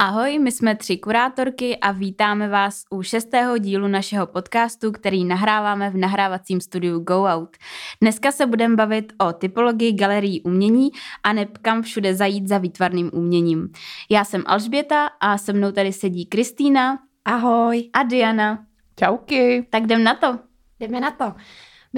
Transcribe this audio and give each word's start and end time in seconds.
Ahoj, 0.00 0.38
my 0.38 0.52
jsme 0.52 0.76
tři 0.76 0.96
kurátorky 0.96 1.76
a 1.76 1.92
vítáme 1.92 2.48
vás 2.48 2.84
u 2.90 3.02
šestého 3.02 3.58
dílu 3.58 3.88
našeho 3.88 4.26
podcastu, 4.26 4.92
který 4.92 5.24
nahráváme 5.24 5.90
v 5.90 5.96
nahrávacím 5.96 6.60
studiu 6.60 7.00
Go 7.00 7.24
Out. 7.24 7.56
Dneska 8.00 8.32
se 8.32 8.46
budeme 8.46 8.76
bavit 8.76 9.12
o 9.18 9.32
typologii 9.32 9.92
galerií 9.92 10.42
umění 10.42 10.90
a 11.22 11.32
neb 11.32 11.58
kam 11.58 11.82
všude 11.82 12.14
zajít 12.14 12.48
za 12.48 12.58
výtvarným 12.58 13.10
uměním. 13.12 13.72
Já 14.10 14.24
jsem 14.24 14.42
Alžběta 14.46 15.06
a 15.20 15.38
se 15.38 15.52
mnou 15.52 15.72
tady 15.72 15.92
sedí 15.92 16.26
Kristýna. 16.26 16.98
Ahoj. 17.24 17.90
A 17.92 18.02
Diana. 18.02 18.64
Čauky. 18.98 19.66
Tak 19.70 19.82
jdem 19.82 20.04
na 20.04 20.14
to. 20.14 20.38
Jdeme 20.80 21.00
na 21.00 21.10
to. 21.10 21.34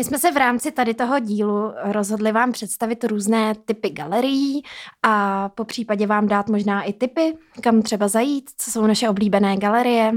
My 0.01 0.05
jsme 0.05 0.19
se 0.19 0.32
v 0.32 0.37
rámci 0.37 0.71
tady 0.71 0.95
toho 0.95 1.19
dílu 1.19 1.73
rozhodli 1.85 2.32
vám 2.32 2.53
představit 2.53 3.05
různé 3.05 3.55
typy 3.64 3.91
galerií 3.91 4.62
a 5.03 5.49
po 5.49 5.64
případě 5.64 6.07
vám 6.07 6.29
dát 6.29 6.49
možná 6.49 6.82
i 6.82 6.93
typy, 6.93 7.37
kam 7.61 7.82
třeba 7.82 8.09
zajít, 8.09 8.50
co 8.57 8.71
jsou 8.71 8.86
naše 8.86 9.09
oblíbené 9.09 9.57
galerie 9.57 10.13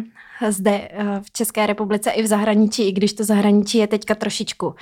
zde 0.50 0.90
eh, 0.92 1.22
v 1.22 1.32
České 1.32 1.68
republice 1.68 2.12
i 2.12 2.24
v 2.24 2.28
zahraničí, 2.28 2.88
i 2.88 2.92
když 2.92 3.14
to 3.14 3.24
zahraničí 3.24 3.78
je 3.78 3.88
teďka 3.88 4.16
trošičku 4.16 4.76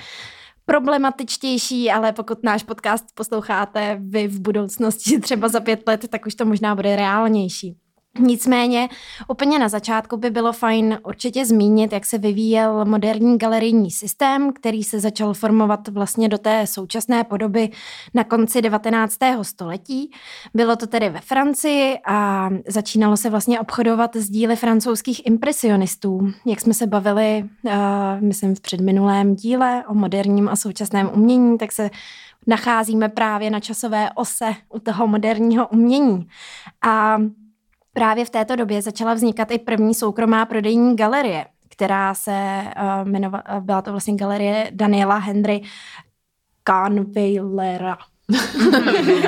problematičtější, 0.66 1.90
ale 1.90 2.12
pokud 2.12 2.44
náš 2.44 2.62
podcast 2.62 3.04
posloucháte 3.14 3.96
vy 4.00 4.28
v 4.28 4.40
budoucnosti 4.40 5.20
třeba 5.20 5.48
za 5.48 5.60
pět 5.60 5.82
let, 5.86 6.08
tak 6.08 6.26
už 6.26 6.34
to 6.34 6.44
možná 6.44 6.74
bude 6.74 6.96
reálnější. 6.96 7.76
Nicméně 8.18 8.88
úplně 9.28 9.58
na 9.58 9.68
začátku 9.68 10.16
by 10.16 10.30
bylo 10.30 10.52
fajn 10.52 10.98
určitě 11.04 11.46
zmínit, 11.46 11.92
jak 11.92 12.06
se 12.06 12.18
vyvíjel 12.18 12.84
moderní 12.84 13.38
galerijní 13.38 13.90
systém, 13.90 14.52
který 14.52 14.84
se 14.84 15.00
začal 15.00 15.34
formovat 15.34 15.88
vlastně 15.88 16.28
do 16.28 16.38
té 16.38 16.66
současné 16.66 17.24
podoby 17.24 17.70
na 18.14 18.24
konci 18.24 18.62
19. 18.62 19.18
století. 19.42 20.10
Bylo 20.54 20.76
to 20.76 20.86
tedy 20.86 21.08
ve 21.08 21.20
Francii 21.20 21.98
a 22.06 22.50
začínalo 22.68 23.16
se 23.16 23.30
vlastně 23.30 23.60
obchodovat 23.60 24.16
s 24.16 24.30
díly 24.30 24.56
francouzských 24.56 25.26
impresionistů. 25.26 26.32
Jak 26.46 26.60
jsme 26.60 26.74
se 26.74 26.86
bavili, 26.86 27.44
uh, 27.64 27.72
myslím, 28.20 28.54
v 28.54 28.60
předminulém 28.60 29.34
díle 29.34 29.84
o 29.88 29.94
moderním 29.94 30.48
a 30.48 30.56
současném 30.56 31.10
umění, 31.14 31.58
tak 31.58 31.72
se 31.72 31.90
nacházíme 32.46 33.08
právě 33.08 33.50
na 33.50 33.60
časové 33.60 34.10
ose 34.14 34.54
u 34.68 34.78
toho 34.78 35.06
moderního 35.06 35.68
umění. 35.68 36.26
A 36.82 37.18
Právě 37.92 38.24
v 38.24 38.30
této 38.30 38.56
době 38.56 38.82
začala 38.82 39.14
vznikat 39.14 39.50
i 39.50 39.58
první 39.58 39.94
soukromá 39.94 40.46
prodejní 40.46 40.96
galerie, 40.96 41.46
která 41.68 42.14
se 42.14 42.62
uh, 43.02 43.08
jmenovala, 43.08 43.42
byla 43.60 43.82
to 43.82 43.90
vlastně 43.90 44.14
galerie 44.14 44.70
Daniela 44.74 45.16
Henry 45.18 45.62
Kahnweilera. 46.64 47.98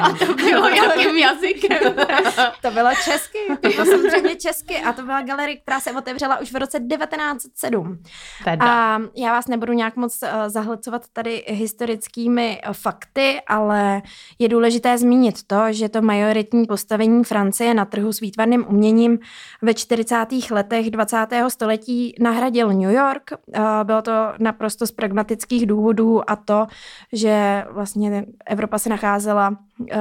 A 0.03 0.13
to 0.27 0.35
bylo 0.51 0.69
jakým 0.69 1.17
jazykem? 1.17 1.79
to 2.63 2.71
bylo 2.71 2.91
česky, 3.05 3.39
to 3.61 3.69
bylo 3.69 3.85
samozřejmě 3.85 4.37
česky 4.37 4.77
a 4.77 4.93
to 4.93 5.03
byla 5.03 5.23
galerie, 5.23 5.57
která 5.57 5.81
se 5.81 5.93
otevřela 5.93 6.41
už 6.41 6.53
v 6.53 6.57
roce 6.57 6.81
1907. 6.81 7.99
Teda. 8.45 8.67
A 8.67 9.01
já 9.17 9.33
vás 9.33 9.49
nebudu 9.49 9.73
nějak 9.73 9.97
moc 9.97 10.23
uh, 10.23 10.29
zahlcovat 10.47 11.03
tady 11.13 11.45
historickými 11.47 12.61
uh, 12.67 12.73
fakty, 12.73 13.41
ale 13.47 14.03
je 14.39 14.49
důležité 14.49 14.99
zmínit 14.99 15.43
to, 15.47 15.63
že 15.71 15.89
to 15.89 16.03
majoritní 16.03 16.67
postavení 16.67 17.25
Francie 17.25 17.75
na 17.75 17.85
trhu 17.85 18.13
s 18.13 18.21
výtvarným 18.21 18.67
uměním 18.69 19.19
ve 19.63 19.75
40. 19.75 20.27
letech 20.51 20.91
20. 20.91 21.27
století 21.49 22.15
nahradil 22.21 22.69
New 22.69 22.91
York. 22.91 23.31
Uh, 23.47 23.65
bylo 23.83 24.03
to 24.03 24.13
naprosto 24.39 24.87
z 24.87 24.93
pragmatických 24.93 25.67
důvodů 25.67 26.31
a 26.31 26.37
to, 26.37 26.67
že 27.13 27.65
vlastně 27.71 28.27
Evropa 28.47 28.79
se 28.85 28.91
nacházela 28.91 29.57
eh, 29.91 29.97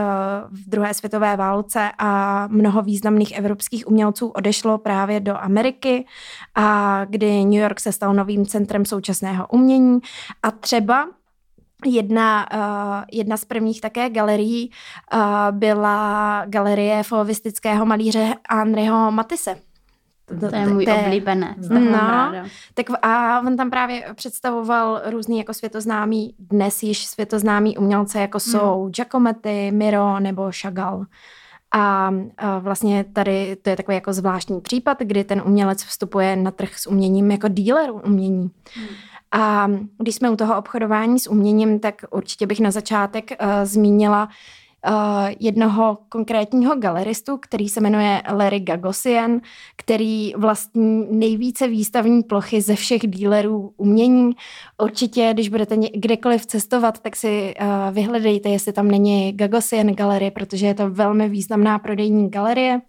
v 0.52 0.70
druhé 0.70 0.94
světové 0.94 1.38
válce 1.38 1.92
a 1.98 2.48
mnoho 2.48 2.82
významných 2.82 3.32
evropských 3.32 3.88
umělců 3.88 4.28
odešlo 4.28 4.78
právě 4.78 5.20
do 5.20 5.38
Ameriky, 5.38 6.06
a 6.56 7.06
kdy 7.06 7.46
New 7.46 7.62
York 7.62 7.80
se 7.80 7.92
stal 7.92 8.14
novým 8.14 8.46
centrem 8.46 8.86
současného 8.86 9.48
umění 9.48 10.00
a 10.44 10.52
třeba 10.52 11.08
Jedna, 11.86 12.48
uh, 12.54 13.04
jedna 13.12 13.38
z 13.38 13.46
prvních 13.46 13.82
také 13.82 14.10
galerií 14.10 14.72
uh, 15.14 15.20
byla 15.52 16.44
galerie 16.46 17.04
fovistického 17.04 17.86
malíře 17.86 18.36
Andreho 18.50 19.12
Matisse. 19.12 19.73
To, 20.26 20.50
to 20.50 20.56
je 20.56 20.68
můj 20.68 20.86
té, 20.86 20.94
oblíbenec, 20.94 21.70
no, 21.70 21.80
tak 22.74 22.86
a 23.02 23.40
on 23.40 23.58
tam 23.58 23.70
právě 23.70 24.06
představoval 24.16 25.02
různý 25.06 25.38
jako 25.38 25.54
světoznámý, 25.54 26.36
dnes 26.40 26.84
již 26.84 27.06
světoznámý 27.06 27.78
umělce, 27.78 28.20
jako 28.20 28.38
hmm. 28.46 28.52
jsou 28.52 28.84
hmm. 28.84 28.92
Giacometti, 28.92 29.72
Miro 29.72 30.20
nebo 30.20 30.50
Chagall. 30.62 31.06
A, 31.72 32.12
a 32.38 32.60
vlastně 32.60 33.06
tady 33.14 33.56
to 33.62 33.70
je 33.70 33.76
takový 33.76 33.96
jako 33.96 34.14
zvláštní 34.14 34.62
případ, 34.62 35.00
kdy 35.00 35.24
ten 35.24 35.42
umělec 35.46 35.84
vstupuje 35.84 36.36
na 36.36 36.52
trh 36.52 36.78
s 36.78 36.88
uměním 36.88 37.32
jako 37.32 37.48
díler 37.48 37.90
umění. 37.92 38.52
Hmm. 38.76 38.88
A 39.32 39.68
když 39.98 40.16
jsme 40.16 40.30
u 40.30 40.36
toho 40.36 40.58
obchodování 40.58 41.20
s 41.20 41.30
uměním, 41.30 41.80
tak 41.80 41.96
určitě 42.12 42.48
bych 42.48 42.60
na 42.60 42.72
začátek 42.72 43.32
uh, 43.32 43.48
zmínila 43.64 44.24
uh, 44.24 44.32
jednoho 45.40 45.98
konkrétního 46.10 46.76
galeristu, 46.76 47.38
který 47.38 47.70
se 47.70 47.82
jmenuje 47.82 48.22
Larry 48.32 48.60
Gagosian, 48.60 49.42
který 49.78 50.34
vlastní 50.38 51.08
nejvíce 51.12 51.68
výstavní 51.68 52.24
plochy 52.24 52.62
ze 52.62 52.76
všech 52.76 53.02
dílerů 53.08 53.74
umění. 53.78 54.32
Určitě, 54.84 55.30
když 55.34 55.50
budete 55.50 55.78
kdekoliv 55.94 56.46
cestovat, 56.46 57.00
tak 57.00 57.16
si 57.16 57.56
uh, 57.62 57.94
vyhledejte, 57.94 58.50
jestli 58.50 58.74
tam 58.74 58.88
není 58.88 59.34
Gagosian 59.34 59.88
galerie, 59.88 60.32
protože 60.32 60.66
je 60.66 60.74
to 60.74 60.90
velmi 60.90 61.30
významná 61.30 61.80
prodejní 61.80 62.30
galerie. 62.30 62.82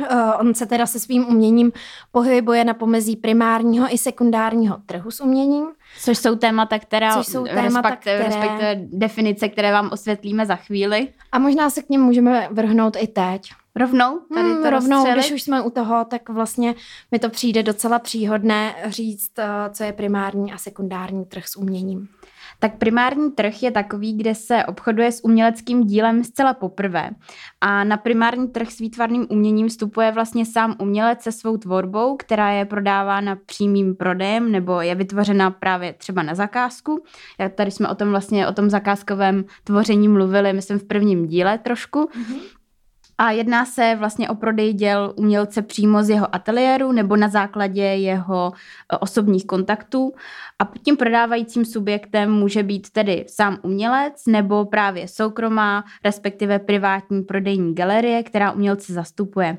Uh, 0.00 0.40
on 0.40 0.54
se 0.54 0.66
teda 0.66 0.86
se 0.86 1.00
svým 1.00 1.28
uměním 1.28 1.72
pohybuje 2.12 2.64
na 2.64 2.74
pomezí 2.74 3.16
primárního 3.16 3.94
i 3.94 3.98
sekundárního 3.98 4.76
trhu 4.86 5.10
s 5.10 5.20
uměním. 5.20 5.66
Což 6.00 6.18
jsou 6.18 6.36
témata, 6.36 6.78
která 6.78 7.16
Což 7.16 7.26
jsou 7.26 7.44
témata, 7.44 7.88
respekt, 7.88 8.00
které... 8.00 8.24
respektive 8.24 8.76
definice, 8.92 9.48
které 9.48 9.72
vám 9.72 9.90
osvětlíme 9.92 10.46
za 10.46 10.56
chvíli. 10.56 11.08
A 11.32 11.38
možná 11.38 11.70
se 11.70 11.82
k 11.82 11.88
něm 11.88 12.02
můžeme 12.02 12.48
vrhnout 12.50 12.96
i 13.00 13.06
teď. 13.06 13.50
Rovnou? 13.76 14.20
Tady 14.34 14.48
hmm, 14.48 14.62
to 14.62 14.70
rovnou, 14.70 14.96
rozstřelit? 14.96 15.24
když 15.24 15.32
už 15.32 15.42
jsme 15.42 15.62
u 15.62 15.70
toho, 15.70 16.04
tak 16.04 16.28
vlastně 16.28 16.74
mi 17.12 17.18
to 17.18 17.28
přijde 17.28 17.62
docela 17.62 17.98
příhodné 17.98 18.74
říct, 18.86 19.38
eh, 19.38 19.46
co 19.70 19.84
je 19.84 19.92
primární 19.92 20.52
a 20.52 20.58
sekundární 20.58 21.24
trh 21.24 21.48
s 21.48 21.56
uměním. 21.56 22.08
Tak 22.64 22.76
primární 22.78 23.30
trh 23.30 23.62
je 23.62 23.70
takový, 23.70 24.16
kde 24.16 24.34
se 24.34 24.64
obchoduje 24.64 25.12
s 25.12 25.24
uměleckým 25.24 25.84
dílem 25.84 26.24
zcela 26.24 26.54
poprvé. 26.54 27.10
A 27.60 27.84
na 27.84 27.96
primární 27.96 28.48
trh 28.48 28.70
s 28.70 28.78
výtvarným 28.78 29.26
uměním 29.30 29.68
vstupuje 29.68 30.12
vlastně 30.12 30.46
sám 30.46 30.76
umělec 30.78 31.22
se 31.22 31.32
svou 31.32 31.56
tvorbou, 31.56 32.16
která 32.16 32.50
je 32.50 32.64
prodávána 32.64 33.36
přímým 33.46 33.96
prodejem 33.96 34.52
nebo 34.52 34.80
je 34.80 34.94
vytvořena 34.94 35.50
právě 35.50 35.92
třeba 35.92 36.22
na 36.22 36.34
zakázku. 36.34 37.04
Tady 37.54 37.70
jsme 37.70 37.88
o 37.88 37.94
tom 37.94 38.08
vlastně, 38.08 38.48
o 38.48 38.52
tom 38.52 38.70
zakázkovém 38.70 39.44
tvoření 39.64 40.08
mluvili, 40.08 40.52
myslím, 40.52 40.78
v 40.78 40.84
prvním 40.84 41.26
díle 41.26 41.58
trošku. 41.58 41.98
Mm-hmm. 41.98 42.40
A 43.18 43.30
jedná 43.30 43.64
se 43.64 43.96
vlastně 43.98 44.28
o 44.28 44.34
prodej 44.34 44.72
děl 44.72 45.12
umělce 45.16 45.62
přímo 45.62 46.02
z 46.02 46.10
jeho 46.10 46.34
ateliéru 46.34 46.92
nebo 46.92 47.16
na 47.16 47.28
základě 47.28 47.82
jeho 47.82 48.52
e, 48.92 48.98
osobních 48.98 49.46
kontaktů. 49.46 50.12
A 50.58 50.72
tím 50.84 50.96
prodávajícím 50.96 51.64
subjektem 51.64 52.32
může 52.32 52.62
být 52.62 52.90
tedy 52.90 53.24
sám 53.28 53.58
umělec 53.62 54.26
nebo 54.26 54.64
právě 54.64 55.08
soukromá, 55.08 55.84
respektive 56.04 56.58
privátní 56.58 57.22
prodejní 57.22 57.74
galerie, 57.74 58.22
která 58.22 58.52
umělce 58.52 58.92
zastupuje. 58.92 59.58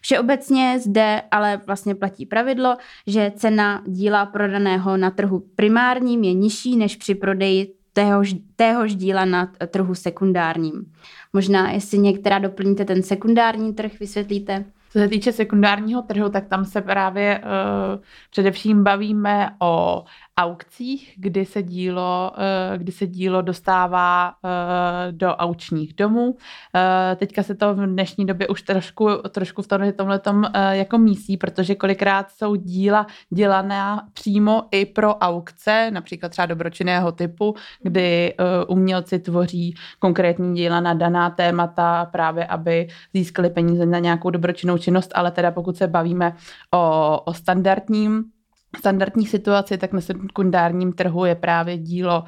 Všeobecně 0.00 0.78
zde 0.80 1.22
ale 1.30 1.60
vlastně 1.66 1.94
platí 1.94 2.26
pravidlo, 2.26 2.76
že 3.06 3.32
cena 3.36 3.82
díla 3.86 4.26
prodaného 4.26 4.96
na 4.96 5.10
trhu 5.10 5.42
primárním 5.56 6.24
je 6.24 6.34
nižší 6.34 6.76
než 6.76 6.96
při 6.96 7.14
prodeji 7.14 7.75
téhož, 7.96 8.34
téhož 8.56 8.94
díla 8.94 9.24
na 9.24 9.52
trhu 9.66 9.94
sekundárním. 9.94 10.92
Možná, 11.32 11.70
jestli 11.70 11.98
některá 11.98 12.38
doplníte 12.38 12.84
ten 12.84 13.02
sekundární 13.02 13.74
trh, 13.74 13.92
vysvětlíte? 14.00 14.64
Co 14.90 14.98
se 14.98 15.08
týče 15.08 15.32
sekundárního 15.32 16.02
trhu, 16.02 16.28
tak 16.28 16.46
tam 16.46 16.64
se 16.64 16.80
právě 16.80 17.40
uh, 17.44 18.02
především 18.30 18.84
bavíme 18.84 19.50
o 19.62 20.04
aukcích, 20.40 21.14
kdy 21.16 21.46
se 21.46 21.62
dílo, 21.62 22.32
uh, 22.36 22.78
kdy 22.78 22.92
se 22.92 23.06
dílo 23.06 23.42
dostává 23.42 24.28
uh, 24.44 24.50
do 25.10 25.36
aučních 25.36 25.94
domů. 25.94 26.26
Uh, 26.26 26.36
teďka 27.16 27.42
se 27.42 27.54
to 27.54 27.74
v 27.74 27.86
dnešní 27.86 28.26
době 28.26 28.48
už 28.48 28.62
trošku, 28.62 29.08
trošku 29.30 29.62
v 29.62 29.66
tomhle 29.96 30.20
uh, 30.26 30.44
jako 30.70 30.98
mísí, 30.98 31.36
protože 31.36 31.74
kolikrát 31.74 32.30
jsou 32.30 32.54
díla 32.54 33.06
dělaná 33.30 34.08
přímo 34.12 34.62
i 34.70 34.86
pro 34.86 35.14
aukce, 35.16 35.90
například 35.90 36.28
třeba 36.28 36.46
dobročinného 36.46 37.12
typu, 37.12 37.54
kdy 37.82 38.34
umělci 38.68 39.18
tvoří 39.18 39.74
konkrétní 39.98 40.54
díla 40.54 40.80
na 40.80 40.94
daná 40.94 41.30
témata 41.30 42.04
právě, 42.04 42.46
aby 42.46 42.88
získali 43.14 43.50
peníze 43.50 43.86
na 43.86 43.98
nějakou 43.98 44.30
dobročinnou 44.30 44.78
činnost, 44.78 45.10
ale 45.14 45.30
teda 45.30 45.50
pokud 45.50 45.76
se 45.76 45.86
bavíme 45.86 46.36
o, 46.74 47.20
o 47.24 47.34
standardním 47.34 48.24
standardní 48.78 49.26
situaci, 49.26 49.78
tak 49.78 49.92
na 49.92 50.00
sekundárním 50.00 50.92
trhu 50.92 51.24
je 51.24 51.34
právě 51.34 51.78
dílo 51.78 52.20
uh, 52.20 52.26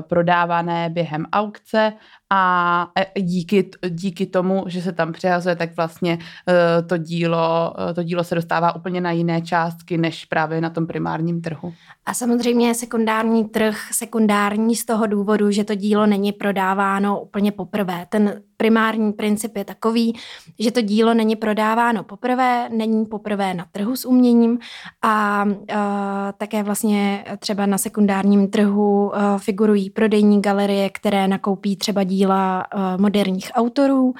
prodávané 0.00 0.90
během 0.90 1.26
aukce 1.32 1.92
a 2.30 2.90
e, 2.98 3.20
díky, 3.22 3.70
díky 3.88 4.26
tomu, 4.26 4.64
že 4.66 4.82
se 4.82 4.92
tam 4.92 5.12
přehazuje, 5.12 5.56
tak 5.56 5.76
vlastně 5.76 6.18
e, 6.48 6.82
to 6.82 6.96
dílo, 6.96 7.74
e, 7.90 7.94
to 7.94 8.02
dílo 8.02 8.24
se 8.24 8.34
dostává 8.34 8.76
úplně 8.76 9.00
na 9.00 9.10
jiné 9.10 9.42
částky, 9.42 9.98
než 9.98 10.24
právě 10.24 10.60
na 10.60 10.70
tom 10.70 10.86
primárním 10.86 11.40
trhu. 11.40 11.72
A 12.06 12.14
samozřejmě 12.14 12.74
sekundární 12.74 13.44
trh, 13.44 13.76
sekundární 13.92 14.76
z 14.76 14.84
toho 14.84 15.06
důvodu, 15.06 15.50
že 15.50 15.64
to 15.64 15.74
dílo 15.74 16.06
není 16.06 16.32
prodáváno 16.32 17.20
úplně 17.20 17.52
poprvé. 17.52 18.06
Ten 18.08 18.42
primární 18.56 19.12
princip 19.12 19.56
je 19.56 19.64
takový, 19.64 20.18
že 20.58 20.70
to 20.70 20.80
dílo 20.80 21.14
není 21.14 21.36
prodáváno 21.36 22.04
poprvé, 22.04 22.68
není 22.72 23.06
poprvé 23.06 23.54
na 23.54 23.66
trhu 23.72 23.96
s 23.96 24.04
uměním 24.04 24.58
a 25.02 25.26
a 25.36 26.32
také 26.38 26.62
vlastně 26.62 27.24
třeba 27.38 27.66
na 27.66 27.78
sekundárním 27.78 28.50
trhu 28.50 29.16
a, 29.16 29.38
figurují 29.38 29.90
prodejní 29.90 30.42
galerie, 30.42 30.90
které 30.90 31.28
nakoupí 31.28 31.76
třeba 31.76 32.02
díla 32.16 32.60
a, 32.60 32.96
moderních 32.96 33.50
autorů, 33.54 34.14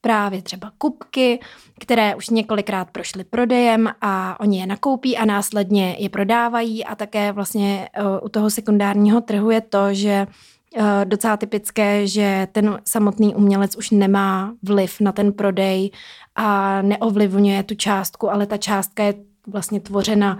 právě 0.00 0.42
třeba 0.42 0.72
kupky, 0.78 1.40
které 1.80 2.14
už 2.14 2.28
několikrát 2.28 2.90
prošly 2.90 3.24
prodejem 3.24 3.88
a 4.00 4.40
oni 4.40 4.60
je 4.60 4.66
nakoupí 4.66 5.16
a 5.16 5.24
následně 5.24 5.96
je 5.98 6.08
prodávají. 6.08 6.84
A 6.84 6.94
také 6.94 7.32
vlastně 7.32 7.88
u 8.22 8.28
toho 8.28 8.50
sekundárního 8.50 9.20
trhu 9.20 9.50
je 9.50 9.60
to, 9.60 9.94
že 9.94 10.26
Eh, 10.76 11.04
docela 11.04 11.36
typické, 11.36 12.06
že 12.06 12.48
ten 12.52 12.78
samotný 12.84 13.34
umělec 13.34 13.76
už 13.76 13.90
nemá 13.90 14.54
vliv 14.62 15.00
na 15.00 15.12
ten 15.12 15.32
prodej 15.32 15.90
a 16.34 16.82
neovlivňuje 16.82 17.62
tu 17.62 17.74
částku, 17.74 18.30
ale 18.30 18.46
ta 18.46 18.56
částka 18.56 19.02
je 19.02 19.14
vlastně 19.46 19.80
tvořena 19.80 20.38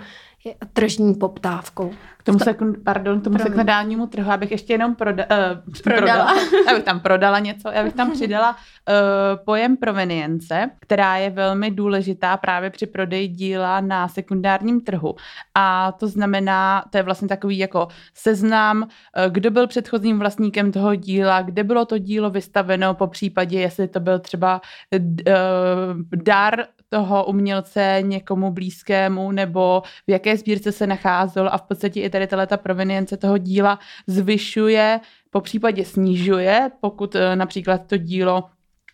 tržní 0.72 1.14
poptávkou. 1.14 1.90
K 2.16 2.22
tomu, 2.22 2.38
sekund, 2.38 2.76
pardon, 2.84 3.20
tomu 3.20 3.38
sekundárnímu 3.38 4.06
trhu, 4.06 4.30
abych 4.30 4.50
ještě 4.50 4.72
jenom 4.72 4.94
proda, 4.94 5.24
uh, 5.24 5.72
prodala. 5.82 6.24
prodala. 6.24 6.32
abych 6.70 6.84
tam 6.84 7.00
prodala 7.00 7.38
něco, 7.38 7.68
já 7.68 7.84
bych 7.84 7.92
tam 7.92 8.10
přidala 8.12 8.50
uh, 8.50 9.44
pojem 9.44 9.76
provenience, 9.76 10.70
která 10.80 11.16
je 11.16 11.30
velmi 11.30 11.70
důležitá 11.70 12.36
právě 12.36 12.70
při 12.70 12.86
prodeji 12.86 13.28
díla 13.28 13.80
na 13.80 14.08
sekundárním 14.08 14.80
trhu. 14.80 15.14
A 15.54 15.92
to 15.92 16.08
znamená, 16.08 16.84
to 16.90 16.96
je 16.96 17.02
vlastně 17.02 17.28
takový 17.28 17.58
jako 17.58 17.88
seznam, 18.14 18.82
uh, 18.82 18.88
kdo 19.28 19.50
byl 19.50 19.66
předchozím 19.66 20.18
vlastníkem 20.18 20.72
toho 20.72 20.94
díla, 20.94 21.42
kde 21.42 21.64
bylo 21.64 21.84
to 21.84 21.98
dílo 21.98 22.30
vystaveno, 22.30 22.94
po 22.94 23.06
případě, 23.06 23.60
jestli 23.60 23.88
to 23.88 24.00
byl 24.00 24.18
třeba 24.18 24.60
uh, 24.94 25.02
dar 26.24 26.64
toho 26.88 27.24
umělce 27.24 27.98
někomu 28.02 28.50
blízkému, 28.50 29.32
nebo 29.32 29.82
v 30.06 30.10
jaké 30.10 30.36
sbírce 30.36 30.72
se 30.72 30.86
nacházel 30.86 31.48
a 31.52 31.58
v 31.58 31.62
podstatě 31.62 32.00
i 32.00 32.10
tady 32.10 32.26
ta 32.26 32.56
provenience 32.56 33.16
toho 33.16 33.38
díla 33.38 33.78
zvyšuje, 34.06 35.00
po 35.30 35.40
případě 35.40 35.84
snižuje, 35.84 36.70
pokud 36.80 37.14
eh, 37.14 37.36
například 37.36 37.86
to 37.86 37.96
dílo 37.96 38.44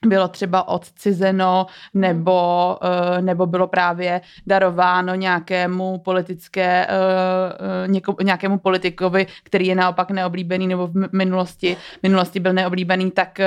bylo 0.07 0.29
třeba 0.29 0.69
odcizeno 0.69 1.67
nebo, 1.95 2.79
eh, 2.83 3.23
nebo 3.23 3.47
bylo 3.47 3.67
právě 3.67 4.21
darováno 4.47 5.15
nějakému 5.15 5.99
politické, 5.99 6.87
eh, 6.87 8.23
nějakému 8.23 8.59
politikovi, 8.59 9.27
který 9.43 9.67
je 9.67 9.75
naopak 9.75 10.11
neoblíbený 10.11 10.67
nebo 10.67 10.87
v 10.87 11.09
minulosti, 11.13 11.77
minulosti 12.03 12.41
byl 12.41 12.53
neoblíbený, 12.53 13.11
tak, 13.11 13.39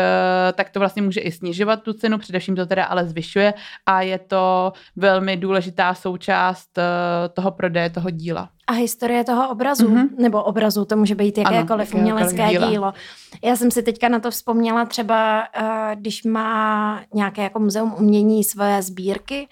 tak 0.53 0.69
to 0.69 0.79
vlastně 0.79 1.01
může 1.01 1.19
i 1.19 1.31
snižovat 1.31 1.83
tu 1.83 1.93
cenu, 1.93 2.17
především 2.17 2.55
to 2.55 2.65
teda 2.65 2.85
ale 2.85 3.05
zvyšuje 3.05 3.53
a 3.85 4.01
je 4.01 4.19
to 4.19 4.73
velmi 4.95 5.37
důležitá 5.37 5.93
součást 5.93 6.79
toho 7.33 7.51
prodeje 7.51 7.89
toho 7.89 8.09
díla. 8.09 8.49
A 8.67 8.73
historie 8.73 9.23
toho 9.23 9.49
obrazu, 9.49 9.87
mm-hmm. 9.87 10.09
nebo 10.17 10.43
obrazu, 10.43 10.85
to 10.85 10.95
může 10.95 11.15
být 11.15 11.37
jakékoliv 11.37 11.93
ano, 11.93 12.01
umělecké 12.01 12.47
dílo. 12.49 12.69
dílo. 12.69 12.93
Já 13.43 13.55
jsem 13.55 13.71
si 13.71 13.83
teďka 13.83 14.09
na 14.09 14.19
to 14.19 14.31
vzpomněla 14.31 14.85
třeba, 14.85 15.47
uh, 15.61 15.67
když 15.95 16.23
má 16.23 17.01
nějaké 17.13 17.43
jako 17.43 17.59
muzeum 17.59 17.95
umění 17.99 18.43
své 18.43 18.81
sbírky, 18.81 19.47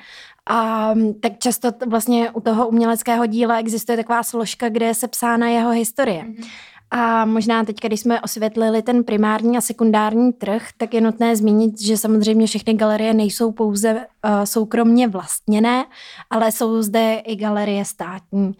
a 0.49 0.93
tak 1.19 1.39
často 1.39 1.71
vlastně 1.87 2.31
u 2.31 2.41
toho 2.41 2.67
uměleckého 2.67 3.25
díla 3.25 3.59
existuje 3.59 3.97
taková 3.97 4.23
složka, 4.23 4.69
kde 4.69 4.85
je 4.85 4.93
sepsána 4.93 5.47
jeho 5.47 5.69
historie. 5.69 6.23
Mm-hmm. 6.23 6.45
A 6.91 7.25
možná 7.25 7.63
teď, 7.63 7.75
když 7.81 7.99
jsme 7.99 8.21
osvětlili 8.21 8.81
ten 8.81 9.03
primární 9.03 9.57
a 9.57 9.61
sekundární 9.61 10.33
trh, 10.33 10.67
tak 10.77 10.93
je 10.93 11.01
nutné 11.01 11.35
zmínit, 11.35 11.81
že 11.81 11.97
samozřejmě 11.97 12.47
všechny 12.47 12.73
galerie 12.73 13.13
nejsou 13.13 13.51
pouze 13.51 13.93
uh, 13.93 14.01
soukromně 14.43 15.07
vlastněné, 15.07 15.85
ale 16.29 16.51
jsou 16.51 16.81
zde 16.81 17.21
i 17.25 17.35
galerie 17.35 17.85
státní. 17.85 18.51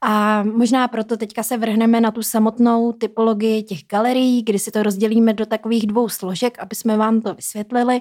A 0.00 0.42
možná 0.42 0.88
proto 0.88 1.16
teďka 1.16 1.42
se 1.42 1.56
vrhneme 1.56 2.00
na 2.00 2.10
tu 2.10 2.22
samotnou 2.22 2.92
typologii 2.92 3.62
těch 3.62 3.78
galerií, 3.90 4.42
kdy 4.42 4.58
si 4.58 4.70
to 4.70 4.82
rozdělíme 4.82 5.32
do 5.32 5.46
takových 5.46 5.86
dvou 5.86 6.08
složek, 6.08 6.58
aby 6.58 6.74
jsme 6.74 6.96
vám 6.96 7.20
to 7.20 7.34
vysvětlili. 7.34 8.00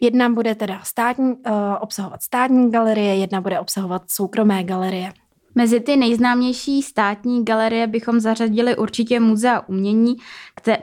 Jedna 0.00 0.28
bude 0.28 0.54
teda 0.54 0.80
státní, 0.82 1.32
uh, 1.32 1.52
obsahovat 1.80 2.22
státní 2.22 2.70
galerie, 2.70 3.16
jedna 3.16 3.40
bude 3.40 3.60
obsahovat 3.60 4.02
soukromé 4.08 4.64
galerie. 4.64 5.12
Mezi 5.54 5.80
ty 5.80 5.96
nejznámější 5.96 6.82
státní 6.82 7.44
galerie 7.44 7.86
bychom 7.86 8.20
zařadili 8.20 8.76
určitě 8.76 9.20
muzea 9.20 9.60
umění, 9.68 10.16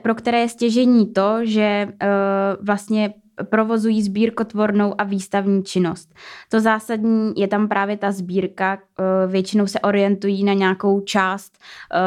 pro 0.01 0.15
které 0.15 0.39
je 0.39 0.49
stěžení 0.49 1.13
to, 1.13 1.37
že 1.43 1.87
uh, 1.87 2.65
vlastně 2.65 3.13
provozují 3.43 4.01
sbírkotvornou 4.03 4.95
a 4.97 5.03
výstavní 5.03 5.63
činnost. 5.63 6.13
To 6.49 6.59
zásadní 6.59 7.33
je 7.35 7.47
tam 7.47 7.67
právě 7.67 7.97
ta 7.97 8.11
sbírka, 8.11 8.77
eh, 8.99 9.27
většinou 9.27 9.67
se 9.67 9.79
orientují 9.79 10.43
na 10.43 10.53
nějakou 10.53 11.01
část 11.01 11.57
eh, 11.93 11.97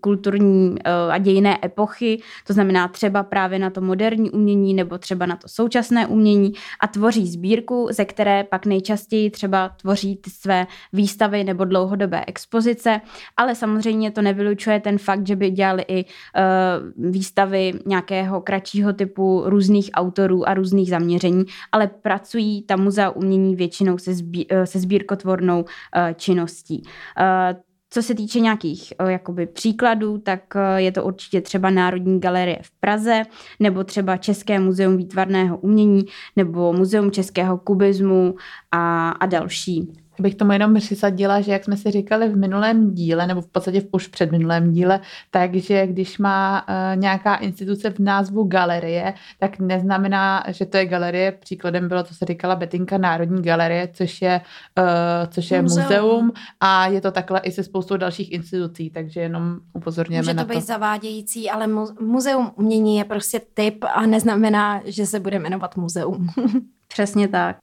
kulturní 0.00 0.76
eh, 0.84 0.90
a 1.12 1.18
dějiné 1.18 1.58
epochy, 1.64 2.20
to 2.46 2.52
znamená 2.52 2.88
třeba 2.88 3.22
právě 3.22 3.58
na 3.58 3.70
to 3.70 3.80
moderní 3.80 4.30
umění 4.30 4.74
nebo 4.74 4.98
třeba 4.98 5.26
na 5.26 5.36
to 5.36 5.48
současné 5.48 6.06
umění 6.06 6.52
a 6.80 6.86
tvoří 6.86 7.28
sbírku, 7.28 7.88
ze 7.90 8.04
které 8.04 8.44
pak 8.44 8.66
nejčastěji 8.66 9.30
třeba 9.30 9.68
tvoří 9.68 10.16
ty 10.16 10.30
své 10.30 10.66
výstavy 10.92 11.44
nebo 11.44 11.64
dlouhodobé 11.64 12.24
expozice, 12.26 13.00
ale 13.36 13.54
samozřejmě 13.54 14.10
to 14.10 14.22
nevylučuje 14.22 14.80
ten 14.80 14.98
fakt, 14.98 15.26
že 15.26 15.36
by 15.36 15.50
dělali 15.50 15.84
i 15.88 16.04
výstavy 16.96 17.72
nějakého 17.86 18.40
kratšího 18.40 18.92
typu 18.92 19.42
různých 19.46 19.90
autorů 19.94 20.48
a 20.48 20.54
různých 20.54 20.79
různých 20.80 20.90
zaměření, 20.90 21.44
ale 21.72 21.86
pracují 21.86 22.62
ta 22.62 22.76
muzea 22.76 23.10
umění 23.10 23.56
většinou 23.56 23.98
se, 23.98 24.14
sbí, 24.14 24.46
eh, 24.50 24.66
se 24.66 24.78
sbírkotvornou 24.80 25.60
uh, 25.60 25.66
činností. 26.16 26.82
Uh, 26.82 27.60
co 27.92 28.02
se 28.02 28.14
týče 28.14 28.40
nějakých 28.40 28.92
jakoby 29.08 29.46
příkladů, 29.46 30.18
tak 30.18 30.54
je 30.76 30.92
to 30.92 31.04
určitě 31.04 31.40
třeba 31.40 31.70
Národní 31.70 32.20
galerie 32.20 32.58
v 32.62 32.70
Praze, 32.80 33.22
nebo 33.60 33.84
třeba 33.84 34.16
České 34.16 34.58
muzeum 34.58 34.96
výtvarného 34.96 35.58
umění, 35.58 36.04
nebo 36.36 36.72
Muzeum 36.72 37.10
českého 37.10 37.58
kubismu 37.58 38.34
a, 38.70 39.10
a 39.10 39.26
další 39.26 39.92
bych 40.20 40.34
tomu 40.34 40.52
jenom 40.52 40.74
přisadila, 40.74 41.40
že 41.40 41.52
jak 41.52 41.64
jsme 41.64 41.76
si 41.76 41.90
říkali 41.90 42.28
v 42.28 42.36
minulém 42.36 42.94
díle, 42.94 43.26
nebo 43.26 43.40
v 43.40 43.46
podstatě 43.46 43.80
v 43.80 43.88
už 43.92 44.06
před 44.06 44.32
minulém 44.32 44.72
díle, 44.72 45.00
takže 45.30 45.86
když 45.86 46.18
má 46.18 46.66
uh, 46.68 47.00
nějaká 47.00 47.36
instituce 47.36 47.90
v 47.90 47.98
názvu 47.98 48.44
galerie, 48.44 49.14
tak 49.38 49.58
neznamená, 49.58 50.44
že 50.48 50.66
to 50.66 50.76
je 50.76 50.86
galerie. 50.86 51.32
Příkladem 51.32 51.88
bylo, 51.88 52.02
co 52.02 52.14
se 52.14 52.24
říkala 52.24 52.56
Betinka 52.56 52.98
Národní 52.98 53.42
galerie, 53.42 53.88
což 53.92 54.22
je, 54.22 54.40
uh, 54.78 54.84
což 55.30 55.50
je 55.50 55.62
muzeum. 55.62 55.84
muzeum 55.84 56.32
a 56.60 56.86
je 56.86 57.00
to 57.00 57.10
takhle 57.10 57.40
i 57.40 57.52
se 57.52 57.64
spoustou 57.64 57.96
dalších 57.96 58.32
institucí, 58.32 58.90
takže 58.90 59.20
jenom 59.20 59.56
upozorněme 59.72 60.22
Může 60.22 60.30
to 60.30 60.36
na 60.36 60.44
to. 60.44 60.54
být 60.54 60.66
zavádějící, 60.66 61.50
ale 61.50 61.66
muzeum 62.00 62.50
umění 62.56 62.96
je 62.96 63.04
prostě 63.04 63.40
typ 63.54 63.84
a 63.94 64.06
neznamená, 64.06 64.80
že 64.84 65.06
se 65.06 65.20
bude 65.20 65.38
jmenovat 65.38 65.76
muzeum. 65.76 66.28
Přesně 66.88 67.28
tak. 67.28 67.56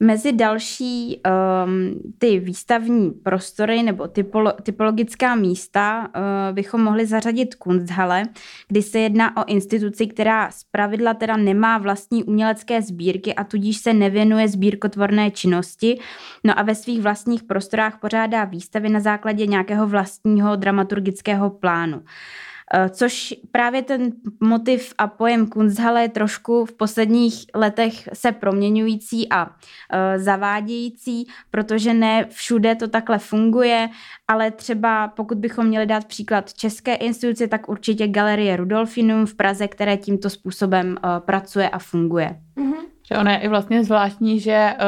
Mezi 0.00 0.32
další 0.32 1.20
um, 1.64 2.00
ty 2.18 2.38
výstavní 2.38 3.10
prostory 3.10 3.82
nebo 3.82 4.08
typolo, 4.08 4.52
typologická 4.52 5.34
místa 5.34 6.08
uh, 6.08 6.54
bychom 6.54 6.82
mohli 6.82 7.06
zařadit 7.06 7.54
Kunsthalle, 7.54 8.22
kdy 8.68 8.82
se 8.82 8.98
jedná 8.98 9.36
o 9.36 9.44
instituci, 9.46 10.06
která 10.06 10.50
pravidla 10.70 11.14
teda 11.14 11.36
nemá 11.36 11.78
vlastní 11.78 12.24
umělecké 12.24 12.82
sbírky 12.82 13.34
a 13.34 13.44
tudíž 13.44 13.76
se 13.76 13.92
nevěnuje 13.92 14.48
sbírkotvorné 14.48 15.30
činnosti, 15.30 16.00
no 16.44 16.58
a 16.58 16.62
ve 16.62 16.74
svých 16.74 17.02
vlastních 17.02 17.42
prostorách 17.42 18.00
pořádá 18.00 18.44
výstavy 18.44 18.88
na 18.88 19.00
základě 19.00 19.46
nějakého 19.46 19.86
vlastního 19.86 20.56
dramaturgického 20.56 21.50
plánu. 21.50 22.02
Eh, 22.04 22.55
což 22.90 23.34
právě 23.50 23.82
ten 23.82 24.12
motiv 24.40 24.94
a 24.98 25.06
pojem 25.06 25.46
Kunsthalle 25.46 26.02
je 26.02 26.08
trošku 26.08 26.64
v 26.64 26.72
posledních 26.72 27.46
letech 27.54 28.08
se 28.12 28.32
proměňující 28.32 29.28
a 29.32 29.46
eh, 29.46 30.18
zavádějící, 30.18 31.26
protože 31.50 31.94
ne 31.94 32.26
všude 32.30 32.74
to 32.74 32.88
takhle 32.88 33.18
funguje, 33.18 33.88
ale 34.28 34.50
třeba 34.50 35.08
pokud 35.08 35.38
bychom 35.38 35.66
měli 35.66 35.86
dát 35.86 36.04
příklad 36.04 36.54
české 36.54 36.94
instituce, 36.94 37.48
tak 37.48 37.68
určitě 37.68 38.08
Galerie 38.08 38.56
Rudolfinum 38.56 39.26
v 39.26 39.34
Praze, 39.34 39.68
které 39.68 39.96
tímto 39.96 40.30
způsobem 40.30 40.96
eh, 40.96 41.08
pracuje 41.20 41.68
a 41.68 41.78
funguje. 41.78 42.40
Mm-hmm. 42.56 42.95
Že 43.08 43.18
ono 43.18 43.30
je 43.30 43.36
i 43.36 43.48
vlastně 43.48 43.84
zvláštní, 43.84 44.40
že 44.40 44.72
uh, 44.74 44.82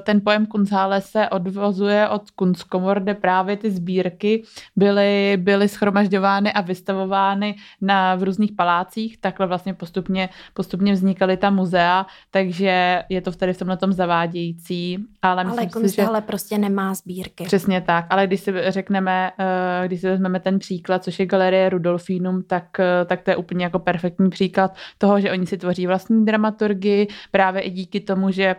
ten 0.00 0.20
pojem 0.20 0.46
Kunsthalle 0.46 1.00
se 1.00 1.28
odvozuje 1.28 2.08
od 2.08 2.30
Kunstkomor, 2.30 3.00
kde 3.00 3.14
právě 3.14 3.56
ty 3.56 3.70
sbírky 3.70 4.42
byly, 4.76 5.36
byly 5.36 5.68
schromažďovány 5.68 6.52
a 6.52 6.60
vystavovány 6.60 7.54
na, 7.80 8.14
v 8.14 8.22
různých 8.22 8.52
palácích, 8.52 9.18
takhle 9.18 9.46
vlastně 9.46 9.74
postupně, 9.74 10.28
postupně 10.54 10.92
vznikaly 10.92 11.36
ta 11.36 11.50
muzea, 11.50 12.06
takže 12.30 13.02
je 13.08 13.20
to 13.20 13.32
tady 13.32 13.52
v 13.52 13.58
tomhle 13.58 13.76
tom 13.76 13.92
zavádějící. 13.92 14.98
Ale, 15.22 15.44
ale 15.44 15.66
Kunsthalle 15.66 16.20
že... 16.20 16.26
prostě 16.26 16.58
nemá 16.58 16.94
sbírky. 16.94 17.44
Přesně 17.44 17.80
tak, 17.80 18.06
ale 18.10 18.26
když 18.26 18.40
si 18.40 18.52
řekneme, 18.68 19.30
uh, 19.38 19.86
když 19.86 20.00
si 20.00 20.08
vezmeme 20.08 20.40
ten 20.40 20.58
příklad, 20.58 21.04
což 21.04 21.18
je 21.18 21.26
galerie 21.26 21.68
Rudolfinum, 21.68 22.42
tak, 22.42 22.64
uh, 22.78 23.06
tak 23.06 23.22
to 23.22 23.30
je 23.30 23.36
úplně 23.36 23.64
jako 23.64 23.78
perfektní 23.78 24.30
příklad 24.30 24.74
toho, 24.98 25.20
že 25.20 25.32
oni 25.32 25.46
si 25.46 25.56
tvoří 25.56 25.86
vlastní 25.86 26.24
dramaturgii, 26.24 27.08
právě 27.30 27.63
i 27.64 27.70
díky 27.70 28.00
tomu, 28.00 28.30
že 28.30 28.56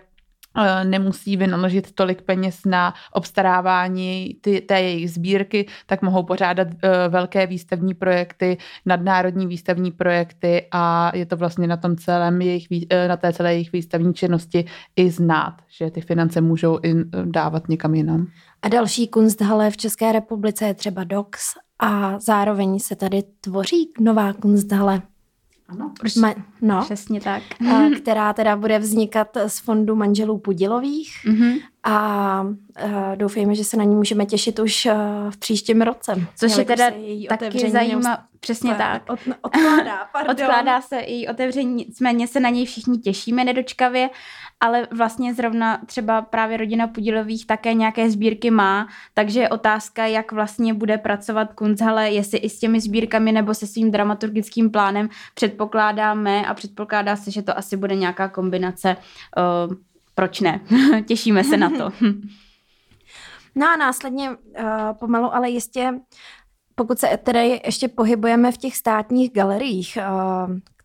eh, 0.58 0.86
nemusí 0.86 1.38
vynaložit 1.38 1.92
tolik 1.92 2.22
peněz 2.22 2.60
na 2.66 2.94
obstarávání 3.12 4.38
ty, 4.42 4.62
té 4.62 4.82
jejich 4.82 5.12
sbírky, 5.12 5.68
tak 5.86 6.02
mohou 6.02 6.24
pořádat 6.24 6.68
uh, 6.68 6.90
velké 7.10 7.48
výstavní 7.48 7.94
projekty, 7.94 8.58
nadnárodní 8.86 9.48
výstavní 9.48 9.92
projekty 9.92 10.68
a 10.72 11.12
je 11.16 11.26
to 11.26 11.38
vlastně 11.38 11.68
na 11.68 11.78
tom 11.78 11.96
celém 11.96 12.42
jejich, 12.42 12.68
uh, 12.72 12.78
na 13.08 13.18
té 13.18 13.34
celé 13.34 13.54
jejich 13.54 13.72
výstavní 13.72 14.14
činnosti 14.14 14.66
i 14.96 15.12
znát, 15.12 15.54
že 15.70 15.92
ty 15.92 16.02
finance 16.02 16.42
můžou 16.42 16.80
i 16.84 16.96
dávat 17.26 17.70
někam 17.70 17.96
jinam. 17.96 18.28
A 18.62 18.70
další 18.70 19.08
Kunsthalle 19.08 19.72
v 19.72 19.78
České 19.78 20.12
republice 20.12 20.66
je 20.66 20.74
třeba 20.74 21.04
DOX 21.04 21.54
a 21.80 22.20
zároveň 22.20 22.80
se 22.80 22.96
tady 22.96 23.24
tvoří 23.42 23.92
nová 24.00 24.34
Kunsthalle. 24.34 25.02
Ano, 25.68 25.92
Ma, 26.22 26.34
no, 26.62 26.82
přesně 26.82 27.22
tak. 27.22 27.44
Která 27.98 28.34
teda 28.34 28.56
bude 28.56 28.80
vznikat 28.80 29.38
z 29.48 29.60
fondu 29.60 29.96
manželů 29.96 30.38
Pudilových 30.38 31.12
mm-hmm. 31.26 31.62
A, 31.86 31.94
a 31.94 33.16
doufejme, 33.16 33.56
že 33.56 33.64
se 33.64 33.78
na 33.78 33.84
ní 33.84 33.96
můžeme 33.96 34.26
těšit 34.26 34.60
už 34.60 34.88
v 35.30 35.38
příštím 35.38 35.82
roce. 35.82 36.28
Což 36.38 36.58
je 36.58 36.66
teda 36.66 36.92
taky 37.30 37.72
zajímavé. 37.72 38.18
Přesně 38.40 38.72
od, 38.72 38.78
tak. 38.78 39.04
Od, 39.10 39.20
odkládá, 39.42 40.06
pardon. 40.12 40.32
Odkládá 40.32 40.82
se 40.82 41.00
i 41.00 41.28
otevření, 41.28 41.76
nicméně 41.76 42.28
se 42.28 42.40
na 42.40 42.50
něj 42.50 42.66
všichni 42.66 42.98
těšíme 42.98 43.44
nedočkavě, 43.44 44.10
ale 44.60 44.88
vlastně 44.92 45.34
zrovna 45.34 45.82
třeba 45.86 46.22
právě 46.22 46.58
rodina 46.58 46.88
Pudilových 46.88 47.48
také 47.48 47.74
nějaké 47.74 48.10
sbírky 48.10 48.52
má, 48.52 48.88
takže 49.14 49.40
je 49.40 49.50
otázka, 49.50 50.06
jak 50.06 50.32
vlastně 50.32 50.74
bude 50.74 50.98
pracovat 50.98 51.54
Kunzhale, 51.54 52.12
jestli 52.12 52.38
i 52.38 52.50
s 52.50 52.60
těmi 52.60 52.80
sbírkami 52.82 53.32
nebo 53.32 53.54
se 53.54 53.68
svým 53.68 53.92
dramaturgickým 53.92 54.72
plánem 54.72 55.10
předpokládáme 55.34 56.46
a 56.46 56.54
předpokládá 56.54 57.16
se, 57.16 57.32
že 57.32 57.42
to 57.42 57.58
asi 57.58 57.78
bude 57.78 57.96
nějaká 57.96 58.30
kombinace. 58.30 58.98
Uh, 59.68 59.76
proč 60.16 60.42
ne? 60.42 60.62
Těšíme 61.08 61.44
se 61.44 61.58
na 61.58 61.70
to. 61.70 61.92
No 63.58 63.68
a 63.68 63.76
následně 63.76 64.30
uh, 64.30 64.36
pomalu, 65.00 65.36
ale 65.36 65.50
jistě 65.50 65.94
pokud 66.76 67.00
se 67.00 67.18
tedy 67.24 67.62
ještě 67.66 67.88
pohybujeme 67.88 68.52
v 68.52 68.58
těch 68.58 68.76
státních 68.76 69.32
galeriích, 69.34 69.98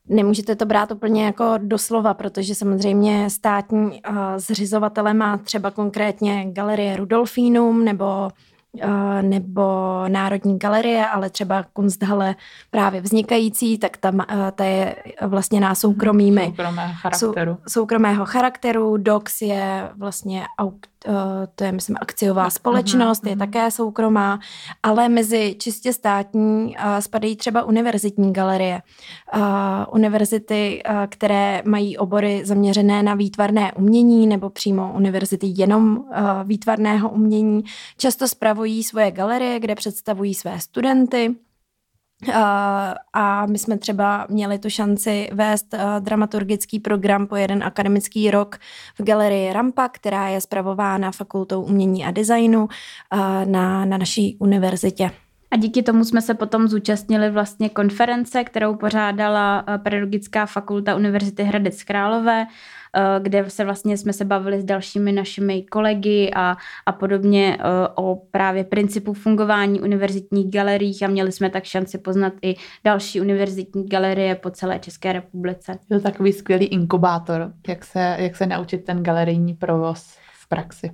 nemůžete 0.08 0.56
to 0.56 0.66
brát 0.66 0.90
úplně 0.90 1.24
jako 1.24 1.54
doslova, 1.58 2.14
protože 2.14 2.54
samozřejmě 2.54 3.30
státní 3.30 4.02
zřizovatele 4.36 5.14
má 5.14 5.36
třeba 5.36 5.70
konkrétně 5.70 6.46
galerie 6.52 6.96
Rudolfinum 6.96 7.84
nebo 7.84 8.28
nebo 9.22 9.62
Národní 10.08 10.58
galerie, 10.58 11.06
ale 11.06 11.30
třeba 11.30 11.62
Kunsthalle 11.72 12.34
právě 12.70 13.00
vznikající, 13.00 13.78
tak 13.78 13.96
ta, 13.96 14.12
ta 14.54 14.64
je 14.64 14.96
vlastně 15.26 15.60
na 15.60 15.74
soukromými. 15.74 16.46
Soukromého 16.46 16.92
charakteru. 16.94 17.54
Sou, 17.54 17.62
soukromého 17.68 18.26
charakteru. 18.26 18.96
Dox 18.96 19.42
je 19.42 19.90
vlastně 19.96 20.44
auk, 20.58 20.86
Eh, 20.99 20.99
to 21.54 21.64
je, 21.64 21.72
myslím, 21.72 21.96
akciová 22.00 22.50
společnost, 22.50 23.26
je 23.26 23.36
také 23.36 23.70
soukromá, 23.70 24.40
ale 24.82 25.08
mezi 25.08 25.56
čistě 25.58 25.92
státní 25.92 26.76
eh, 26.78 27.02
spadají 27.02 27.36
třeba 27.36 27.64
univerzitní 27.64 28.32
galerie. 28.32 28.82
Eh, 29.34 29.40
univerzity, 29.92 30.82
které 31.08 31.62
mají 31.64 31.98
obory 31.98 32.42
zaměřené 32.44 33.02
na 33.02 33.14
výtvarné 33.14 33.72
umění 33.72 34.26
nebo 34.26 34.50
přímo 34.50 34.92
univerzity 34.96 35.52
jenom 35.56 36.04
výtvarného 36.44 37.08
umění, 37.08 37.64
často 37.96 38.28
spravují 38.28 38.82
svoje 38.82 39.10
galerie, 39.10 39.60
kde 39.60 39.74
představují 39.74 40.34
své 40.34 40.60
studenty, 40.60 41.36
a 43.12 43.46
my 43.46 43.58
jsme 43.58 43.78
třeba 43.78 44.26
měli 44.30 44.58
tu 44.58 44.70
šanci 44.70 45.30
vést 45.32 45.74
dramaturgický 45.98 46.80
program 46.80 47.26
po 47.26 47.36
jeden 47.36 47.64
akademický 47.64 48.30
rok 48.30 48.58
v 48.98 49.02
galerii 49.02 49.52
Rampa, 49.52 49.88
která 49.88 50.28
je 50.28 50.40
spravována 50.40 51.12
Fakultou 51.12 51.62
umění 51.62 52.04
a 52.04 52.10
designu 52.10 52.68
na, 53.44 53.84
na 53.84 53.98
naší 53.98 54.36
univerzitě. 54.40 55.10
A 55.50 55.56
díky 55.56 55.82
tomu 55.82 56.04
jsme 56.04 56.22
se 56.22 56.34
potom 56.34 56.68
zúčastnili 56.68 57.30
vlastně 57.30 57.68
konference, 57.68 58.44
kterou 58.44 58.74
pořádala 58.74 59.64
Pedagogická 59.82 60.46
fakulta 60.46 60.96
Univerzity 60.96 61.42
Hradec 61.42 61.82
Králové, 61.82 62.46
Eh, 62.46 62.79
kde 63.18 63.50
se 63.50 63.64
vlastně 63.64 63.96
jsme 63.96 64.12
se 64.12 64.24
bavili 64.24 64.60
s 64.60 64.64
dalšími 64.64 65.12
našimi 65.12 65.62
kolegy 65.62 66.30
a, 66.34 66.56
a 66.86 66.92
podobně 66.92 67.58
eh, 67.60 67.62
o 67.94 68.22
právě 68.30 68.64
principu 68.64 69.12
fungování 69.12 69.80
univerzitních 69.80 70.50
galerií 70.50 70.98
a 71.04 71.08
měli 71.08 71.32
jsme 71.32 71.50
tak 71.50 71.64
šanci 71.64 71.98
poznat 71.98 72.32
i 72.42 72.54
další 72.84 73.20
univerzitní 73.20 73.88
galerie 73.88 74.34
po 74.34 74.50
celé 74.50 74.78
České 74.78 75.12
republice. 75.12 75.78
To 75.88 76.00
takový 76.00 76.32
skvělý 76.32 76.66
inkubátor, 76.66 77.52
jak 77.68 77.84
se, 77.84 78.16
jak 78.18 78.36
se 78.36 78.46
naučit 78.46 78.84
ten 78.84 79.02
galerijní 79.02 79.54
provoz 79.54 80.16
v 80.32 80.48
praxi. 80.48 80.90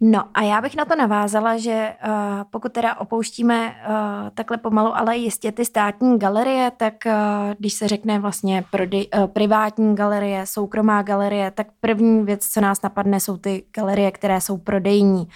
No 0.00 0.24
a 0.34 0.42
já 0.42 0.60
bych 0.60 0.76
na 0.76 0.84
to 0.84 0.96
navázala, 0.96 1.58
že 1.58 1.94
uh, 2.06 2.12
pokud 2.50 2.72
teda 2.72 2.94
opouštíme 2.94 3.68
uh, 3.68 3.94
takhle 4.34 4.58
pomalu, 4.58 4.96
ale 4.96 5.16
jistě 5.16 5.52
ty 5.52 5.64
státní 5.64 6.18
galerie, 6.18 6.72
tak 6.76 6.94
uh, 7.06 7.12
když 7.58 7.72
se 7.72 7.88
řekne 7.88 8.18
vlastně 8.18 8.64
prody, 8.70 9.08
uh, 9.18 9.26
privátní 9.26 9.94
galerie, 9.94 10.46
soukromá 10.46 11.02
galerie, 11.02 11.50
tak 11.50 11.66
první 11.80 12.24
věc, 12.24 12.46
co 12.48 12.60
nás 12.60 12.82
napadne, 12.82 13.20
jsou 13.20 13.36
ty 13.36 13.64
galerie, 13.76 14.10
které 14.10 14.40
jsou 14.40 14.58
prodejní. 14.58 15.28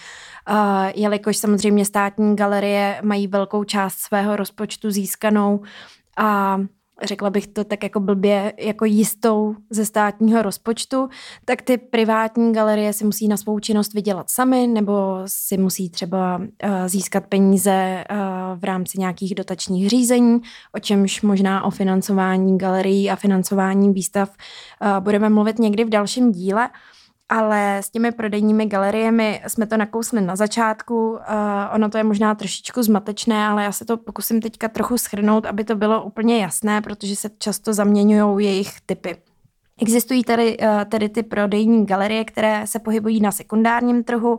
Uh, 0.51 0.57
jelikož 0.95 1.37
samozřejmě 1.37 1.85
státní 1.85 2.37
galerie 2.37 3.01
mají 3.03 3.27
velkou 3.27 3.65
část 3.65 3.99
svého 3.99 4.37
rozpočtu 4.37 4.91
získanou 4.91 5.61
a 6.19 6.61
řekla 7.03 7.31
bych 7.31 7.47
to 7.47 7.65
tak 7.65 7.83
jako 7.83 8.01
blbě, 8.01 8.53
jako 8.59 8.85
jistou 8.85 9.55
ze 9.71 9.87
státního 9.87 10.43
rozpočtu, 10.43 11.09
tak 11.45 11.63
ty 11.63 11.79
privátní 11.79 12.53
galerie 12.53 12.93
si 12.93 13.05
musí 13.05 13.29
na 13.29 13.37
svou 13.37 13.59
činnost 13.59 13.95
vydělat 13.95 14.31
sami, 14.31 14.67
nebo 14.67 15.23
si 15.27 15.59
musí 15.59 15.91
třeba 15.91 16.37
uh, 16.37 16.47
získat 16.87 17.27
peníze 17.27 18.05
uh, 18.11 18.17
v 18.61 18.65
rámci 18.65 18.99
nějakých 18.99 19.35
dotačních 19.35 19.89
řízení, 19.89 20.41
o 20.73 20.79
čemž 20.79 21.23
možná 21.23 21.65
o 21.65 21.71
financování 21.71 22.59
galerií 22.59 23.11
a 23.11 23.17
financování 23.17 23.93
výstav 23.93 24.31
uh, 24.31 25.01
budeme 25.01 25.29
mluvit 25.29 25.59
někdy 25.59 25.85
v 25.85 25.89
dalším 25.89 26.33
díle. 26.33 26.69
Uh, 26.69 27.00
ale 27.31 27.79
s 27.79 27.91
těmi 27.91 28.13
prodejními 28.13 28.67
galeriemi 28.67 29.43
jsme 29.47 29.67
to 29.67 29.77
nakousli 29.77 30.21
na 30.21 30.37
začátku. 30.37 31.11
Uh, 31.11 31.19
ono 31.75 31.91
to 31.91 31.99
je 31.99 32.05
možná 32.05 32.35
trošičku 32.35 32.83
zmatečné, 32.83 33.47
ale 33.47 33.65
já 33.65 33.73
se 33.73 33.85
to 33.85 33.97
pokusím 33.97 34.41
teďka 34.41 34.69
trochu 34.69 34.99
schrnout, 34.99 35.47
aby 35.47 35.65
to 35.65 35.77
bylo 35.77 36.03
úplně 36.03 36.39
jasné, 36.39 36.83
protože 36.83 37.17
se 37.17 37.31
často 37.39 37.75
zaměňují 37.75 38.47
jejich 38.47 38.81
typy. 38.87 39.30
Existují 39.81 40.25
tady, 40.25 40.57
eh, 40.61 40.85
tady 40.85 41.09
ty 41.09 41.23
prodejní 41.23 41.87
galerie, 41.87 42.25
které 42.25 42.67
se 42.67 42.79
pohybují 42.79 43.21
na 43.21 43.33
sekundárním 43.33 44.05
trhu 44.05 44.39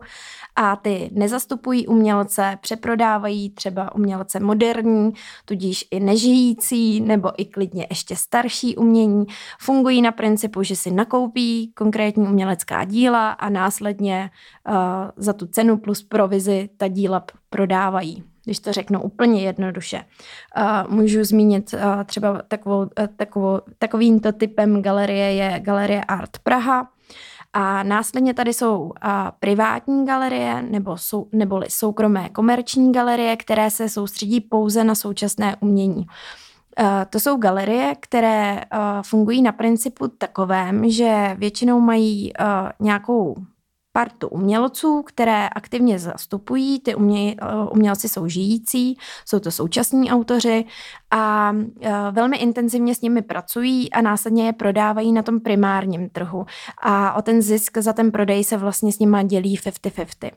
a 0.55 0.75
ty 0.75 1.09
nezastupují 1.13 1.87
umělce, 1.87 2.57
přeprodávají 2.61 3.49
třeba 3.49 3.95
umělce 3.95 4.39
moderní, 4.39 5.11
tudíž 5.45 5.87
i 5.91 5.99
nežijící 5.99 7.01
nebo 7.01 7.31
i 7.37 7.45
klidně 7.45 7.87
ještě 7.89 8.15
starší 8.15 8.75
umění. 8.75 9.25
Fungují 9.59 10.01
na 10.01 10.11
principu, 10.11 10.63
že 10.63 10.75
si 10.75 10.91
nakoupí 10.91 11.71
konkrétní 11.75 12.27
umělecká 12.27 12.83
díla 12.83 13.31
a 13.31 13.49
následně 13.49 14.29
uh, 14.69 14.75
za 15.15 15.33
tu 15.33 15.47
cenu 15.47 15.77
plus 15.77 16.03
provizi 16.03 16.69
ta 16.77 16.87
díla 16.87 17.25
prodávají 17.49 18.30
když 18.43 18.59
to 18.59 18.73
řeknu 18.73 19.01
úplně 19.01 19.41
jednoduše. 19.41 20.05
Můžu 20.87 21.23
zmínit 21.23 21.75
třeba 22.05 22.41
takovou, 22.47 22.89
takovou, 23.15 23.59
takovýmto 23.79 24.31
typem 24.31 24.81
galerie 24.81 25.33
je 25.33 25.59
Galerie 25.59 26.03
Art 26.03 26.39
Praha, 26.43 26.87
a 27.53 27.83
následně 27.83 28.33
tady 28.33 28.53
jsou 28.53 28.81
uh, 28.81 28.91
privátní 29.39 30.05
galerie 30.05 30.61
nebo 30.61 30.97
sou, 30.97 31.27
neboli 31.31 31.65
soukromé 31.69 32.29
komerční 32.29 32.91
galerie, 32.91 33.37
které 33.37 33.69
se 33.69 33.89
soustředí 33.89 34.41
pouze 34.41 34.83
na 34.83 34.95
současné 34.95 35.55
umění. 35.59 36.05
Uh, 36.79 36.85
to 37.09 37.19
jsou 37.19 37.37
galerie, 37.37 37.95
které 37.99 38.53
uh, 38.53 38.79
fungují 39.01 39.41
na 39.41 39.51
principu 39.51 40.07
takovém, 40.07 40.89
že 40.89 41.35
většinou 41.39 41.79
mají 41.79 42.33
uh, 42.33 42.45
nějakou 42.79 43.35
partu 43.91 44.27
umělců, 44.27 45.03
které 45.03 45.47
aktivně 45.47 45.99
zastupují. 45.99 46.79
Ty 46.79 46.95
umě, 46.95 47.35
umělci 47.71 48.09
jsou 48.09 48.27
žijící, 48.27 48.97
jsou 49.25 49.39
to 49.39 49.51
současní 49.51 50.11
autoři 50.11 50.65
a 51.11 51.53
velmi 52.11 52.37
intenzivně 52.37 52.95
s 52.95 53.01
nimi 53.01 53.21
pracují 53.21 53.93
a 53.93 54.01
následně 54.01 54.45
je 54.45 54.53
prodávají 54.53 55.11
na 55.11 55.23
tom 55.23 55.39
primárním 55.39 56.09
trhu. 56.09 56.45
A 56.81 57.13
o 57.13 57.21
ten 57.21 57.41
zisk 57.41 57.77
za 57.77 57.93
ten 57.93 58.11
prodej 58.11 58.43
se 58.43 58.57
vlastně 58.57 58.91
s 58.91 58.99
nimi 58.99 59.23
dělí 59.23 59.57
50-50. 59.57 60.31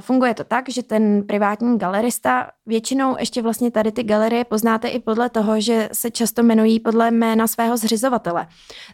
Funguje 0.00 0.34
to 0.34 0.44
tak, 0.44 0.68
že 0.68 0.82
ten 0.82 1.22
privátní 1.26 1.78
galerista 1.78 2.46
většinou 2.68 3.16
ještě 3.18 3.42
vlastně 3.42 3.70
tady 3.70 3.92
ty 3.92 4.02
galerie 4.02 4.44
poznáte 4.44 4.88
i 4.88 5.00
podle 5.00 5.30
toho, 5.30 5.60
že 5.60 5.88
se 5.92 6.10
často 6.10 6.42
jmenují 6.42 6.80
podle 6.80 7.10
jména 7.10 7.46
svého 7.46 7.76
zřizovatele. 7.76 8.46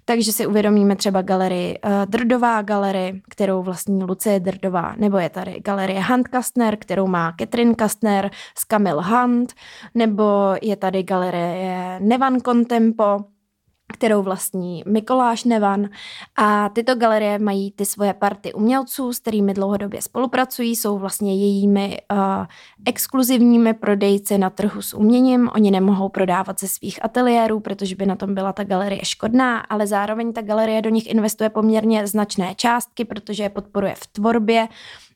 Takže 0.04 0.32
si 0.32 0.46
uvědomíme 0.46 0.96
třeba 0.96 1.22
galerii 1.22 1.78
Drdová 2.04 2.62
galerie, 2.62 3.12
kterou 3.30 3.62
vlastní 3.62 4.04
Lucie 4.04 4.40
Drdová, 4.40 4.94
nebo 4.96 5.18
je 5.18 5.30
tady 5.30 5.60
galerie 5.64 6.02
Hunt 6.02 6.28
Kastner, 6.28 6.76
kterou 6.76 7.06
má 7.06 7.34
Catherine 7.40 7.74
Kastner 7.74 8.30
s 8.58 8.64
Kamil 8.64 9.02
Hunt, 9.02 9.52
nebo 9.94 10.54
je 10.62 10.76
tady 10.76 11.02
galerie 11.02 11.98
Nevan 12.00 12.40
Contempo, 12.40 13.24
kterou 13.92 14.22
vlastní 14.22 14.82
Mikoláš 14.86 15.44
Nevan. 15.44 15.88
A 16.36 16.68
tyto 16.68 16.94
galerie 16.94 17.38
mají 17.38 17.72
ty 17.72 17.86
svoje 17.86 18.14
party 18.14 18.52
umělců, 18.52 19.12
s 19.12 19.18
kterými 19.18 19.54
dlouhodobě 19.54 20.02
spolupracují, 20.02 20.76
jsou 20.76 20.98
vlastně 20.98 21.36
jejími 21.36 21.98
uh, 22.12 22.18
exkluzivními 22.86 23.74
prodejci 23.74 24.38
na 24.38 24.50
trhu 24.50 24.82
s 24.82 24.94
uměním. 24.94 25.50
Oni 25.54 25.70
nemohou 25.70 26.08
prodávat 26.08 26.60
ze 26.60 26.68
svých 26.68 27.04
ateliérů, 27.04 27.60
protože 27.60 27.96
by 27.96 28.06
na 28.06 28.16
tom 28.16 28.34
byla 28.34 28.52
ta 28.52 28.64
galerie 28.64 29.04
škodná, 29.04 29.58
ale 29.60 29.86
zároveň 29.86 30.32
ta 30.32 30.42
galerie 30.42 30.82
do 30.82 30.90
nich 30.90 31.10
investuje 31.10 31.50
poměrně 31.50 32.06
značné 32.06 32.54
částky, 32.54 33.04
protože 33.04 33.42
je 33.42 33.50
podporuje 33.50 33.94
v 33.94 34.06
tvorbě 34.06 34.68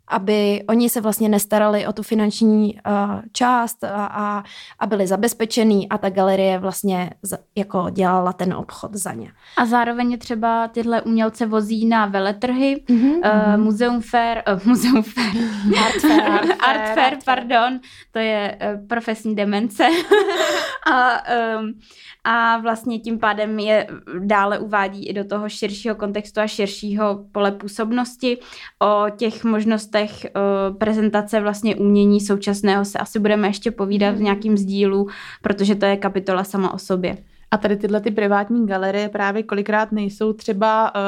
aby 0.08 0.64
oni 0.68 0.88
se 0.88 1.00
vlastně 1.00 1.28
nestarali 1.28 1.86
o 1.86 1.92
tu 1.92 2.02
finanční 2.02 2.74
uh, 2.74 3.20
část 3.32 3.84
a, 3.84 4.06
a, 4.06 4.42
a 4.78 4.86
byli 4.86 5.06
zabezpečený 5.06 5.88
a 5.88 5.98
ta 5.98 6.10
galerie 6.10 6.58
vlastně 6.58 7.10
z, 7.22 7.38
jako 7.56 7.86
dělala 7.90 8.32
ten 8.32 8.54
obchod 8.54 8.94
za 8.94 9.12
ně. 9.12 9.32
A 9.56 9.66
zároveň 9.66 10.18
třeba 10.18 10.68
tyhle 10.68 11.02
umělce 11.02 11.46
vozí 11.46 11.86
na 11.86 12.06
veletrhy, 12.06 12.84
mm-hmm. 12.88 13.54
uh, 13.54 13.60
Muzeum 13.60 14.00
Fair, 14.00 14.42
uh, 14.52 14.66
Muzeum 14.66 15.02
Fair, 15.02 15.44
Art 15.84 16.00
Fair, 16.00 16.22
Art 16.22 16.46
Fair, 16.46 16.56
Art 16.60 16.94
Fair 16.94 17.18
pardon, 17.24 17.80
to 18.12 18.18
je 18.18 18.58
uh, 18.60 18.86
profesní 18.86 19.34
demence. 19.34 19.86
a, 20.92 21.22
um, 21.58 21.72
a 22.30 22.58
vlastně 22.58 22.98
tím 22.98 23.18
pádem 23.18 23.58
je 23.58 23.86
dále 24.18 24.58
uvádí 24.58 25.08
i 25.08 25.12
do 25.12 25.24
toho 25.24 25.48
širšího 25.48 25.94
kontextu 25.94 26.40
a 26.40 26.46
širšího 26.46 27.24
pole 27.32 27.52
působnosti 27.52 28.38
o 28.82 29.04
těch 29.16 29.44
možnostech 29.44 30.10
uh, 30.10 30.76
prezentace 30.76 31.40
vlastně 31.40 31.76
umění 31.76 32.20
současného 32.20 32.84
se 32.84 32.98
asi 32.98 33.18
budeme 33.18 33.48
ještě 33.48 33.70
povídat 33.70 34.10
v 34.10 34.14
mhm. 34.14 34.24
nějakým 34.24 34.56
sdílu, 34.56 35.08
protože 35.42 35.74
to 35.74 35.86
je 35.86 35.96
kapitola 35.96 36.44
sama 36.44 36.74
o 36.74 36.78
sobě. 36.78 37.16
A 37.50 37.56
tady 37.56 37.76
tyhle 37.76 38.00
ty 38.00 38.10
privátní 38.10 38.66
galerie 38.66 39.08
právě 39.08 39.42
kolikrát 39.42 39.92
nejsou 39.92 40.32
třeba 40.32 40.94
uh, 40.94 41.00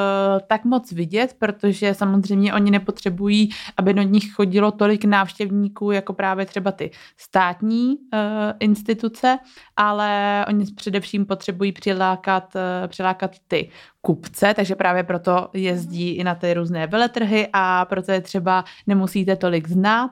tak 0.47 0.65
moc 0.65 0.91
vidět, 0.91 1.35
protože 1.39 1.93
samozřejmě 1.93 2.53
oni 2.53 2.71
nepotřebují, 2.71 3.49
aby 3.77 3.93
do 3.93 4.01
nich 4.01 4.33
chodilo 4.33 4.71
tolik 4.71 5.05
návštěvníků, 5.05 5.91
jako 5.91 6.13
právě 6.13 6.45
třeba 6.45 6.71
ty 6.71 6.91
státní 7.17 7.87
uh, 7.97 8.19
instituce, 8.59 9.37
ale 9.77 10.45
oni 10.49 10.65
především 10.75 11.25
potřebují 11.25 11.71
přilákat, 11.71 12.55
uh, 12.55 12.87
přilákat 12.87 13.31
ty 13.47 13.69
kupce, 14.01 14.53
takže 14.53 14.75
právě 14.75 15.03
proto 15.03 15.49
jezdí 15.53 16.09
i 16.09 16.23
na 16.23 16.35
ty 16.35 16.53
různé 16.53 16.87
veletrhy 16.87 17.47
a 17.53 17.85
proto 17.85 18.11
je 18.11 18.21
třeba 18.21 18.63
nemusíte 18.87 19.35
tolik 19.35 19.67
znát, 19.67 20.11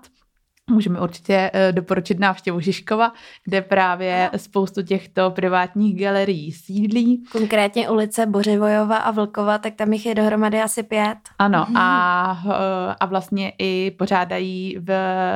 Můžeme 0.69 0.99
určitě 0.99 1.51
eh, 1.53 1.71
doporučit 1.71 2.19
návštěvu 2.19 2.59
Žižkova, 2.59 3.13
kde 3.43 3.61
právě 3.61 4.29
spoustu 4.37 4.81
těchto 4.81 5.31
privátních 5.31 5.99
galerií 5.99 6.51
sídlí. 6.51 7.23
Konkrétně 7.31 7.89
ulice 7.89 8.25
Bořivojova 8.25 8.97
a 8.97 9.11
Vlkova, 9.11 9.57
tak 9.57 9.75
tam 9.75 9.93
jich 9.93 10.05
je 10.05 10.15
dohromady 10.15 10.61
asi 10.61 10.83
pět. 10.83 11.17
Ano 11.39 11.67
a, 11.75 12.43
eh, 12.45 12.95
a 12.99 13.05
vlastně 13.05 13.53
i 13.59 13.91
pořádají 13.91 14.77
v 14.79 14.91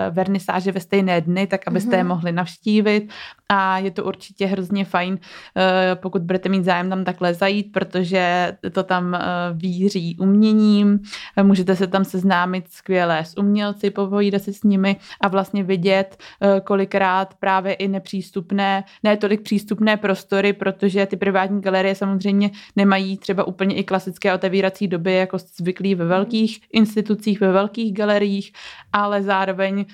vernisáže 0.09 0.71
ve 0.71 0.79
stejné 0.79 1.21
dny, 1.21 1.47
tak 1.47 1.61
abyste 1.67 1.95
je 1.95 2.03
mhm. 2.03 2.07
mohli 2.07 2.31
navštívit 2.31 3.11
a 3.53 3.77
je 3.77 3.91
to 3.91 4.03
určitě 4.03 4.45
hrozně 4.45 4.85
fajn, 4.85 5.19
eh, 5.57 5.95
pokud 5.95 6.21
budete 6.21 6.49
mít 6.49 6.63
zájem 6.63 6.89
tam 6.89 7.03
takhle 7.03 7.33
zajít, 7.33 7.71
protože 7.71 8.53
to 8.71 8.83
tam 8.83 9.17
víří 9.53 10.17
uměním, 10.19 10.99
můžete 11.43 11.75
se 11.75 11.87
tam 11.87 12.05
seznámit 12.05 12.71
skvěle 12.71 13.19
s 13.19 13.37
umělci, 13.37 13.89
popovídat 13.89 14.41
se 14.41 14.53
s 14.53 14.63
nimi 14.63 14.95
a 15.21 15.27
vlastně 15.27 15.63
vidět 15.63 16.17
eh, 16.41 16.61
kolikrát 16.61 17.33
právě 17.39 17.73
i 17.73 17.87
nepřístupné, 17.87 18.83
ne 19.03 19.17
tolik 19.17 19.41
přístupné 19.41 19.97
prostory, 19.97 20.53
protože 20.53 21.05
ty 21.05 21.17
privátní 21.17 21.61
galerie 21.61 21.95
samozřejmě 21.95 22.51
nemají 22.75 23.17
třeba 23.17 23.43
úplně 23.47 23.75
i 23.75 23.83
klasické 23.83 24.33
otevírací 24.33 24.87
doby, 24.87 25.13
jako 25.13 25.37
zvyklí 25.37 25.95
ve 25.95 26.05
velkých 26.05 26.61
institucích, 26.71 27.41
ve 27.41 27.51
velkých 27.51 27.93
galeriích, 27.93 28.53
ale 28.93 29.23
zároveň 29.23 29.85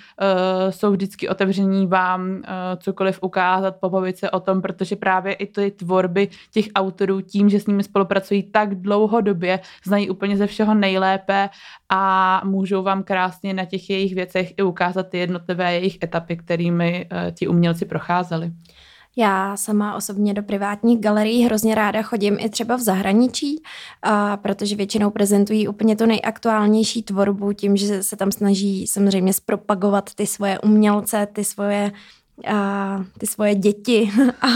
jsou 0.69 0.91
vždycky 0.91 1.30
otevření 1.30 1.88
vám 1.88 2.41
cokoliv 2.78 3.19
ukázat, 3.22 3.48
popovit 3.79 4.17
se 4.17 4.29
o 4.29 4.39
tom, 4.39 4.62
protože 4.62 4.95
právě 4.95 5.33
i 5.33 5.45
ty 5.45 5.71
tvorby 5.71 6.27
těch 6.51 6.65
autorů 6.75 7.21
tím, 7.21 7.49
že 7.49 7.59
s 7.59 7.67
nimi 7.67 7.83
spolupracují 7.83 8.43
tak 8.43 8.75
dlouhodobě, 8.75 9.59
znají 9.85 10.09
úplně 10.09 10.38
ze 10.38 10.47
všeho 10.47 10.73
nejlépe 10.73 11.49
a 11.89 12.41
můžou 12.45 12.83
vám 12.83 13.03
krásně 13.03 13.53
na 13.53 13.65
těch 13.65 13.89
jejich 13.89 14.15
věcech 14.15 14.53
i 14.57 14.63
ukázat 14.63 15.09
ty 15.09 15.17
jednotlivé 15.17 15.73
jejich 15.73 15.97
etapy, 16.03 16.38
kterými 16.38 17.07
uh, 17.12 17.31
ti 17.31 17.47
umělci 17.47 17.85
procházeli. 17.85 18.51
Já 19.17 19.57
sama 19.57 19.95
osobně 19.95 20.33
do 20.33 20.43
privátních 20.43 20.99
galerií 20.99 21.45
hrozně 21.45 21.75
ráda 21.75 22.01
chodím 22.01 22.38
i 22.39 22.49
třeba 22.49 22.75
v 22.75 22.81
zahraničí, 22.81 23.63
a 24.01 24.38
protože 24.38 24.75
většinou 24.75 25.09
prezentují 25.09 25.67
úplně 25.67 25.95
to 25.95 26.05
nejaktuálnější 26.05 27.03
tvorbu 27.03 27.53
tím, 27.53 27.77
že 27.77 28.03
se 28.03 28.15
tam 28.15 28.31
snaží 28.31 28.88
samozřejmě 28.88 29.33
zpropagovat 29.33 30.09
ty 30.15 30.27
svoje 30.27 30.59
umělce, 30.59 31.27
ty 31.33 31.43
svoje 31.43 31.91
a 32.47 33.06
ty 33.17 33.28
svoje 33.28 33.56
děti, 33.56 34.12
a, 34.41 34.47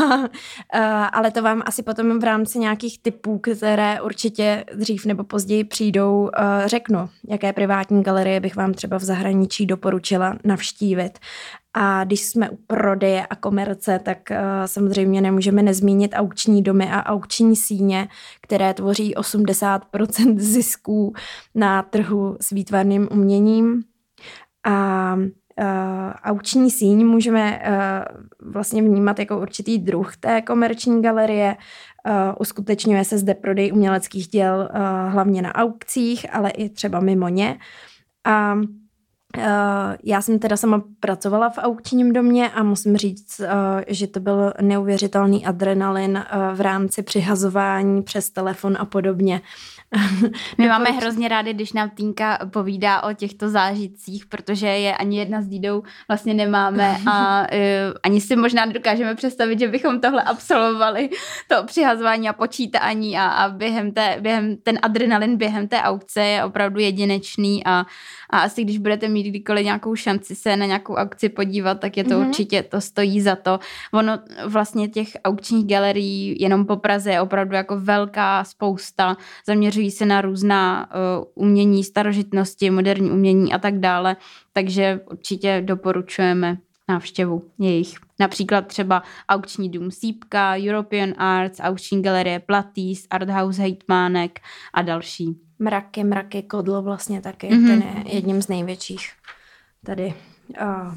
a, 0.79 1.05
ale 1.05 1.31
to 1.31 1.41
vám 1.41 1.61
asi 1.65 1.83
potom 1.83 2.19
v 2.19 2.23
rámci 2.23 2.59
nějakých 2.59 3.01
typů, 3.01 3.39
které 3.39 4.01
určitě 4.01 4.65
dřív 4.75 5.05
nebo 5.05 5.23
později 5.23 5.63
přijdou, 5.63 6.29
a, 6.33 6.67
řeknu, 6.67 7.09
jaké 7.29 7.53
privátní 7.53 8.03
galerie 8.03 8.39
bych 8.39 8.55
vám 8.55 8.73
třeba 8.73 8.97
v 8.97 9.03
zahraničí 9.03 9.65
doporučila 9.65 10.35
navštívit. 10.43 11.19
A 11.73 12.03
když 12.03 12.25
jsme 12.25 12.49
u 12.49 12.55
prodeje 12.55 13.27
a 13.27 13.35
komerce, 13.35 13.99
tak 14.03 14.17
uh, 14.31 14.37
samozřejmě 14.65 15.21
nemůžeme 15.21 15.63
nezmínit 15.63 16.11
aukční 16.15 16.61
domy 16.61 16.91
a 16.91 17.05
aukční 17.05 17.55
síně, 17.55 18.07
které 18.41 18.73
tvoří 18.73 19.15
80% 19.15 20.39
zisků 20.39 21.13
na 21.55 21.81
trhu 21.81 22.37
s 22.41 22.49
výtvarným 22.49 23.07
uměním. 23.11 23.83
A 24.65 25.17
auční 26.23 26.71
síň 26.71 27.05
můžeme 27.05 27.61
uh, 27.67 28.51
vlastně 28.51 28.81
vnímat 28.81 29.19
jako 29.19 29.41
určitý 29.41 29.79
druh 29.79 30.17
té 30.17 30.41
komerční 30.41 31.01
galerie. 31.01 31.57
Uh, 32.07 32.13
uskutečňuje 32.39 33.05
se 33.05 33.17
zde 33.17 33.33
prodej 33.33 33.71
uměleckých 33.73 34.27
děl 34.27 34.69
hlavně 35.09 35.41
na 35.41 35.55
aukcích, 35.55 36.35
ale 36.35 36.49
i 36.49 36.69
třeba 36.69 36.99
mimo 36.99 37.27
ně. 37.27 37.57
A 38.25 38.55
já 40.03 40.21
jsem 40.21 40.39
teda 40.39 40.57
sama 40.57 40.83
pracovala 40.99 41.49
v 41.49 41.57
aukčním 41.57 42.13
domě 42.13 42.49
a 42.49 42.63
musím 42.63 42.97
říct, 42.97 43.39
uh, 43.39 43.47
že 43.87 44.07
to 44.07 44.19
byl 44.19 44.53
neuvěřitelný 44.61 45.45
adrenalin 45.45 46.11
uh, 46.17 46.57
v 46.57 46.61
rámci 46.61 47.03
přihazování 47.03 48.03
přes 48.03 48.29
telefon 48.29 48.77
a 48.79 48.85
podobně. 48.85 49.41
My 50.57 50.67
máme 50.67 50.91
hrozně 50.91 51.27
rádi, 51.27 51.53
když 51.53 51.73
nám 51.73 51.89
Týnka 51.89 52.39
povídá 52.51 53.03
o 53.03 53.13
těchto 53.13 53.49
zážitcích, 53.49 54.25
protože 54.25 54.67
je 54.67 54.97
ani 54.97 55.17
jedna 55.17 55.41
s 55.41 55.47
Dídou 55.47 55.83
vlastně 56.07 56.33
nemáme 56.33 56.97
a 57.11 57.41
uh, 57.41 57.47
ani 58.03 58.21
si 58.21 58.35
možná 58.35 58.65
nedokážeme 58.65 59.15
představit, 59.15 59.59
že 59.59 59.67
bychom 59.67 60.01
tohle 60.01 60.23
absolvovali, 60.23 61.09
to 61.47 61.63
přihazování 61.63 62.29
a 62.29 62.33
počítání 62.33 63.17
a, 63.17 63.27
a 63.27 63.49
během, 63.49 63.91
té, 63.91 64.17
během 64.21 64.57
ten 64.57 64.79
adrenalin 64.81 65.37
během 65.37 65.67
té 65.67 65.81
aukce 65.81 66.21
je 66.21 66.43
opravdu 66.43 66.79
jedinečný 66.79 67.65
a, 67.65 67.85
a 68.29 68.39
asi 68.39 68.63
když 68.63 68.77
budete 68.77 69.07
mít 69.07 69.22
kdykoliv 69.29 69.65
nějakou 69.65 69.95
šanci 69.95 70.35
se 70.35 70.57
na 70.57 70.65
nějakou 70.65 70.95
aukci 70.95 71.29
podívat, 71.29 71.79
tak 71.79 71.97
je 71.97 72.03
to 72.03 72.09
mm-hmm. 72.09 72.27
určitě, 72.27 72.63
to 72.63 72.81
stojí 72.81 73.21
za 73.21 73.35
to. 73.35 73.59
Ono 73.93 74.19
vlastně 74.45 74.87
těch 74.87 75.07
aukčních 75.23 75.67
galerií 75.67 76.35
jenom 76.39 76.65
po 76.65 76.75
Praze 76.75 77.11
je 77.11 77.21
opravdu 77.21 77.55
jako 77.55 77.79
velká 77.79 78.43
spousta, 78.43 79.17
zaměřují 79.47 79.91
se 79.91 80.05
na 80.05 80.21
různá 80.21 80.89
uh, 81.35 81.45
umění, 81.45 81.83
starožitnosti, 81.83 82.69
moderní 82.69 83.11
umění 83.11 83.53
a 83.53 83.59
tak 83.59 83.79
dále, 83.79 84.15
takže 84.53 84.99
určitě 85.11 85.61
doporučujeme 85.65 86.57
návštěvu 86.89 87.43
jejich. 87.59 87.97
Například 88.19 88.67
třeba 88.67 89.03
aukční 89.29 89.69
dům 89.69 89.91
Sípka, 89.91 90.55
European 90.57 91.13
Arts, 91.17 91.59
aukční 91.59 92.01
galerie 92.01 92.39
Platýs, 92.39 93.07
Arthouse 93.09 93.61
Hejtmánek 93.61 94.39
a 94.73 94.81
další. 94.81 95.35
Mraky, 95.63 96.03
mraky, 96.03 96.43
kodlo 96.43 96.81
vlastně 96.81 97.21
taky, 97.21 97.49
mm-hmm. 97.49 97.67
ten 97.67 97.81
je 97.81 98.15
jedním 98.15 98.41
z 98.41 98.47
největších 98.47 99.11
tady. 99.85 100.13
Uh, 100.61 100.93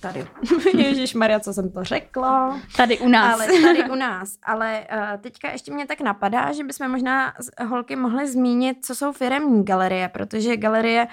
tady. 0.00 0.26
Ježíš 0.74 1.14
Maria, 1.14 1.40
co 1.40 1.52
jsem 1.52 1.70
to 1.70 1.84
řekla. 1.84 2.60
Tady 2.76 2.98
u 2.98 3.08
nás. 3.08 3.34
Ale 3.34 3.46
tady 3.46 3.90
u 3.90 3.94
nás. 3.94 4.38
Ale 4.42 4.86
uh, 4.92 5.20
teďka 5.20 5.50
ještě 5.50 5.72
mě 5.72 5.86
tak 5.86 6.00
napadá, 6.00 6.52
že 6.52 6.64
bychom 6.64 6.90
možná 6.90 7.34
holky 7.68 7.96
mohly 7.96 8.28
zmínit, 8.28 8.84
co 8.84 8.94
jsou 8.94 9.12
firemní 9.12 9.64
galerie, 9.64 10.08
protože 10.08 10.56
galerie 10.56 11.06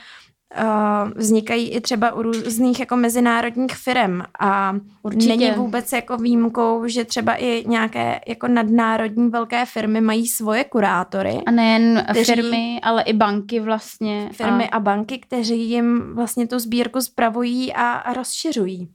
vznikají 1.16 1.70
i 1.70 1.82
třeba 1.82 2.14
u 2.14 2.22
různých 2.22 2.80
jako 2.80 2.96
mezinárodních 2.96 3.76
firm 3.76 4.22
a 4.40 4.76
Určitě. 5.04 5.28
není 5.28 5.52
vůbec 5.52 5.92
jako 5.92 6.18
výjimkou, 6.18 6.88
že 6.88 7.06
třeba 7.06 7.36
i 7.36 7.64
nějaké 7.68 8.20
jako 8.28 8.48
nadnárodní 8.48 9.30
velké 9.30 9.66
firmy 9.66 10.02
mají 10.02 10.28
svoje 10.28 10.64
kurátory. 10.64 11.42
A 11.46 11.52
nejen 11.52 12.06
kteří, 12.12 12.34
firmy, 12.34 12.80
ale 12.84 13.02
i 13.04 13.14
banky 13.14 13.60
vlastně. 13.60 14.30
Firmy 14.32 14.70
a, 14.70 14.76
a 14.76 14.80
banky, 14.80 15.20
kteří 15.20 15.70
jim 15.70 16.16
vlastně 16.16 16.48
tu 16.48 16.60
sbírku 16.60 17.02
spravují 17.02 17.74
a, 17.74 17.92
a 17.92 18.14
rozšiřují. 18.14 18.90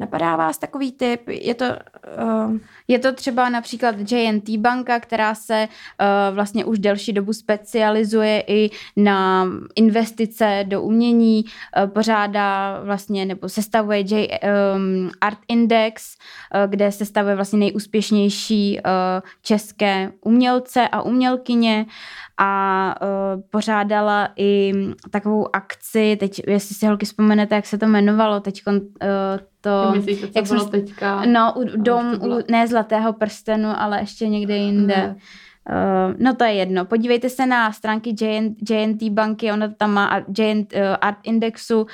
Napadá 0.00 0.36
vás 0.36 0.58
takový 0.58 0.92
typ? 0.92 1.28
Je 1.28 1.54
to... 1.54 1.64
Uh... 2.22 2.56
Je 2.88 2.98
to 2.98 3.12
třeba 3.12 3.48
například 3.48 4.12
JNT 4.12 4.50
banka, 4.50 5.00
která 5.00 5.34
se 5.34 5.68
uh, 5.68 6.34
vlastně 6.34 6.64
už 6.64 6.78
delší 6.78 7.12
dobu 7.12 7.32
specializuje 7.32 8.44
i 8.46 8.70
na 8.96 9.46
investice 9.74 10.64
do 10.68 10.82
umění, 10.82 11.44
uh, 11.44 11.90
pořádá 11.90 12.80
vlastně 12.84 13.26
nebo 13.26 13.48
sestavuje 13.48 14.00
J, 14.00 14.28
um, 14.76 15.10
Art 15.20 15.38
Index, 15.48 16.16
uh, 16.54 16.70
kde 16.70 16.92
sestavuje 16.92 17.34
vlastně 17.34 17.58
nejúspěšnější 17.58 18.80
uh, 18.80 18.90
české 19.42 20.12
umělce 20.20 20.88
a 20.88 21.02
umělkyně 21.02 21.86
a 22.38 22.94
uh, 23.02 23.42
pořádala 23.50 24.28
i 24.36 24.72
takovou 25.10 25.56
akci, 25.56 26.16
teď 26.20 26.42
jestli 26.46 26.74
si 26.74 26.86
holky 26.86 27.06
vzpomenete, 27.06 27.54
jak 27.54 27.66
se 27.66 27.78
to 27.78 27.86
jmenovalo, 27.86 28.40
teď 28.40 28.62
uh, 28.66 28.80
to... 29.64 29.92
Myslíš, 29.94 30.24
jak 30.34 30.46
bylo 30.46 30.60
jsme, 30.60 30.70
teďka? 30.70 31.24
No, 31.24 31.52
u, 31.56 31.64
dom, 31.76 32.18
u, 32.20 32.38
ne 32.50 32.66
Zlatého 32.66 33.12
prstenu, 33.12 33.68
ale 33.76 34.00
ještě 34.00 34.28
někde 34.28 34.56
jinde. 34.56 34.94
Hmm. 34.94 35.16
Uh, 35.70 36.14
no 36.18 36.34
to 36.34 36.44
je 36.44 36.52
jedno. 36.52 36.84
Podívejte 36.84 37.28
se 37.30 37.46
na 37.46 37.72
stránky 37.72 38.14
JNT, 38.20 38.70
JNT 38.70 39.02
banky, 39.02 39.52
ona 39.52 39.68
tam 39.68 39.92
má 39.92 40.20
JNT, 40.38 40.72
uh, 40.72 40.80
Art 41.00 41.18
Indexu, 41.22 41.80
uh, 41.80 41.88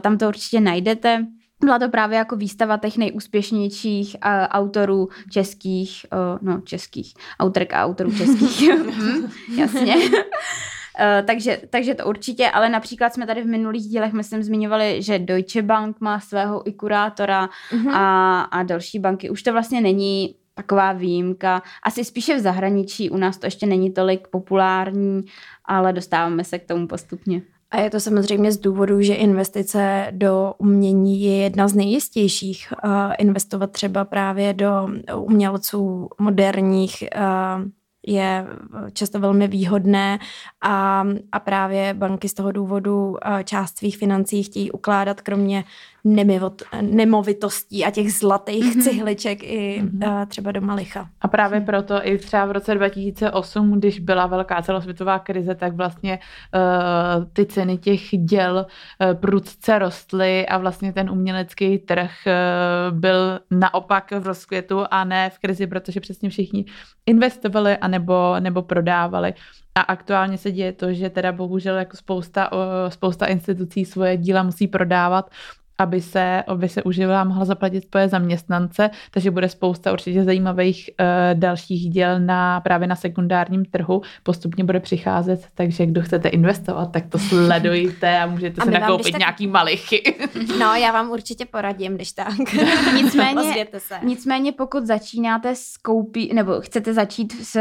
tam 0.00 0.18
to 0.18 0.28
určitě 0.28 0.60
najdete. 0.60 1.26
Byla 1.64 1.78
to 1.78 1.88
právě 1.88 2.18
jako 2.18 2.36
výstava 2.36 2.76
těch 2.76 2.96
nejúspěšnějších 2.96 4.16
uh, 4.24 4.30
autorů 4.48 5.08
českých, 5.30 6.06
uh, 6.12 6.48
no 6.48 6.60
českých, 6.60 7.14
autorek 7.40 7.72
a 7.72 7.84
autorů 7.84 8.12
českých, 8.12 8.70
jasně. 9.56 9.94
Uh, 11.00 11.26
takže, 11.26 11.60
takže 11.70 11.94
to 11.94 12.06
určitě, 12.06 12.50
ale 12.50 12.68
například 12.68 13.14
jsme 13.14 13.26
tady 13.26 13.42
v 13.42 13.46
minulých 13.46 13.82
dílech, 13.82 14.12
myslím, 14.12 14.42
zmiňovali, 14.42 15.02
že 15.02 15.18
Deutsche 15.18 15.62
Bank 15.62 16.00
má 16.00 16.20
svého 16.20 16.68
i 16.68 16.72
kurátora 16.72 17.48
uh-huh. 17.72 17.90
a, 17.94 18.40
a 18.40 18.62
další 18.62 18.98
banky. 18.98 19.30
Už 19.30 19.42
to 19.42 19.52
vlastně 19.52 19.80
není 19.80 20.34
taková 20.54 20.92
výjimka. 20.92 21.62
Asi 21.82 22.04
spíše 22.04 22.36
v 22.36 22.40
zahraničí, 22.40 23.10
u 23.10 23.16
nás 23.16 23.38
to 23.38 23.46
ještě 23.46 23.66
není 23.66 23.90
tolik 23.90 24.28
populární, 24.28 25.22
ale 25.64 25.92
dostáváme 25.92 26.44
se 26.44 26.58
k 26.58 26.66
tomu 26.66 26.86
postupně. 26.86 27.42
A 27.70 27.80
je 27.80 27.90
to 27.90 28.00
samozřejmě 28.00 28.52
z 28.52 28.58
důvodu, 28.58 29.02
že 29.02 29.14
investice 29.14 30.06
do 30.10 30.54
umění 30.58 31.22
je 31.22 31.36
jedna 31.36 31.68
z 31.68 31.74
nejistějších. 31.74 32.72
Uh, 32.84 32.90
investovat 33.18 33.70
třeba 33.70 34.04
právě 34.04 34.54
do 34.54 34.88
umělců 35.16 36.08
moderních 36.18 37.04
uh, 37.16 37.64
je 38.06 38.46
často 38.92 39.20
velmi 39.20 39.48
výhodné 39.48 40.18
a, 40.62 41.04
a 41.32 41.40
právě 41.40 41.94
banky 41.94 42.28
z 42.28 42.34
toho 42.34 42.52
důvodu 42.52 43.16
část 43.44 43.78
svých 43.78 43.96
financí 43.96 44.42
chtějí 44.42 44.72
ukládat 44.72 45.20
kromě 45.20 45.64
nemivot, 46.06 46.62
nemovitostí 46.80 47.84
a 47.84 47.90
těch 47.90 48.12
zlatých 48.12 48.64
mm-hmm. 48.64 48.82
cihliček 48.82 49.42
i 49.42 49.82
mm-hmm. 49.82 50.26
třeba 50.26 50.52
do 50.52 50.60
Malicha. 50.60 51.08
A 51.20 51.28
právě 51.28 51.60
proto 51.60 52.06
i 52.06 52.18
třeba 52.18 52.44
v 52.44 52.52
roce 52.52 52.74
2008, 52.74 53.72
když 53.72 54.00
byla 54.00 54.26
velká 54.26 54.62
celosvětová 54.62 55.18
krize, 55.18 55.54
tak 55.54 55.72
vlastně 55.74 56.18
uh, 56.18 57.24
ty 57.32 57.46
ceny 57.46 57.78
těch 57.78 58.00
děl 58.18 58.66
uh, 58.66 59.20
prudce 59.20 59.78
rostly 59.78 60.46
a 60.46 60.58
vlastně 60.58 60.92
ten 60.92 61.10
umělecký 61.10 61.78
trh 61.78 62.10
uh, 62.26 62.98
byl 62.98 63.40
naopak 63.50 64.12
v 64.12 64.26
rozkvětu 64.26 64.84
a 64.90 65.04
ne 65.04 65.30
v 65.30 65.38
krizi, 65.38 65.66
protože 65.66 66.00
přesně 66.00 66.30
všichni 66.30 66.64
investovali 67.06 67.76
a 67.76 67.88
nebo, 67.88 68.40
nebo 68.40 68.62
prodávali. 68.62 69.34
A 69.74 69.80
aktuálně 69.80 70.38
se 70.38 70.52
děje 70.52 70.72
to, 70.72 70.92
že 70.92 71.10
teda 71.10 71.32
bohužel 71.32 71.76
jako 71.76 71.96
spousta, 71.96 72.50
spousta 72.88 73.26
institucí 73.26 73.84
svoje 73.84 74.16
díla 74.16 74.42
musí 74.42 74.68
prodávat, 74.68 75.30
aby 75.78 76.00
se, 76.00 76.42
aby 76.46 76.68
se 76.68 76.82
uživila 76.82 77.24
mohla 77.24 77.44
zaplatit 77.44 77.84
svoje 77.90 78.08
zaměstnance, 78.08 78.90
takže 79.10 79.30
bude 79.30 79.48
spousta 79.48 79.92
určitě 79.92 80.24
zajímavých 80.24 80.90
uh, 81.00 81.40
dalších 81.40 81.90
děl 81.90 82.20
na 82.20 82.60
právě 82.60 82.88
na 82.88 82.96
sekundárním 82.96 83.64
trhu. 83.64 84.02
Postupně 84.22 84.64
bude 84.64 84.80
přicházet, 84.80 85.46
takže 85.54 85.86
kdo 85.86 86.02
chcete 86.02 86.28
investovat, 86.28 86.92
tak 86.92 87.06
to 87.06 87.18
sledujte 87.18 88.18
a 88.18 88.26
můžete 88.26 88.60
a 88.62 88.64
se 88.64 88.70
nakoupit 88.70 89.12
tak... 89.12 89.18
nějaký 89.18 89.46
malichy. 89.46 90.02
No, 90.58 90.74
já 90.74 90.92
vám 90.92 91.10
určitě 91.10 91.44
poradím, 91.44 91.94
když 91.94 92.12
tak. 92.12 92.34
nicméně, 92.94 93.66
se. 93.78 93.94
nicméně 94.02 94.52
pokud 94.52 94.86
začínáte 94.86 95.54
s 95.54 95.76
koupí, 95.76 96.34
nebo 96.34 96.60
chcete 96.60 96.94
začít 96.94 97.32
s, 97.32 97.56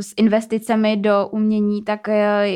s 0.00 0.14
investicemi 0.16 0.96
do 0.96 1.28
umění, 1.30 1.82
tak 1.82 2.08
uh, 2.08 2.14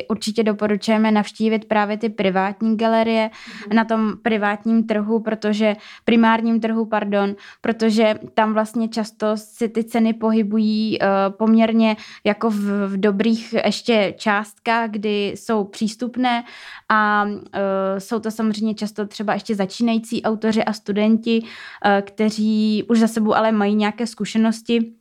určitě 0.08 0.42
doporučujeme 0.42 1.10
navštívit 1.10 1.64
právě 1.64 1.96
ty 1.96 2.08
privátní 2.08 2.76
galerie. 2.76 3.30
Mm. 3.68 3.76
Na 3.76 3.84
tom 3.84 4.12
privátní 4.22 4.67
státním 4.68 4.86
trhu, 4.86 5.20
protože 5.20 5.76
primárním 6.04 6.60
trhu, 6.60 6.84
pardon, 6.84 7.36
protože 7.60 8.14
tam 8.34 8.52
vlastně 8.54 8.88
často 8.88 9.36
si 9.36 9.68
ty 9.68 9.84
ceny 9.84 10.12
pohybují 10.12 10.98
uh, 10.98 11.06
poměrně 11.36 11.96
jako 12.24 12.50
v, 12.50 12.88
v 12.88 13.00
dobrých 13.00 13.52
ještě 13.64 14.14
částkách, 14.16 14.90
kdy 14.90 15.32
jsou 15.36 15.64
přístupné 15.64 16.44
a 16.88 17.24
uh, 17.24 17.98
jsou 17.98 18.20
to 18.20 18.30
samozřejmě 18.30 18.74
často 18.74 19.06
třeba 19.06 19.34
ještě 19.34 19.54
začínající 19.54 20.22
autoři 20.22 20.64
a 20.64 20.72
studenti, 20.72 21.42
uh, 21.42 22.00
kteří 22.00 22.84
už 22.88 22.98
za 22.98 23.08
sebou 23.08 23.34
ale 23.34 23.52
mají 23.52 23.74
nějaké 23.74 24.06
zkušenosti 24.06 24.97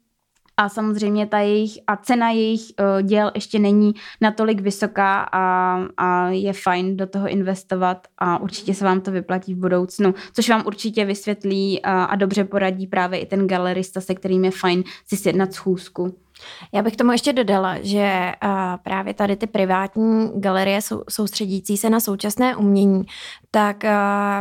a 0.58 0.70
samozřejmě 0.70 1.28
ta 1.28 1.39
jejich 1.39 1.80
a 1.88 1.98
cena 1.98 2.30
jejich 2.30 2.62
uh, 2.62 3.02
děl 3.02 3.32
ještě 3.36 3.60
není 3.60 3.93
natolik 4.22 4.62
vysoká 4.62 5.30
a, 5.32 5.76
a 5.98 6.30
je 6.30 6.54
fajn 6.54 6.98
do 6.98 7.08
toho 7.08 7.28
investovat 7.28 8.08
a 8.17 8.38
určitě 8.38 8.74
se 8.74 8.86
vám 8.86 9.02
to 9.02 9.12
vyplatí 9.12 9.54
v 9.54 9.58
budoucnu, 9.58 10.13
což 10.34 10.50
vám 10.50 10.63
určitě 10.65 11.06
vysvětlí 11.06 11.82
a, 11.82 12.04
a 12.04 12.15
dobře 12.15 12.43
poradí 12.43 12.88
právě 12.88 13.20
i 13.20 13.26
ten 13.26 13.48
galerista, 13.48 14.02
se 14.02 14.15
kterým 14.15 14.46
je 14.46 14.52
fajn 14.52 14.84
si 15.08 15.17
sjednat 15.17 15.54
schůzku. 15.54 16.15
Já 16.73 16.82
bych 16.82 16.95
tomu 16.95 17.12
ještě 17.12 17.34
dodala, 17.34 17.76
že 17.82 18.32
právě 18.84 19.13
tady 19.13 19.36
ty 19.36 19.47
privátní 19.47 20.32
galerie 20.36 20.82
sou, 20.82 21.04
soustředící 21.10 21.78
se 21.78 21.89
na 21.89 22.00
současné 22.00 22.56
umění, 22.56 23.04
tak 23.52 23.84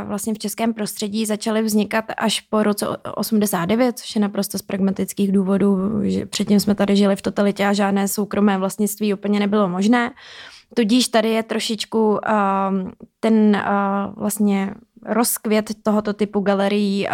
vlastně 0.06 0.34
v 0.34 0.38
českém 0.38 0.74
prostředí 0.74 1.26
začaly 1.26 1.62
vznikat 1.62 2.04
až 2.16 2.40
po 2.40 2.62
roce 2.62 2.86
89, 3.14 3.98
což 3.98 4.14
je 4.14 4.20
naprosto 4.20 4.58
z 4.58 4.62
pragmatických 4.62 5.32
důvodů, 5.32 5.78
že 6.02 6.26
předtím 6.26 6.60
jsme 6.60 6.74
tady 6.74 6.96
žili 6.96 7.16
v 7.16 7.22
totalitě 7.22 7.66
a 7.66 7.72
žádné 7.72 8.08
soukromé 8.08 8.58
vlastnictví 8.58 9.14
úplně 9.14 9.40
nebylo 9.40 9.68
možné. 9.68 10.10
Tudíž 10.74 11.08
tady 11.08 11.30
je 11.30 11.42
trošičku 11.42 12.08
uh, 12.08 12.18
ten 13.20 13.62
vlastně 14.16 14.74
rozkvět 15.06 15.70
tohoto 15.82 16.12
typu 16.12 16.40
galerií 16.40 17.08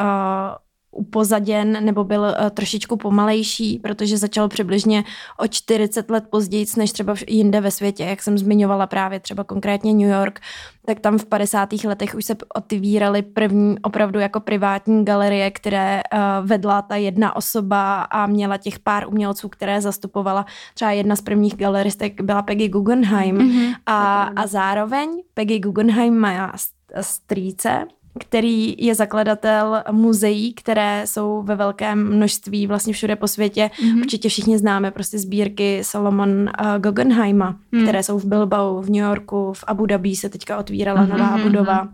upozaděn 0.92 1.85
nebo 1.85 2.05
byl 2.05 2.20
uh, 2.20 2.50
trošičku 2.50 2.96
pomalejší, 2.96 3.78
protože 3.78 4.18
začal 4.18 4.48
přibližně 4.48 5.05
o 5.38 5.46
40 5.46 6.11
let 6.11 6.24
později, 6.31 6.66
než 6.76 6.92
třeba 6.92 7.14
jinde 7.28 7.61
ve 7.61 7.70
světě, 7.70 8.05
jak 8.05 8.22
jsem 8.22 8.38
zmiňovala 8.38 8.87
právě 8.87 9.20
třeba 9.20 9.44
konkrétně 9.44 9.92
New 9.92 10.09
York, 10.09 10.40
tak 10.87 11.00
tam 11.00 11.18
v 11.18 11.24
50. 11.24 11.72
letech 11.72 12.14
už 12.14 12.24
se 12.24 12.37
otvíraly 12.55 13.22
první 13.22 13.78
opravdu 13.78 14.18
jako 14.18 14.40
privátní 14.40 15.05
galerie, 15.05 15.50
které 15.50 16.02
uh, 16.12 16.48
vedla 16.48 16.83
ta 16.83 16.96
jedna 16.96 17.37
osoba 17.37 18.02
a 18.02 18.26
měla 18.26 18.57
těch 18.57 18.78
pár 18.78 19.09
umělců, 19.09 19.48
které 19.48 19.81
zastupovala. 19.81 20.46
Třeba 20.74 20.90
jedna 20.90 21.16
z 21.16 21.20
prvních 21.20 21.57
galeristek 21.57 22.20
byla 22.20 22.42
Peggy 22.42 22.68
Guggenheim 22.68 23.38
mm-hmm. 23.38 23.74
a, 23.87 24.22
a 24.22 24.46
zároveň 24.46 25.22
Peggy 25.35 25.59
Guggenheim 25.59 26.18
má 26.18 26.52
strýce, 27.00 27.87
který 28.20 28.75
je 28.79 28.94
zakladatel 28.94 29.83
muzeí, 29.90 30.53
které 30.53 31.03
jsou 31.07 31.42
ve 31.42 31.57
velkém 31.57 32.16
množství 32.16 32.66
vlastně 32.66 32.92
všude 32.92 33.16
po 33.16 33.29
světě. 33.29 33.70
Mm-hmm. 33.75 34.01
Určitě 34.01 34.29
všichni 34.29 34.59
známe 34.59 34.90
prostě 34.90 35.18
sbírky 35.18 35.85
Solomon 35.85 36.31
uh, 36.31 36.79
Guggenheima, 36.79 37.57
mm. 37.72 37.83
které 37.83 38.03
jsou 38.03 38.18
v 38.18 38.25
Bilbao, 38.25 38.83
v 38.83 38.87
New 38.87 39.03
Yorku, 39.03 39.53
v 39.53 39.64
Abu 39.66 39.87
Dhabi 39.87 40.16
se 40.16 40.29
teďka 40.29 40.59
otvírala 40.59 41.07
mm-hmm. 41.07 41.18
nová 41.18 41.38
budova. 41.38 41.88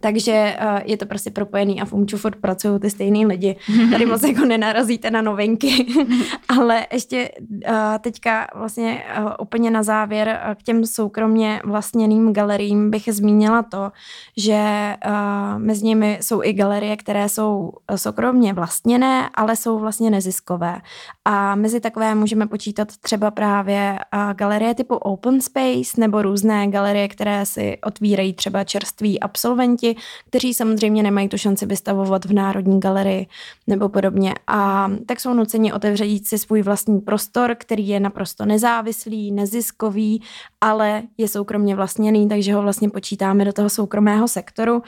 Takže 0.00 0.56
uh, 0.60 0.80
je 0.84 0.96
to 0.96 1.06
prostě 1.06 1.30
propojený 1.30 1.80
a 1.80 1.84
v 1.84 1.92
Umču 1.92 2.16
furt 2.16 2.36
pracují 2.36 2.80
ty 2.80 2.90
stejný 2.90 3.26
lidi. 3.26 3.56
Tady 3.90 4.06
moc 4.06 4.22
jako 4.22 4.44
nenarazíte 4.44 5.10
na 5.10 5.22
novinky. 5.22 5.86
Ale 6.48 6.86
ještě 6.92 7.30
uh, 7.38 7.74
teďka 8.00 8.46
vlastně 8.54 9.02
uh, 9.18 9.30
úplně 9.40 9.70
na 9.70 9.82
závěr 9.82 10.40
uh, 10.48 10.54
k 10.54 10.62
těm 10.62 10.86
soukromně 10.86 11.60
vlastněným 11.64 12.32
galeriím 12.32 12.90
bych 12.90 13.08
zmínila 13.12 13.62
to, 13.62 13.92
že 14.36 14.94
uh, 15.06 15.58
mezi 15.58 15.84
nimi 15.84 16.18
jsou 16.20 16.42
i 16.42 16.52
galerie, 16.52 16.96
které 16.96 17.28
jsou 17.28 17.72
soukromně 17.96 18.52
vlastněné, 18.52 19.30
ale 19.34 19.56
jsou 19.56 19.78
vlastně 19.78 20.10
neziskové. 20.10 20.80
A 21.24 21.54
mezi 21.54 21.80
takové 21.80 22.14
můžeme 22.14 22.46
počítat 22.46 22.88
třeba 22.96 23.30
právě 23.30 23.98
uh, 24.14 24.32
galerie 24.32 24.74
typu 24.74 24.94
Open 24.94 25.40
Space 25.40 26.00
nebo 26.00 26.22
různé 26.22 26.68
galerie, 26.68 27.08
které 27.08 27.46
si 27.46 27.78
otvírají 27.84 28.32
třeba 28.32 28.64
čerství 28.64 29.20
absolventi 29.20 29.45
absolventi, 29.46 29.96
kteří 30.26 30.54
samozřejmě 30.54 31.02
nemají 31.02 31.28
tu 31.28 31.38
šanci 31.38 31.66
vystavovat 31.66 32.24
v 32.24 32.32
Národní 32.32 32.80
galerii 32.80 33.26
nebo 33.66 33.88
podobně. 33.88 34.34
A 34.46 34.90
tak 35.06 35.20
jsou 35.20 35.34
nuceni 35.34 35.72
otevřít 35.72 36.26
si 36.26 36.38
svůj 36.38 36.62
vlastní 36.62 37.00
prostor, 37.00 37.54
který 37.58 37.88
je 37.88 38.00
naprosto 38.00 38.46
nezávislý, 38.46 39.32
neziskový, 39.32 40.22
ale 40.60 41.02
je 41.18 41.28
soukromně 41.28 41.76
vlastněný, 41.76 42.28
takže 42.28 42.54
ho 42.54 42.62
vlastně 42.62 42.90
počítáme 42.90 43.44
do 43.44 43.52
toho 43.52 43.70
soukromého 43.70 44.28
sektoru. 44.28 44.82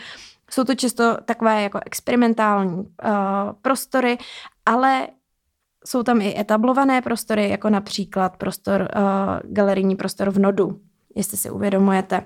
Jsou 0.51 0.65
to 0.65 0.75
často 0.75 1.17
takové 1.25 1.63
jako 1.63 1.81
experimentální 1.87 2.77
uh, 2.77 2.85
prostory, 3.63 4.19
ale 4.67 5.09
jsou 5.87 6.03
tam 6.03 6.21
i 6.21 6.35
etablované 6.39 7.03
prostory, 7.03 7.49
jako 7.49 7.71
například 7.71 8.37
prostor, 8.37 8.81
uh, 8.81 9.53
galerijní 9.53 9.97
prostor 9.97 10.31
v 10.31 10.39
Nodu, 10.39 10.81
jestli 11.15 11.37
si 11.37 11.51
uvědomujete. 11.51 12.23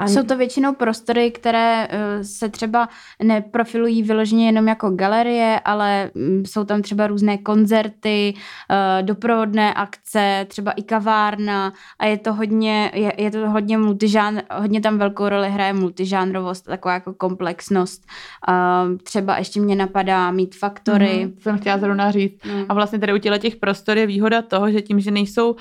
A 0.00 0.08
jsou 0.08 0.22
to 0.22 0.36
většinou 0.36 0.74
prostory, 0.74 1.30
které 1.30 1.88
uh, 1.88 2.22
se 2.22 2.48
třeba 2.48 2.88
neprofilují 3.22 4.02
vyloženě 4.02 4.46
jenom 4.46 4.68
jako 4.68 4.90
galerie, 4.90 5.60
ale 5.64 6.10
um, 6.14 6.46
jsou 6.46 6.64
tam 6.64 6.82
třeba 6.82 7.06
různé 7.06 7.38
koncerty, 7.38 8.34
uh, 8.34 9.06
doprovodné 9.06 9.74
akce, 9.74 10.46
třeba 10.48 10.72
i 10.72 10.82
kavárna 10.82 11.72
a 11.98 12.06
je 12.06 12.18
to 12.18 12.34
hodně, 12.34 12.90
je, 12.94 13.12
je 13.16 13.30
to 13.30 13.50
hodně 13.50 13.78
multižánr, 13.78 14.42
hodně 14.52 14.80
tam 14.80 14.98
velkou 14.98 15.28
roli 15.28 15.50
hraje 15.50 15.72
multižánrovost, 15.72 16.64
taková 16.64 16.94
jako 16.94 17.14
komplexnost. 17.14 18.06
Uh, 18.48 18.98
třeba 18.98 19.38
ještě 19.38 19.60
mě 19.60 19.76
napadá 19.76 20.30
mít 20.30 20.56
faktory. 20.56 21.26
Mm, 21.26 21.34
jsem 21.40 21.58
chtěla 21.58 21.78
zrovna 21.78 22.10
říct. 22.10 22.44
Mm. 22.44 22.64
A 22.68 22.74
vlastně 22.74 22.98
tady 22.98 23.12
u 23.14 23.18
těch 23.18 23.56
prostor 23.56 23.98
je 23.98 24.06
výhoda 24.06 24.42
toho, 24.42 24.70
že 24.70 24.82
tím, 24.82 25.00
že 25.00 25.10
nejsou 25.10 25.56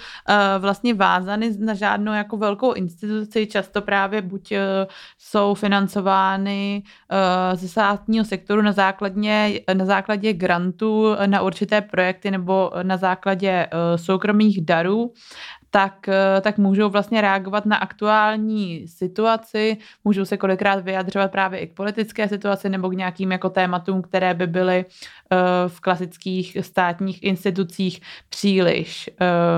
vlastně 0.60 0.94
vázány 0.94 1.56
na 1.60 1.74
žádnou 1.74 2.14
jako 2.14 2.38
velkou 2.38 2.74
instituci, 2.74 3.48
často 3.48 3.82
právě 3.82 4.22
buď 4.30 4.52
eh, 4.52 4.88
jsou 5.18 5.54
financovány 5.54 6.84
eh, 6.84 7.56
ze 7.56 7.68
státního 7.68 8.26
sektoru 8.26 8.62
na 8.62 8.72
základě, 8.72 9.60
na 9.74 9.86
základě 9.86 10.34
grantů 10.34 11.16
na 11.26 11.42
určité 11.42 11.82
projekty 11.82 12.32
nebo 12.32 12.72
na 12.84 12.98
základě 12.98 13.50
eh, 13.50 13.98
soukromých 13.98 14.62
darů 14.66 15.14
tak, 15.72 16.10
eh, 16.10 16.42
tak 16.42 16.58
můžou 16.58 16.90
vlastně 16.90 17.22
reagovat 17.22 17.66
na 17.66 17.76
aktuální 17.76 18.88
situaci, 18.88 19.78
můžou 20.04 20.26
se 20.26 20.38
kolikrát 20.38 20.84
vyjadřovat 20.84 21.32
právě 21.32 21.60
i 21.60 21.68
k 21.68 21.74
politické 21.74 22.28
situaci 22.28 22.70
nebo 22.70 22.90
k 22.90 22.94
nějakým 22.94 23.32
jako 23.32 23.50
tématům, 23.50 24.02
které 24.02 24.34
by 24.34 24.48
byly 24.48 24.86
uh, 24.86 25.38
v 25.68 25.80
klasických 25.80 26.58
státních 26.62 27.24
institucích 27.24 28.02
příliš, 28.30 29.10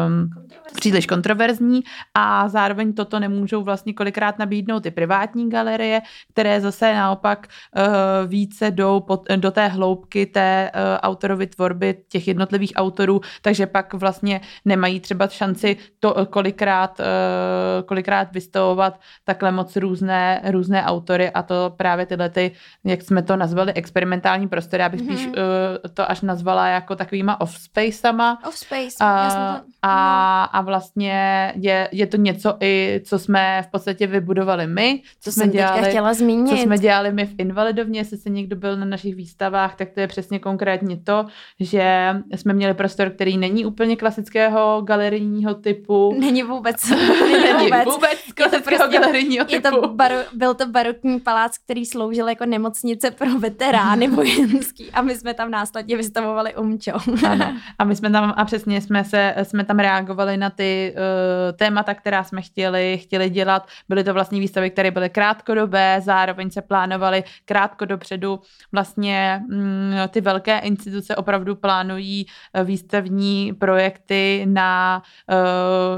um, 0.07 0.29
příliš 0.75 1.05
kontroverzní. 1.05 1.81
A 2.13 2.49
zároveň 2.49 2.93
toto 2.93 3.19
nemůžou 3.19 3.63
vlastně 3.63 3.93
kolikrát 3.93 4.39
nabídnout 4.39 4.85
i 4.85 4.91
privátní 4.91 5.49
galerie, 5.49 6.01
které 6.33 6.61
zase 6.61 6.93
naopak 6.93 7.47
uh, 7.47 7.83
více 8.29 8.71
jdou 8.71 8.99
pod, 8.99 9.27
do 9.35 9.51
té 9.51 9.67
hloubky 9.67 10.25
té 10.25 10.71
autorovy 11.01 11.47
tvorby 11.47 11.97
těch 12.07 12.27
jednotlivých 12.27 12.73
autorů, 12.75 13.21
takže 13.41 13.67
pak 13.67 13.93
vlastně 13.93 14.41
nemají 14.65 14.99
třeba 14.99 15.27
šanci 15.27 15.77
to 16.01 16.19
eh, 16.19 16.25
kolikrát, 16.25 16.99
uh, 16.99 17.85
kolikrát 17.85 18.31
vystavovat 18.31 18.99
takhle 19.23 19.51
moc 19.51 19.75
různé, 19.75 20.41
různé 20.51 20.85
autory 20.85 21.29
a 21.29 21.43
to 21.43 21.73
právě 21.77 22.05
tyhle 22.05 22.29
ty, 22.29 22.51
jak 22.83 23.01
jsme 23.01 23.21
to 23.21 23.35
nazvali, 23.35 23.73
experimentální 23.73 24.47
prostory, 24.47 24.81
já 24.81 24.89
bych 24.89 24.99
spíš 24.99 25.27
mm-hmm. 25.27 25.29
uh, 25.29 25.93
to 25.93 26.11
až 26.11 26.21
nazvala 26.21 26.67
jako 26.67 26.95
takovýma 26.95 27.41
off-spacema. 27.41 28.37
Off-space, 28.47 28.95
a, 28.99 29.29
to... 29.29 29.65
a, 29.81 30.43
a 30.43 30.61
vlastně 30.61 31.53
je, 31.55 31.89
je 31.91 32.07
to 32.07 32.17
něco 32.17 32.57
i, 32.59 33.01
co 33.05 33.19
jsme 33.19 33.63
v 33.67 33.71
podstatě 33.71 34.07
vybudovali 34.07 34.67
my, 34.67 35.01
co, 35.19 35.31
co 35.31 35.31
jsme 35.31 35.47
dělali, 35.47 35.89
chtěla 35.89 36.13
zmínit. 36.13 36.49
co 36.49 36.57
jsme 36.57 36.77
dělali 36.77 37.11
my 37.11 37.25
v 37.25 37.35
Invalidovně, 37.37 37.99
jestli 37.99 38.17
se 38.17 38.29
někdo 38.29 38.55
byl 38.55 38.77
na 38.77 38.85
našich 38.85 39.15
výstavách, 39.15 39.75
tak 39.75 39.89
to 39.89 39.99
je 39.99 40.07
přesně 40.07 40.39
konkrétně 40.39 40.97
to, 40.97 41.25
že 41.59 42.15
jsme 42.35 42.53
měli 42.53 42.73
prostor, 42.73 43.09
který 43.09 43.37
není 43.37 43.65
úplně 43.65 43.95
klasického 43.95 44.81
galerijního 44.81 45.53
typu, 45.53 45.90
Není 46.17 46.43
vůbec. 46.43 46.89
Není 46.89 47.63
vůbec, 47.63 47.85
vůbec 47.85 48.19
je 48.39 48.59
to 48.59 48.61
prostě, 48.61 48.99
galerijního 48.99 49.45
je 49.49 49.61
to 49.61 49.87
baro, 49.87 50.15
Byl 50.33 50.53
to 50.53 50.65
barokní 50.65 51.19
palác, 51.19 51.57
který 51.57 51.85
sloužil 51.85 52.29
jako 52.29 52.45
nemocnice 52.45 53.11
pro 53.11 53.39
veterány 53.39 54.07
vojenský 54.07 54.91
a 54.91 55.01
my 55.01 55.15
jsme 55.15 55.33
tam 55.33 55.51
následně 55.51 55.97
vystavovali 55.97 56.55
umčo. 56.55 56.91
ano. 57.27 57.53
A 57.79 57.83
my 57.83 57.95
jsme 57.95 58.09
tam, 58.09 58.33
a 58.37 58.45
přesně 58.45 58.81
jsme, 58.81 59.03
se, 59.03 59.35
jsme 59.43 59.65
tam 59.65 59.79
reagovali 59.79 60.37
na 60.37 60.49
ty 60.49 60.93
uh, 60.95 61.57
témata, 61.57 61.93
která 61.93 62.23
jsme 62.23 62.41
chtěli, 62.41 62.97
chtěli 62.97 63.29
dělat. 63.29 63.67
Byly 63.89 64.03
to 64.03 64.13
vlastně 64.13 64.39
výstavy, 64.39 64.69
které 64.69 64.91
byly 64.91 65.09
krátkodobé, 65.09 66.01
zároveň 66.03 66.51
se 66.51 66.61
plánovaly 66.61 67.23
krátko 67.45 67.85
dopředu. 67.85 68.39
Vlastně 68.71 69.41
mm, 69.49 69.93
ty 70.09 70.21
velké 70.21 70.59
instituce 70.59 71.15
opravdu 71.15 71.55
plánují 71.55 72.25
uh, 72.25 72.67
výstavní 72.67 73.53
projekty 73.53 74.45
na 74.49 75.01
uh, 75.31 75.35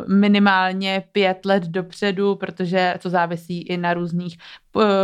minimálně 0.08 1.04
pět 1.12 1.46
let 1.46 1.64
dopředu, 1.64 2.36
protože 2.36 2.96
to 3.02 3.10
závisí 3.10 3.62
i 3.62 3.78
na 3.78 3.94
různých 3.94 4.38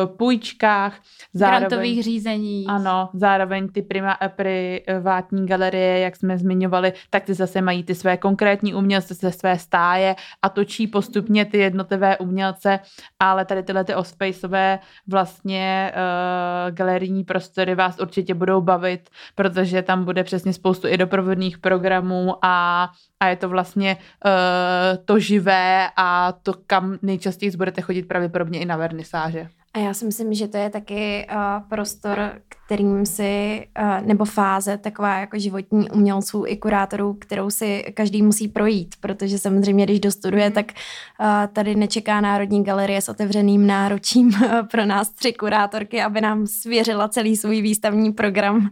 půjčkách. 0.05 0.99
Zároveň, 1.33 1.59
Grantových 1.59 2.03
řízení. 2.03 2.65
Ano, 2.67 3.09
zároveň 3.13 3.67
ty 3.69 3.81
prima, 3.81 4.17
privátní 4.35 5.47
galerie, 5.47 5.99
jak 5.99 6.15
jsme 6.15 6.37
zmiňovali, 6.37 6.93
tak 7.09 7.23
ty 7.23 7.33
zase 7.33 7.61
mají 7.61 7.83
ty 7.83 7.95
své 7.95 8.17
konkrétní 8.17 8.73
umělce 8.73 9.13
ze 9.13 9.31
své 9.31 9.59
stáje 9.59 10.15
a 10.41 10.49
točí 10.49 10.87
postupně 10.87 11.45
ty 11.45 11.57
jednotlivé 11.57 12.17
umělce, 12.17 12.79
ale 13.19 13.45
tady 13.45 13.63
tyhle 13.63 13.83
ty 13.83 13.95
ospaceové 13.95 14.79
vlastně 15.07 15.91
uh, 15.95 16.75
galerijní 16.75 17.23
prostory 17.23 17.75
vás 17.75 17.99
určitě 17.99 18.33
budou 18.33 18.61
bavit, 18.61 19.09
protože 19.35 19.81
tam 19.81 20.05
bude 20.05 20.23
přesně 20.23 20.53
spoustu 20.53 20.87
i 20.87 20.97
doprovodných 20.97 21.57
programů 21.57 22.35
a, 22.41 22.89
a 23.19 23.27
je 23.27 23.35
to 23.35 23.49
vlastně 23.49 23.97
uh, 24.25 25.03
to 25.05 25.19
živé 25.19 25.89
a 25.97 26.33
to, 26.43 26.53
kam 26.67 26.97
nejčastěji 27.01 27.51
budete 27.51 27.81
chodit 27.81 28.07
pravděpodobně 28.07 28.59
i 28.59 28.65
na 28.65 28.77
vernisáže. 28.77 29.49
A 29.73 29.79
já 29.79 29.93
si 29.93 30.05
myslím, 30.05 30.33
že 30.33 30.47
to 30.47 30.57
je 30.57 30.69
taky 30.69 31.27
uh, 31.31 31.69
prostor, 31.69 32.41
kterým 32.65 33.05
si, 33.05 33.65
uh, 33.81 34.07
nebo 34.07 34.25
fáze 34.25 34.77
taková 34.77 35.17
jako 35.17 35.39
životní 35.39 35.89
umělců 35.89 36.43
i 36.47 36.57
kurátorů, 36.57 37.13
kterou 37.13 37.49
si 37.49 37.83
každý 37.93 38.21
musí 38.21 38.47
projít, 38.47 38.95
protože 38.99 39.39
samozřejmě, 39.39 39.85
když 39.85 39.99
dostuduje, 39.99 40.45
mhm. 40.45 40.53
tak 40.53 40.71
uh, 40.71 41.25
tady 41.53 41.75
nečeká 41.75 42.21
Národní 42.21 42.63
galerie 42.63 43.01
s 43.01 43.09
otevřeným 43.09 43.67
náročím 43.67 44.27
uh, 44.27 44.67
pro 44.71 44.85
nás 44.85 45.09
tři 45.09 45.33
kurátorky, 45.33 46.01
aby 46.01 46.21
nám 46.21 46.47
svěřila 46.47 47.07
celý 47.07 47.37
svůj 47.37 47.61
výstavní 47.61 48.11
program, 48.11 48.69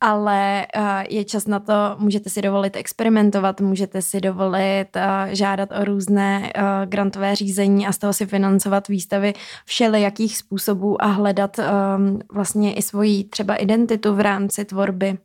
ale 0.00 0.66
uh, 0.76 0.82
je 1.08 1.24
čas 1.24 1.46
na 1.46 1.60
to, 1.60 1.72
můžete 1.98 2.30
si 2.30 2.42
dovolit 2.42 2.76
experimentovat, 2.76 3.60
můžete 3.60 4.02
si 4.02 4.20
dovolit 4.20 4.88
uh, 4.96 5.02
žádat 5.30 5.68
o 5.80 5.84
různé 5.84 6.52
uh, 6.56 6.62
grantové 6.84 7.36
řízení 7.36 7.86
a 7.86 7.92
z 7.92 7.98
toho 7.98 8.12
si 8.12 8.26
financovat 8.26 8.88
výstavy 8.88 9.32
všelijakých 9.64 10.37
způsobů 10.38 11.02
a 11.02 11.06
hledat 11.06 11.56
um, 11.58 12.20
vlastně 12.32 12.74
i 12.74 12.82
svoji 12.82 13.24
třeba 13.24 13.54
identitu 13.54 14.14
v 14.14 14.20
rámci 14.20 14.64
tvorby. 14.64 15.18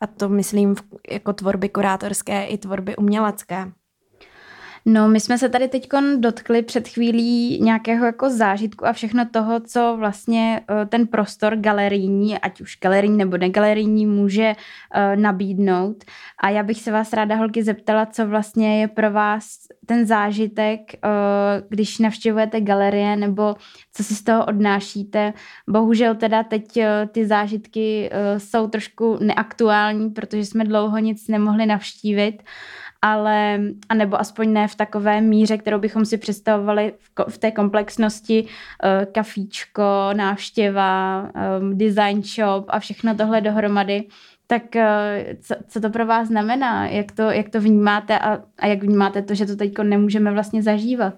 A 0.00 0.06
to 0.06 0.28
myslím 0.28 0.74
jako 1.10 1.32
tvorby 1.32 1.68
kurátorské 1.68 2.46
i 2.46 2.58
tvorby 2.58 2.96
umělecké. 2.96 3.72
No, 4.84 5.08
my 5.08 5.20
jsme 5.20 5.38
se 5.38 5.48
tady 5.48 5.68
teď 5.68 5.88
dotkli 6.16 6.62
před 6.62 6.88
chvílí 6.88 7.60
nějakého 7.62 8.06
jako 8.06 8.30
zážitku 8.30 8.86
a 8.86 8.92
všechno 8.92 9.28
toho, 9.30 9.60
co 9.60 9.96
vlastně 9.98 10.60
eh, 10.70 10.86
ten 10.86 11.06
prostor 11.06 11.56
galerijní, 11.56 12.38
ať 12.38 12.60
už 12.60 12.78
galerijní 12.82 13.16
nebo 13.16 13.36
negalerijní, 13.36 14.06
může 14.06 14.52
uh, 14.52 15.20
nabídnout. 15.20 16.04
A 16.42 16.50
já 16.50 16.62
bych 16.62 16.80
se 16.80 16.92
vás 16.92 17.12
ráda, 17.12 17.36
holky, 17.36 17.62
zeptala, 17.62 18.06
co 18.06 18.26
vlastně 18.26 18.80
je 18.80 18.88
pro 18.88 19.10
vás 19.10 19.58
ten 19.86 20.06
zážitek, 20.06 20.80
uh, 20.80 21.68
když 21.68 21.98
navštěvujete 21.98 22.60
galerie, 22.60 23.16
nebo 23.16 23.54
co 23.92 24.04
si 24.04 24.14
z 24.14 24.22
toho 24.22 24.46
odnášíte. 24.46 25.32
Bohužel 25.68 26.14
teda 26.14 26.42
teď 26.42 26.78
ty 27.12 27.26
zážitky 27.26 28.10
jsou 28.38 28.68
trošku 28.68 29.18
neaktuální, 29.20 30.10
protože 30.10 30.44
jsme 30.44 30.64
dlouho 30.64 30.98
nic 30.98 31.28
nemohli 31.28 31.66
navštívit, 31.66 32.42
ale, 33.02 33.60
anebo 33.88 34.20
aspoň 34.20 34.52
ne 34.52 34.68
v 34.68 34.74
takové 34.74 35.20
míře, 35.20 35.58
kterou 35.58 35.78
bychom 35.78 36.04
si 36.04 36.18
představovali 36.18 36.92
v, 36.98 37.32
v 37.32 37.38
té 37.38 37.50
komplexnosti 37.50 38.42
uh, 38.44 39.12
kafíčko, 39.12 39.82
návštěva, 40.12 41.22
um, 41.60 41.78
design 41.78 42.22
shop 42.22 42.64
a 42.68 42.78
všechno 42.78 43.14
tohle 43.14 43.40
dohromady, 43.40 44.04
tak 44.46 44.62
uh, 44.74 44.82
co, 45.40 45.54
co 45.68 45.80
to 45.80 45.90
pro 45.90 46.06
vás 46.06 46.28
znamená? 46.28 46.86
Jak 46.86 47.12
to, 47.12 47.22
jak 47.22 47.48
to 47.48 47.60
vnímáte 47.60 48.18
a, 48.18 48.38
a 48.58 48.66
jak 48.66 48.82
vnímáte 48.82 49.22
to, 49.22 49.34
že 49.34 49.46
to 49.46 49.56
teď 49.56 49.78
nemůžeme 49.78 50.32
vlastně 50.32 50.62
zažívat? 50.62 51.14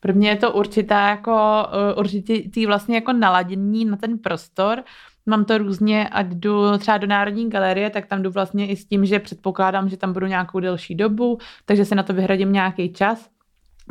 Pro 0.00 0.14
mě 0.14 0.28
je 0.28 0.36
to 0.36 0.52
určitá 0.52 1.08
jako, 1.08 1.66
určitý 1.96 2.66
vlastně 2.66 2.94
jako 2.94 3.12
naladění 3.12 3.84
na 3.84 3.96
ten 3.96 4.18
prostor, 4.18 4.82
Mám 5.28 5.44
to 5.44 5.58
různě, 5.58 6.08
ať 6.08 6.26
jdu 6.26 6.78
třeba 6.78 6.98
do 6.98 7.06
Národní 7.06 7.50
galerie, 7.50 7.90
tak 7.90 8.06
tam 8.06 8.22
jdu 8.22 8.30
vlastně 8.30 8.68
i 8.68 8.76
s 8.76 8.84
tím, 8.84 9.04
že 9.04 9.18
předpokládám, 9.18 9.88
že 9.88 9.96
tam 9.96 10.12
budu 10.12 10.26
nějakou 10.26 10.60
delší 10.60 10.94
dobu, 10.94 11.38
takže 11.64 11.84
se 11.84 11.94
na 11.94 12.02
to 12.02 12.12
vyhradím 12.12 12.52
nějaký 12.52 12.92
čas. 12.92 13.28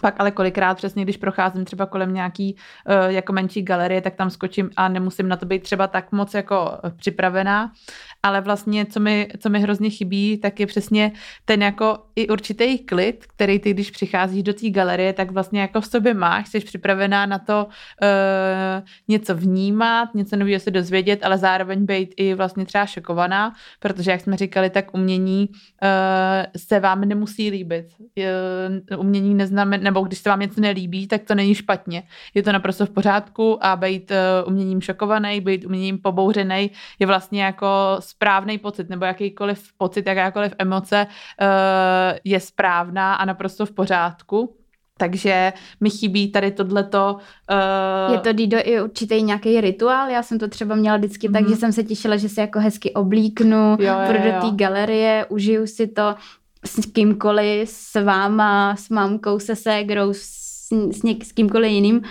Pak 0.01 0.15
ale 0.19 0.31
kolikrát 0.31 0.77
přesně, 0.77 1.03
když 1.03 1.17
procházím 1.17 1.65
třeba 1.65 1.85
kolem 1.85 2.13
nějaký 2.13 2.55
uh, 2.55 3.11
jako 3.11 3.33
menší 3.33 3.61
galerie, 3.61 4.01
tak 4.01 4.15
tam 4.15 4.29
skočím 4.29 4.69
a 4.75 4.89
nemusím 4.89 5.27
na 5.27 5.37
to 5.37 5.45
být 5.45 5.63
třeba 5.63 5.87
tak 5.87 6.11
moc 6.11 6.33
jako 6.33 6.71
připravená 6.95 7.71
ale 8.27 8.41
vlastně, 8.41 8.85
co 8.85 8.99
mi, 8.99 9.27
co 9.39 9.49
mi 9.49 9.59
hrozně 9.59 9.89
chybí, 9.89 10.37
tak 10.37 10.59
je 10.59 10.67
přesně 10.67 11.11
ten 11.45 11.61
jako 11.61 11.97
i 12.15 12.27
určitý 12.27 12.79
klid, 12.79 13.25
který 13.27 13.59
ty, 13.59 13.73
když 13.73 13.91
přicházíš 13.91 14.43
do 14.43 14.53
té 14.53 14.69
galerie, 14.69 15.13
tak 15.13 15.31
vlastně 15.31 15.61
jako 15.61 15.81
v 15.81 15.85
sobě 15.85 16.13
máš, 16.13 16.47
jsi 16.49 16.59
připravená 16.59 17.25
na 17.25 17.39
to 17.39 17.67
uh, 17.67 18.87
něco 19.07 19.35
vnímat, 19.35 20.15
něco 20.15 20.35
nového 20.35 20.59
se 20.59 20.71
dozvědět, 20.71 21.25
ale 21.25 21.37
zároveň 21.37 21.85
být 21.85 22.13
i 22.17 22.33
vlastně 22.33 22.65
třeba 22.65 22.85
šokovaná, 22.85 23.53
protože 23.79 24.11
jak 24.11 24.21
jsme 24.21 24.37
říkali, 24.37 24.69
tak 24.69 24.93
umění 24.93 25.49
uh, 25.49 25.57
se 26.57 26.79
vám 26.79 27.01
nemusí 27.01 27.49
líbit. 27.49 27.85
Uh, 27.99 28.99
umění 28.99 29.33
neznamená, 29.35 29.83
nebo 29.83 30.01
když 30.01 30.19
se 30.19 30.29
vám 30.29 30.39
něco 30.39 30.61
nelíbí, 30.61 31.07
tak 31.07 31.23
to 31.23 31.35
není 31.35 31.55
špatně. 31.55 32.03
Je 32.33 32.43
to 32.43 32.51
naprosto 32.51 32.85
v 32.85 32.89
pořádku 32.89 33.65
a 33.65 33.75
být 33.75 34.11
uh, 34.11 34.47
uměním 34.47 34.81
šokovaný, 34.81 35.41
být 35.41 35.65
uměním 35.65 35.97
pobouřený 35.97 36.71
je 36.99 37.07
vlastně 37.07 37.43
jako 37.43 37.67
správný 38.17 38.57
pocit 38.57 38.89
nebo 38.89 39.05
jakýkoliv 39.05 39.63
pocit, 39.77 40.07
jakákoliv 40.07 40.53
emoce 40.57 41.07
uh, 41.07 42.17
je 42.23 42.39
správná 42.39 43.15
a 43.15 43.25
naprosto 43.25 43.65
v 43.65 43.71
pořádku. 43.71 44.55
Takže 44.97 45.53
mi 45.79 45.89
chybí 45.89 46.31
tady 46.31 46.51
tohleto. 46.51 47.17
Uh... 47.51 48.13
Je 48.13 48.19
to, 48.19 48.33
Dido, 48.33 48.57
i 48.63 48.81
určitý 48.81 49.23
nějaký 49.23 49.61
rituál? 49.61 50.09
Já 50.09 50.23
jsem 50.23 50.39
to 50.39 50.47
třeba 50.47 50.75
měla 50.75 50.97
vždycky 50.97 51.29
mm-hmm. 51.29 51.33
tak, 51.33 51.43
že 51.43 51.49
mhm. 51.49 51.57
jsem 51.57 51.71
se 51.73 51.83
těšila, 51.83 52.17
že 52.17 52.29
se 52.29 52.41
jako 52.41 52.59
hezky 52.59 52.93
oblíknu, 52.93 53.77
jo, 53.79 53.95
jo, 54.07 54.13
do 54.13 54.49
té 54.49 54.55
galerie, 54.55 55.25
užiju 55.29 55.67
si 55.67 55.87
to 55.87 56.15
s 56.65 56.85
kýmkoliv, 56.85 57.69
s 57.69 58.03
váma, 58.03 58.75
s 58.75 58.89
mámkou, 58.89 59.39
se 59.39 59.55
ségrou, 59.55 60.13
s 60.13 60.47
s, 60.71 61.03
něk, 61.03 61.25
s 61.25 61.31
kýmkoliv 61.31 61.71
jiným 61.71 62.01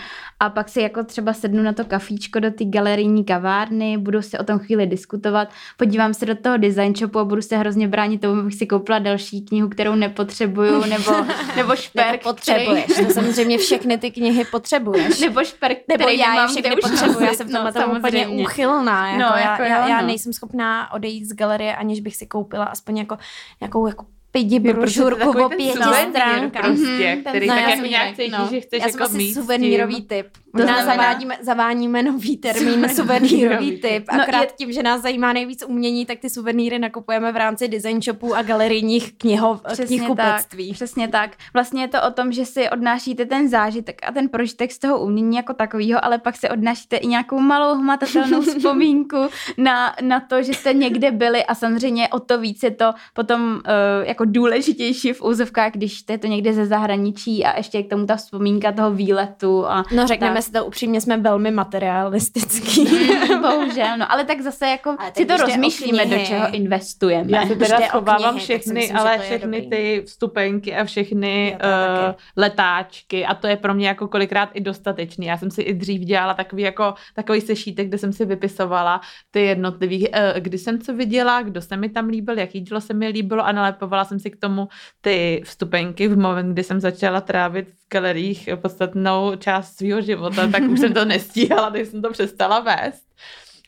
a 0.41 0.51
pak 0.51 0.69
si 0.69 0.81
jako 0.81 1.05
třeba 1.05 1.33
sednu 1.33 1.63
na 1.63 1.73
to 1.73 1.85
kafíčko 1.85 2.41
do 2.41 2.51
té 2.51 2.65
galerijní 2.65 3.25
kavárny, 3.25 3.99
budu 3.99 4.23
si 4.23 4.39
o 4.39 4.45
tom 4.45 4.59
chvíli 4.59 4.87
diskutovat, 4.87 5.49
podívám 5.77 6.15
se 6.15 6.27
do 6.27 6.35
toho 6.35 6.57
design 6.57 6.97
shopu 6.97 7.19
a 7.19 7.25
budu 7.25 7.43
se 7.43 7.57
hrozně 7.57 7.89
bránit 7.89 8.21
tomu, 8.21 8.41
abych 8.41 8.55
si 8.55 8.67
koupila 8.67 8.99
další 8.99 9.45
knihu, 9.45 9.69
kterou 9.69 9.95
nepotřebuju, 9.95 10.85
nebo, 10.85 11.13
nebo 11.57 11.77
šperk, 11.77 12.23
potřebuješ. 12.23 12.85
Který... 12.85 13.07
To 13.07 13.13
samozřejmě 13.13 13.59
všechny 13.59 13.99
ty 13.99 14.11
knihy 14.11 14.45
potřebuješ. 14.45 15.21
nebo 15.27 15.45
šperk, 15.45 15.79
nebo 15.89 16.09
já 16.09 16.43
je 16.43 16.49
všechny 16.49 16.77
potřebuju, 16.77 17.25
já 17.25 17.35
jsem 17.35 17.49
v 17.49 17.53
tomhle 17.53 17.73
no, 17.87 17.99
úplně 17.99 18.29
uchylná. 18.29 19.09
Jako 19.09 19.23
no, 19.23 19.39
jako 19.39 19.63
já, 19.63 19.69
já, 19.69 19.89
já, 19.89 20.01
no. 20.01 20.07
nejsem 20.07 20.33
schopná 20.33 20.93
odejít 20.93 21.25
z 21.25 21.33
galerie, 21.33 21.77
aniž 21.77 22.01
bych 22.01 22.17
si 22.17 22.27
koupila 22.27 22.65
aspoň 22.65 22.97
jako 22.97 23.19
nějakou 23.61 23.87
jako 23.87 24.07
pidi 24.37 24.61
brožurku 24.61 25.45
o 25.45 25.49
pěti 25.49 25.79
stránkách. 26.11 26.65
Prostě, 26.65 26.87
mm-hmm, 26.87 27.21
který 27.21 27.47
tak 27.47 27.69
jako 27.69 27.87
nějak 27.87 28.17
cítíš, 28.17 28.33
no. 28.39 28.49
že 28.51 28.61
chceš 28.61 28.83
Já 28.83 28.89
jako 28.89 29.09
mít 29.13 29.35
suvenýrový 29.35 30.03
typ. 30.03 30.27
Možná 30.57 30.85
zavádíme, 30.85 31.37
zaváníme 31.41 32.03
nový 32.03 32.37
termín 32.37 32.89
suvenýrový 32.89 33.81
typ. 33.81 34.05
No, 34.13 34.23
Akorát 34.23 34.43
je... 34.43 34.49
tím, 34.59 34.73
že 34.73 34.83
nás 34.83 35.03
zajímá 35.03 35.33
nejvíc 35.33 35.65
umění, 35.67 36.07
tak 36.07 36.19
ty 36.19 36.31
suvenýry 36.31 36.79
nakupujeme 36.79 37.33
v 37.33 37.37
rámci 37.37 37.69
design 37.69 38.03
shopů 38.03 38.35
a 38.35 38.43
galerijních 38.43 39.13
knihov, 39.13 39.63
knihkupectví. 39.87 40.69
Tak, 40.69 40.75
přesně 40.75 41.09
tak. 41.09 41.31
Vlastně 41.55 41.83
je 41.83 41.89
to 41.89 41.99
o 42.09 42.11
tom, 42.11 42.33
že 42.33 42.45
si 42.45 42.71
odnášíte 42.71 43.27
ten 43.27 43.49
zážitek 43.49 44.01
a 44.09 44.13
ten 44.13 44.29
prožitek 44.29 44.73
z 44.73 44.79
toho 44.79 45.01
umění 45.01 45.37
jako 45.37 45.55
takového, 45.55 46.05
ale 46.05 46.19
pak 46.19 46.37
si 46.37 46.49
odnášíte 46.51 46.97
i 46.97 47.07
nějakou 47.07 47.41
malou 47.41 47.79
hmatatelnou 47.79 48.41
vzpomínku 48.43 49.17
na, 49.59 49.97
na 50.03 50.21
to, 50.21 50.43
že 50.43 50.55
jste 50.55 50.75
někde 50.75 51.11
byli 51.11 51.45
a 51.45 51.55
samozřejmě 51.55 52.09
o 52.09 52.21
to 52.21 52.39
víc 52.39 52.63
je 52.63 52.71
to 52.71 52.93
potom 53.15 53.43
uh, 53.43 53.61
jako 54.09 54.25
důležitější 54.25 55.13
v 55.13 55.23
úzovkách, 55.23 55.73
když 55.73 55.99
jste 55.99 56.19
to 56.19 56.27
někde 56.27 56.53
ze 56.53 56.67
zahraničí 56.67 57.45
a 57.45 57.57
ještě 57.57 57.83
k 57.83 57.91
tomu 57.91 58.07
ta 58.07 58.17
vzpomínka 58.17 58.73
toho 58.73 58.91
výletu. 58.91 59.67
A 59.67 59.85
no 59.93 60.07
řekneme 60.07 60.35
tak. 60.35 60.45
Si 60.47 60.53
to 60.53 60.65
upřímně, 60.65 61.01
jsme 61.01 61.17
velmi 61.17 61.51
materialistický. 61.51 62.85
Mm, 62.85 63.43
bohužel, 63.43 63.99
no 63.99 64.13
ale 64.13 64.25
tak 64.25 64.41
zase 64.41 64.67
jako 64.67 64.97
si 65.17 65.27
to 65.27 65.37
rozmýšlíme, 65.37 66.07
do 66.07 66.19
čeho 66.19 66.55
investujeme. 66.55 67.39
Já 67.39 67.47
si 67.47 67.57
teda 67.57 67.81
schovávám 67.81 68.31
knihy, 68.31 68.45
všechny, 68.45 68.75
myslím, 68.75 68.97
ale 68.97 69.19
všechny 69.19 69.63
ty 69.63 70.03
vstupenky 70.07 70.77
a 70.77 70.85
všechny 70.85 71.59
uh, 71.65 72.15
letáčky 72.37 73.27
a 73.27 73.35
to 73.35 73.47
je 73.47 73.57
pro 73.57 73.75
mě 73.75 73.89
jako 73.89 74.09
kolikrát 74.09 74.49
i 74.55 74.61
dostatečný. 74.61 75.27
Já 75.27 75.39
jsem 75.39 75.51
si 75.51 75.63
i 75.63 75.75
dřív 75.75 76.01
dělala 76.01 76.35
takový 76.35 76.63
jako 76.63 76.95
takový 77.15 77.41
sešítek, 77.41 77.89
kde 77.89 77.99
jsem 77.99 78.13
si 78.13 78.25
vypisovala 78.25 79.01
ty 79.31 79.41
jednotlivý, 79.41 80.09
uh, 80.09 80.15
kdy 80.39 80.59
jsem 80.59 80.81
co 80.81 80.95
viděla, 80.95 81.43
kdo 81.43 81.63
se 81.63 81.77
mi 81.77 81.89
tam 81.89 82.09
líbil, 82.09 82.39
jaký 82.39 82.61
dílo 82.61 82.81
se 82.81 82.95
mi 82.95 83.09
líbilo 83.09 83.47
a 83.47 83.53
nalepovala 83.53 84.05
jsem 84.05 84.19
si 84.19 84.31
k 84.31 84.37
tomu 84.37 84.69
ty 85.01 85.43
vstupenky 85.45 86.09
v 86.09 86.19
moment, 86.19 86.53
kdy 86.53 86.63
jsem 86.63 86.81
začala 86.81 87.21
trávit 87.21 87.69
v 87.69 87.89
galeriích 87.91 88.49
podstatnou 88.63 89.37
část 89.37 89.77
svého 89.77 90.01
života, 90.01 90.36
tak 90.53 90.63
už 90.63 90.81
jsem 90.81 90.93
to 90.95 91.05
nestíhala, 91.05 91.71
tak 91.71 91.87
jsem 91.87 92.03
to 92.03 92.11
přestala 92.11 92.61
vést. 92.61 93.07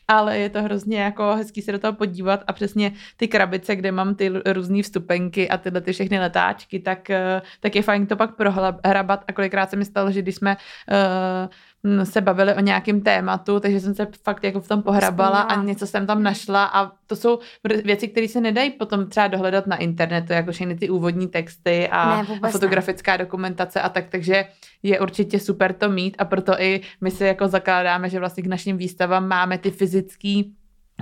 Ale 0.07 0.37
je 0.37 0.49
to 0.49 0.63
hrozně 0.63 1.01
jako 1.01 1.35
hezký 1.35 1.61
se 1.61 1.71
do 1.71 1.79
toho 1.79 1.93
podívat 1.93 2.43
a 2.47 2.53
přesně 2.53 2.91
ty 3.17 3.27
krabice, 3.27 3.75
kde 3.75 3.91
mám 3.91 4.15
ty 4.15 4.31
různé 4.45 4.83
vstupenky 4.83 5.49
a 5.49 5.57
tyhle 5.57 5.81
ty 5.81 5.93
všechny 5.93 6.19
letáčky, 6.19 6.79
tak, 6.79 7.09
eh, 7.09 7.41
tak 7.59 7.75
je 7.75 7.81
fajn 7.81 8.07
to 8.07 8.15
pak 8.15 8.35
prohrabat 8.35 9.23
a 9.27 9.33
kolikrát 9.33 9.69
se 9.69 9.75
mi 9.75 9.85
stalo, 9.85 10.11
že 10.11 10.21
když 10.21 10.35
jsme 10.35 10.57
uh, 10.57 11.49
se 12.03 12.21
bavili 12.21 12.55
o 12.55 12.59
nějakém 12.59 13.01
tématu, 13.01 13.59
takže 13.59 13.79
jsem 13.79 13.95
se 13.95 14.07
fakt 14.23 14.43
jako 14.43 14.61
v 14.61 14.67
tom 14.67 14.83
pohrabala 14.83 15.41
a 15.41 15.63
něco 15.63 15.87
jsem 15.87 16.07
tam 16.07 16.23
našla 16.23 16.65
a 16.65 16.91
to 17.07 17.15
jsou 17.15 17.39
věci, 17.85 18.07
které 18.07 18.27
se 18.27 18.41
nedají 18.41 18.69
potom 18.69 19.09
třeba 19.09 19.27
dohledat 19.27 19.67
na 19.67 19.75
internetu, 19.75 20.33
jako 20.33 20.51
všechny 20.51 20.75
ty 20.75 20.89
úvodní 20.89 21.27
texty 21.27 21.87
a, 21.87 22.21
ne, 22.21 22.39
a 22.41 22.49
fotografická 22.49 23.11
ne. 23.11 23.17
dokumentace 23.17 23.81
a 23.81 23.89
tak, 23.89 24.05
takže 24.09 24.45
je 24.83 24.99
určitě 24.99 25.39
super 25.39 25.73
to 25.73 25.89
mít 25.89 26.15
a 26.19 26.25
proto 26.25 26.61
i 26.61 26.81
my 27.01 27.11
si 27.11 27.23
jako 27.23 27.47
zakládáme, 27.47 28.09
že 28.09 28.19
vlastně 28.19 28.43
k 28.43 28.47
našim 28.47 28.77
výstavám 28.77 29.27
máme 29.27 29.57
ty 29.57 29.71
fyzický 29.71 30.55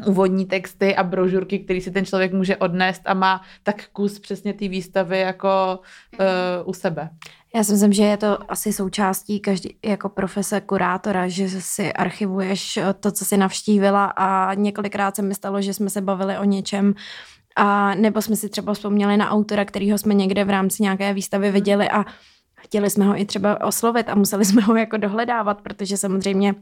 úvodní 0.05 0.45
texty 0.45 0.95
a 0.95 1.03
brožurky, 1.03 1.59
který 1.59 1.81
si 1.81 1.91
ten 1.91 2.05
člověk 2.05 2.33
může 2.33 2.57
odnést 2.57 3.01
a 3.05 3.13
má 3.13 3.41
tak 3.63 3.87
kus 3.93 4.19
přesně 4.19 4.53
té 4.53 4.67
výstavy 4.67 5.19
jako 5.19 5.79
uh, 6.19 6.69
u 6.69 6.73
sebe. 6.73 7.09
Já 7.55 7.63
si 7.63 7.71
myslím, 7.71 7.93
že 7.93 8.03
je 8.03 8.17
to 8.17 8.51
asi 8.51 8.73
součástí 8.73 9.39
každý 9.39 9.77
jako 9.85 10.09
profese 10.09 10.61
kurátora, 10.61 11.27
že 11.27 11.49
si 11.49 11.93
archivuješ 11.93 12.79
to, 12.99 13.11
co 13.11 13.25
si 13.25 13.37
navštívila 13.37 14.05
a 14.05 14.53
několikrát 14.53 15.15
se 15.15 15.21
mi 15.21 15.35
stalo, 15.35 15.61
že 15.61 15.73
jsme 15.73 15.89
se 15.89 16.01
bavili 16.01 16.37
o 16.37 16.43
něčem, 16.43 16.93
a 17.57 17.95
nebo 17.95 18.21
jsme 18.21 18.35
si 18.35 18.49
třeba 18.49 18.73
vzpomněli 18.73 19.17
na 19.17 19.29
autora, 19.29 19.65
kterýho 19.65 19.97
jsme 19.97 20.13
někde 20.13 20.43
v 20.43 20.49
rámci 20.49 20.83
nějaké 20.83 21.13
výstavy 21.13 21.51
viděli 21.51 21.89
a 21.89 22.05
chtěli 22.55 22.89
jsme 22.89 23.05
ho 23.05 23.21
i 23.21 23.25
třeba 23.25 23.65
oslovit 23.65 24.09
a 24.09 24.15
museli 24.15 24.45
jsme 24.45 24.61
ho 24.61 24.75
jako 24.75 24.97
dohledávat, 24.97 25.61
protože 25.61 25.97
samozřejmě 25.97 26.55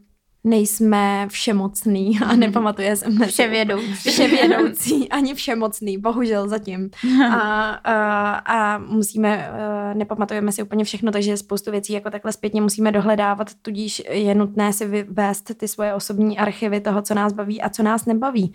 nejsme 0.46 1.28
všemocný 1.30 2.20
a 2.26 2.28
mhm. 2.28 2.40
nepamatuje 2.40 2.96
se 2.96 3.10
mne 3.10 3.28
vševědoucí. 3.28 4.10
vševědoucí, 4.10 5.10
ani 5.10 5.34
všemocný, 5.34 5.98
bohužel 5.98 6.50
zatím. 6.50 6.90
A, 7.32 7.70
a, 7.84 8.32
a 8.36 8.78
musíme, 8.78 9.50
nepamatujeme 9.94 10.52
si 10.52 10.64
úplně 10.64 10.84
všechno, 10.84 11.12
takže 11.12 11.38
spoustu 11.38 11.72
věcí 11.72 11.94
jako 11.94 12.10
takhle 12.10 12.32
zpětně 12.32 12.62
musíme 12.62 12.92
dohledávat, 12.92 13.54
tudíž 13.62 14.02
je 14.10 14.36
nutné 14.36 14.74
si 14.74 14.86
vyvést 14.88 15.58
ty 15.58 15.68
svoje 15.68 15.94
osobní 15.94 16.38
archivy 16.38 16.80
toho, 16.80 17.02
co 17.02 17.14
nás 17.14 17.34
baví 17.34 17.62
a 17.62 17.70
co 17.70 17.84
nás 17.84 18.06
nebaví. 18.06 18.54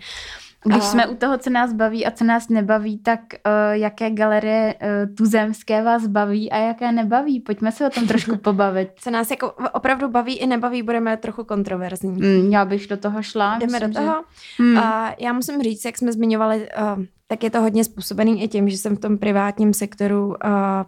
Když 0.65 0.83
a... 0.83 0.85
jsme 0.85 1.07
u 1.07 1.15
toho, 1.15 1.37
co 1.37 1.49
nás 1.49 1.73
baví 1.73 2.05
a 2.05 2.11
co 2.11 2.23
nás 2.23 2.49
nebaví, 2.49 2.97
tak 2.97 3.19
uh, 3.19 3.51
jaké 3.71 4.11
galerie 4.11 4.75
uh, 4.81 5.15
tuzemské 5.15 5.83
vás 5.83 6.07
baví 6.07 6.51
a 6.51 6.57
jaké 6.57 6.91
nebaví? 6.91 7.39
Pojďme 7.39 7.71
se 7.71 7.87
o 7.87 7.89
tom 7.89 8.07
trošku 8.07 8.37
pobavit. 8.43 8.89
Co 8.95 9.11
nás 9.11 9.31
jako 9.31 9.53
opravdu 9.73 10.09
baví 10.09 10.37
i 10.37 10.47
nebaví, 10.47 10.83
budeme 10.83 11.17
trochu 11.17 11.43
kontroverzní. 11.43 12.11
Mm, 12.11 12.51
já 12.51 12.65
bych 12.65 12.87
do 12.87 12.97
toho 12.97 13.23
šla. 13.23 13.57
Jdeme 13.57 13.71
myslím, 13.71 13.93
do 13.93 13.99
toho. 13.99 14.23
Že... 14.57 14.63
Mm. 14.63 14.77
A 14.77 15.15
já 15.19 15.33
musím 15.33 15.61
říct, 15.63 15.85
jak 15.85 15.97
jsme 15.97 16.11
zmiňovali, 16.11 16.67
uh, 16.97 17.03
tak 17.27 17.43
je 17.43 17.49
to 17.49 17.61
hodně 17.61 17.83
způsobený 17.83 18.43
i 18.43 18.47
tím, 18.47 18.69
že 18.69 18.77
jsem 18.77 18.95
v 18.95 18.99
tom 18.99 19.17
privátním 19.17 19.73
sektoru 19.73 20.27
uh, 20.27 20.35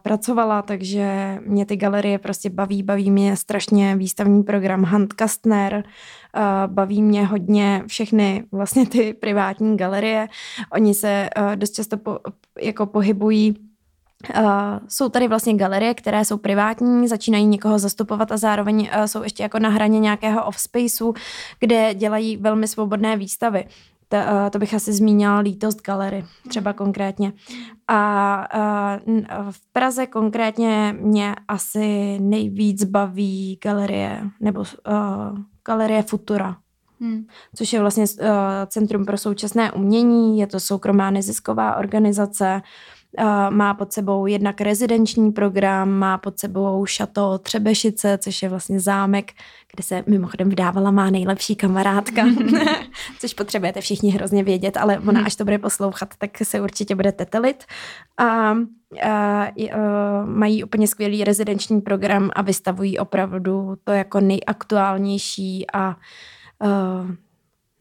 pracovala, 0.02 0.62
takže 0.62 1.38
mě 1.46 1.66
ty 1.66 1.78
galerie 1.78 2.20
prostě 2.20 2.50
baví, 2.50 2.84
baví 2.84 3.12
mě 3.12 3.36
strašně 3.36 3.96
výstavní 3.96 4.44
program 4.44 4.84
Handkastner, 4.84 5.74
uh, 5.76 5.82
baví 6.68 7.02
mě 7.02 7.26
hodně 7.26 7.84
všechny 7.88 8.44
vlastně 8.52 8.86
ty 8.86 9.14
privátní 9.14 9.78
galerie. 9.78 10.28
Oni 10.72 10.94
se 10.94 11.30
uh, 11.38 11.56
dost 11.56 11.72
často 11.72 11.98
po, 11.98 12.20
jako 12.62 12.86
pohybují 12.86 13.56
Uh, 14.38 14.44
jsou 14.88 15.10
tady 15.10 15.28
vlastně 15.28 15.54
galerie, 15.54 15.94
které 15.94 16.26
jsou 16.26 16.38
privátní, 16.38 17.08
začínají 17.08 17.46
někoho 17.46 17.80
zastupovat 17.80 18.32
a 18.32 18.38
zároveň 18.38 18.90
uh, 18.98 19.04
jsou 19.04 19.24
ještě 19.24 19.44
jako 19.44 19.60
na 19.60 19.70
hraně 19.70 20.00
nějakého 20.00 20.46
offspaceu, 20.46 21.14
kde 21.60 21.94
dělají 21.94 22.38
velmi 22.38 22.68
svobodné 22.68 23.18
výstavy. 23.18 23.66
To, 24.10 24.18
uh, 24.18 24.50
to 24.50 24.60
bych 24.60 24.74
asi 24.74 24.94
zmínila 24.94 25.40
Lítost 25.40 25.82
Gallery, 25.82 26.26
třeba 26.48 26.74
konkrétně. 26.74 27.34
A 27.88 28.48
uh, 29.06 29.22
v 29.52 29.72
Praze 29.74 30.08
konkrétně 30.08 30.96
mě 31.00 31.36
asi 31.48 32.20
nejvíc 32.20 32.84
baví 32.84 33.60
galerie, 33.64 34.22
nebo 34.40 34.60
uh, 34.60 35.38
galerie 35.66 36.04
Futura. 36.04 36.58
Hmm. 37.00 37.26
což 37.56 37.74
je 37.74 37.80
vlastně 37.80 38.04
uh, 38.04 38.28
Centrum 38.68 39.06
pro 39.06 39.18
současné 39.18 39.72
umění, 39.72 40.40
je 40.40 40.48
to 40.48 40.60
soukromá 40.60 41.12
nezisková 41.12 41.76
organizace, 41.76 42.56
Uh, 42.56 42.62
má 43.50 43.74
pod 43.74 43.94
sebou 43.94 44.26
jednak 44.26 44.62
rezidenční 44.62 45.32
program, 45.32 45.90
má 45.90 46.18
pod 46.18 46.40
sebou 46.40 46.86
šato 46.86 47.38
Třebešice, 47.38 48.18
což 48.18 48.42
je 48.42 48.50
vlastně 48.50 48.80
zámek, 48.80 49.32
kde 49.76 49.84
se 49.84 50.04
mimochodem 50.08 50.50
vydávala 50.50 50.92
má 50.92 51.10
nejlepší 51.10 51.56
kamarádka, 51.56 52.26
což 53.20 53.34
potřebujete 53.34 53.82
všichni 53.82 54.12
hrozně 54.12 54.44
vědět, 54.44 54.78
ale 54.78 55.00
ona 55.00 55.22
až 55.22 55.36
to 55.36 55.44
bude 55.44 55.58
poslouchat, 55.58 56.10
tak 56.18 56.38
se 56.44 56.62
určitě 56.62 56.96
bude 56.96 57.12
tetelit. 57.12 57.64
A 58.18 58.52
uh, 58.52 58.60
uh, 59.58 59.70
mají 60.26 60.64
úplně 60.64 60.88
skvělý 60.88 61.24
rezidenční 61.24 61.82
program 61.82 62.30
a 62.36 62.42
vystavují 62.42 63.00
opravdu 63.00 63.76
to 63.84 63.92
jako 63.92 64.20
nejaktuálnější 64.20 65.66
a 65.74 65.96
uh, 66.64 67.12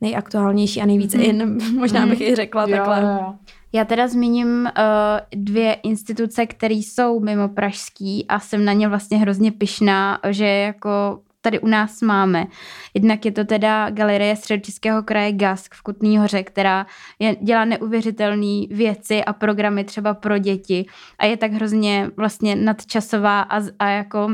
nejaktuálnější 0.01 0.80
a 0.80 0.87
nejvíce 0.87 1.16
mm. 1.16 1.22
in, 1.22 1.59
možná 1.78 2.07
bych 2.07 2.20
i 2.20 2.35
řekla 2.35 2.62
jo, 2.62 2.76
takhle. 2.76 3.01
Jo, 3.01 3.09
jo. 3.09 3.35
Já 3.75 3.85
teda 3.85 4.09
zmíním 4.09 4.49
uh, 4.64 5.43
dvě 5.45 5.75
instituce, 5.75 6.47
které 6.47 6.75
jsou 6.75 7.20
mimo 7.20 7.49
pražský 7.49 8.27
a 8.29 8.41
jsem 8.41 8.64
na 8.64 8.73
ně 8.73 8.89
vlastně 8.89 9.18
hrozně 9.18 9.53
pyšná, 9.53 10.18
že 10.31 10.47
jako 10.47 11.20
tady 11.43 11.61
u 11.61 11.66
nás 11.66 12.03
máme. 12.03 12.47
Jednak 12.95 13.24
je 13.24 13.32
to 13.32 13.45
teda 13.45 13.90
galerie 13.90 14.36
středočeského 14.36 15.03
kraje 15.03 15.32
Gask 15.32 15.74
v 15.74 15.82
Kutný 15.82 16.18
hoře, 16.18 16.43
která 16.43 16.86
je, 17.18 17.36
dělá 17.40 17.64
neuvěřitelné 17.64 18.66
věci 18.70 19.24
a 19.24 19.32
programy 19.32 19.84
třeba 19.84 20.14
pro 20.14 20.38
děti 20.38 20.86
a 21.18 21.26
je 21.26 21.36
tak 21.36 21.53
hrozně 21.53 22.11
vlastně 22.16 22.57
nadčasová 22.57 23.40
a, 23.40 23.61
a 23.78 23.88
jako 23.88 24.28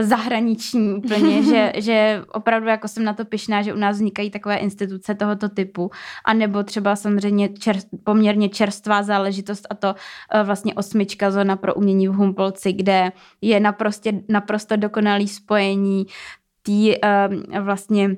zahraniční 0.00 0.94
úplně, 0.94 1.42
že, 1.50 1.72
že 1.76 2.24
opravdu 2.32 2.68
jako 2.68 2.88
jsem 2.88 3.04
na 3.04 3.12
to 3.12 3.24
pyšná, 3.24 3.62
že 3.62 3.74
u 3.74 3.76
nás 3.76 3.96
vznikají 3.96 4.30
takové 4.30 4.56
instituce 4.56 5.14
tohoto 5.14 5.48
typu 5.48 5.90
a 6.24 6.32
nebo 6.32 6.62
třeba 6.62 6.96
samozřejmě 6.96 7.48
čer, 7.48 7.76
poměrně 8.04 8.48
čerstvá 8.48 9.02
záležitost 9.02 9.66
a 9.70 9.74
to 9.74 9.88
uh, 9.88 10.46
vlastně 10.46 10.74
osmička 10.74 11.30
zóna 11.30 11.56
pro 11.56 11.74
umění 11.74 12.08
v 12.08 12.12
Humpolci, 12.12 12.72
kde 12.72 13.12
je 13.40 13.60
naprosto, 13.60 14.10
naprosto 14.28 14.76
dokonalý 14.76 15.28
spojení 15.28 16.06
té 16.68 16.98
uh, 17.58 17.64
vlastně 17.64 18.16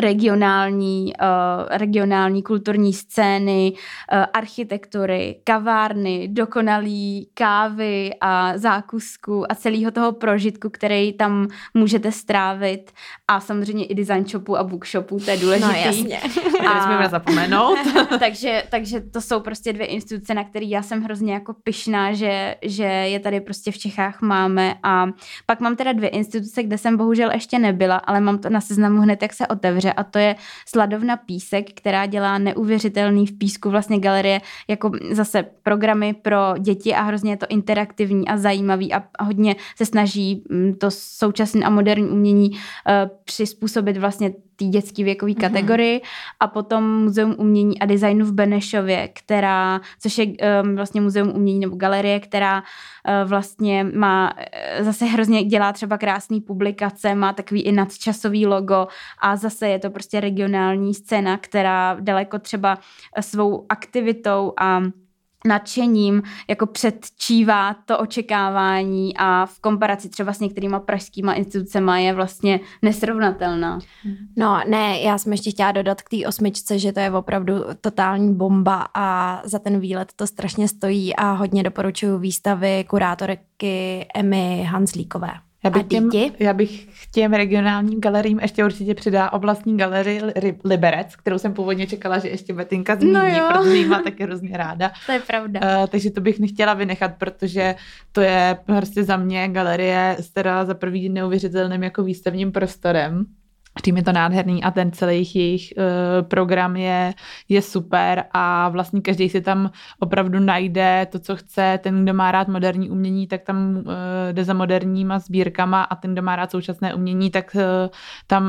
regionální, 0.00 1.12
uh, 1.22 1.68
regionální 1.70 2.42
kulturní 2.42 2.92
scény, 2.92 3.72
uh, 3.72 4.24
architektury, 4.32 5.40
kavárny, 5.44 6.28
dokonalý 6.28 7.28
kávy 7.34 8.10
a 8.20 8.58
zákusku 8.58 9.52
a 9.52 9.54
celého 9.54 9.90
toho 9.90 10.12
prožitku, 10.12 10.70
který 10.70 11.12
tam 11.12 11.48
můžete 11.74 12.12
strávit 12.12 12.92
a 13.28 13.40
samozřejmě 13.40 13.84
i 13.84 13.94
design 13.94 14.24
shopu 14.26 14.56
a 14.56 14.64
bookshopu, 14.64 15.20
to 15.20 15.30
je 15.30 15.36
důležité. 15.36 15.66
No 15.66 15.78
jasně. 15.78 16.20
A... 16.68 17.08
zapomenout. 17.08 17.78
takže, 18.18 18.62
takže 18.70 19.00
to 19.00 19.20
jsou 19.20 19.40
prostě 19.40 19.72
dvě 19.72 19.86
instituce, 19.86 20.34
na 20.34 20.44
které 20.44 20.66
já 20.66 20.82
jsem 20.82 21.02
hrozně 21.02 21.34
jako 21.34 21.54
pyšná, 21.64 22.12
že, 22.12 22.56
že 22.62 22.84
je 22.84 23.20
tady 23.20 23.40
prostě 23.40 23.72
v 23.72 23.78
Čechách 23.78 24.22
máme 24.22 24.74
a 24.82 25.06
pak 25.46 25.60
mám 25.60 25.76
teda 25.76 25.92
dvě 25.92 26.08
instituce, 26.08 26.62
kde 26.62 26.78
jsem 26.78 26.96
bohužel 26.96 27.30
ještě 27.32 27.58
nebyla, 27.58 27.96
ale 27.96 28.20
mám 28.20 28.38
to 28.38 28.50
na 28.50 28.60
seznamu 28.60 29.00
hned, 29.00 29.22
jak 29.22 29.32
se 29.32 29.46
otevře 29.46 29.81
otevře 29.82 29.92
a 29.92 30.04
to 30.04 30.18
je 30.18 30.36
Sladovna 30.66 31.16
Písek, 31.16 31.72
která 31.74 32.06
dělá 32.06 32.38
neuvěřitelný 32.38 33.26
v 33.26 33.38
písku 33.38 33.70
vlastně 33.70 33.98
galerie 33.98 34.40
jako 34.68 34.90
zase 35.12 35.42
programy 35.62 36.14
pro 36.14 36.38
děti 36.58 36.94
a 36.94 37.02
hrozně 37.02 37.32
je 37.32 37.36
to 37.36 37.46
interaktivní 37.48 38.28
a 38.28 38.36
zajímavý 38.36 38.94
a 38.94 39.02
hodně 39.20 39.56
se 39.76 39.86
snaží 39.86 40.44
mm, 40.50 40.74
to 40.74 40.90
současné 40.90 41.66
a 41.66 41.70
moderní 41.70 42.08
umění 42.08 42.50
uh, 42.50 42.58
přizpůsobit 43.24 43.96
vlastně 43.96 44.32
té 44.62 44.68
dětské 44.68 45.04
věkové 45.04 45.32
mhm. 45.32 45.40
kategorii 45.40 45.98
mm-hmm. 45.98 46.36
a 46.40 46.46
potom 46.46 47.02
Muzeum 47.02 47.34
umění 47.38 47.78
a 47.78 47.86
designu 47.86 48.26
v 48.26 48.32
Benešově, 48.32 49.08
která, 49.08 49.80
což 50.00 50.18
je 50.18 50.26
um, 50.26 50.76
vlastně 50.76 51.00
Muzeum 51.00 51.32
umění 51.34 51.60
nebo 51.60 51.76
galerie, 51.76 52.20
která 52.20 52.58
uh, 52.62 53.28
vlastně 53.28 53.84
má 53.84 54.32
uh, 54.78 54.84
zase 54.84 55.04
hrozně 55.04 55.44
dělá 55.44 55.72
třeba 55.72 55.98
krásné 55.98 56.40
publikace, 56.40 57.14
má 57.14 57.32
takový 57.32 57.62
i 57.62 57.72
nadčasový 57.72 58.46
logo 58.46 58.86
a 59.22 59.36
zase 59.36 59.68
je 59.68 59.78
to 59.78 59.90
prostě 59.90 60.20
regionální 60.20 60.94
scéna, 60.94 61.36
která 61.36 61.96
daleko 62.00 62.38
třeba 62.38 62.78
svou 63.20 63.66
aktivitou 63.68 64.52
a 64.60 64.82
nadšením 65.46 66.22
jako 66.48 66.66
předčívá 66.66 67.74
to 67.74 67.98
očekávání 67.98 69.16
a 69.16 69.46
v 69.46 69.60
komparaci 69.60 70.08
třeba 70.08 70.32
s 70.32 70.40
některýma 70.40 70.80
pražskýma 70.80 71.32
institucemi 71.32 72.04
je 72.04 72.14
vlastně 72.14 72.60
nesrovnatelná. 72.82 73.78
No 74.36 74.60
ne, 74.68 75.00
já 75.00 75.18
jsem 75.18 75.32
ještě 75.32 75.50
chtěla 75.50 75.72
dodat 75.72 76.02
k 76.02 76.08
té 76.08 76.28
osmičce, 76.28 76.78
že 76.78 76.92
to 76.92 77.00
je 77.00 77.10
opravdu 77.10 77.54
totální 77.80 78.34
bomba 78.34 78.86
a 78.94 79.40
za 79.44 79.58
ten 79.58 79.80
výlet 79.80 80.12
to 80.16 80.26
strašně 80.26 80.68
stojí 80.68 81.16
a 81.16 81.32
hodně 81.32 81.62
doporučuji 81.62 82.18
výstavy 82.18 82.84
kurátorky 82.88 84.06
Emmy 84.14 84.66
Hanslíkové. 84.70 85.30
Já 85.64 85.70
bych, 85.70 85.86
těm, 85.86 86.10
já 86.38 86.52
bych 86.52 86.86
těm 87.12 87.32
regionálním 87.32 88.00
galeriím 88.00 88.40
ještě 88.40 88.64
určitě 88.64 88.94
přidá 88.94 89.32
oblastní 89.32 89.76
galerii 89.76 90.20
Liberec, 90.64 91.16
kterou 91.16 91.38
jsem 91.38 91.54
původně 91.54 91.86
čekala, 91.86 92.18
že 92.18 92.28
ještě 92.28 92.54
Betinka 92.54 92.96
zmíní, 92.96 93.12
no 93.12 93.48
protože 93.52 93.76
jí 93.76 93.84
má 93.84 94.02
taky 94.02 94.22
hrozně 94.24 94.56
ráda. 94.56 94.92
To 95.06 95.12
je 95.12 95.20
pravda. 95.20 95.60
Uh, 95.60 95.86
takže 95.86 96.10
to 96.10 96.20
bych 96.20 96.38
nechtěla 96.40 96.74
vynechat, 96.74 97.12
protože 97.18 97.74
to 98.12 98.20
je 98.20 98.58
prostě 98.66 99.04
za 99.04 99.16
mě 99.16 99.48
galerie, 99.48 100.16
která 100.30 100.64
za 100.64 100.74
prvý 100.74 101.08
neuvěřitelným 101.08 101.82
jako 101.82 102.02
výstavním 102.02 102.52
prostorem 102.52 103.26
Tým 103.80 103.96
je 103.96 104.02
to 104.02 104.12
nádherný 104.12 104.64
a 104.64 104.70
ten 104.70 104.92
celý 104.92 105.28
jejich 105.34 105.72
uh, 105.76 106.28
program 106.28 106.76
je, 106.76 107.14
je 107.48 107.62
super 107.62 108.24
a 108.32 108.68
vlastně 108.68 109.00
každý 109.00 109.28
si 109.28 109.40
tam 109.40 109.70
opravdu 109.98 110.40
najde 110.40 111.06
to, 111.10 111.18
co 111.18 111.36
chce. 111.36 111.78
Ten, 111.82 112.04
kdo 112.04 112.14
má 112.14 112.32
rád 112.32 112.48
moderní 112.48 112.90
umění, 112.90 113.26
tak 113.26 113.42
tam 113.42 113.76
uh, 113.76 113.84
jde 114.32 114.44
za 114.44 114.54
moderníma 114.54 115.18
sbírkama 115.18 115.82
a 115.82 115.96
ten, 115.96 116.12
kdo 116.12 116.22
má 116.22 116.36
rád 116.36 116.50
současné 116.50 116.94
umění, 116.94 117.30
tak 117.30 117.56
uh, 117.56 117.62
tam, 118.26 118.44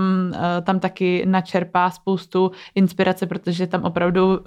tam 0.63 0.79
taky 0.79 1.25
načerpá 1.25 1.89
spoustu 1.89 2.51
inspirace, 2.75 3.25
protože 3.25 3.67
tam 3.67 3.83
opravdu 3.83 4.39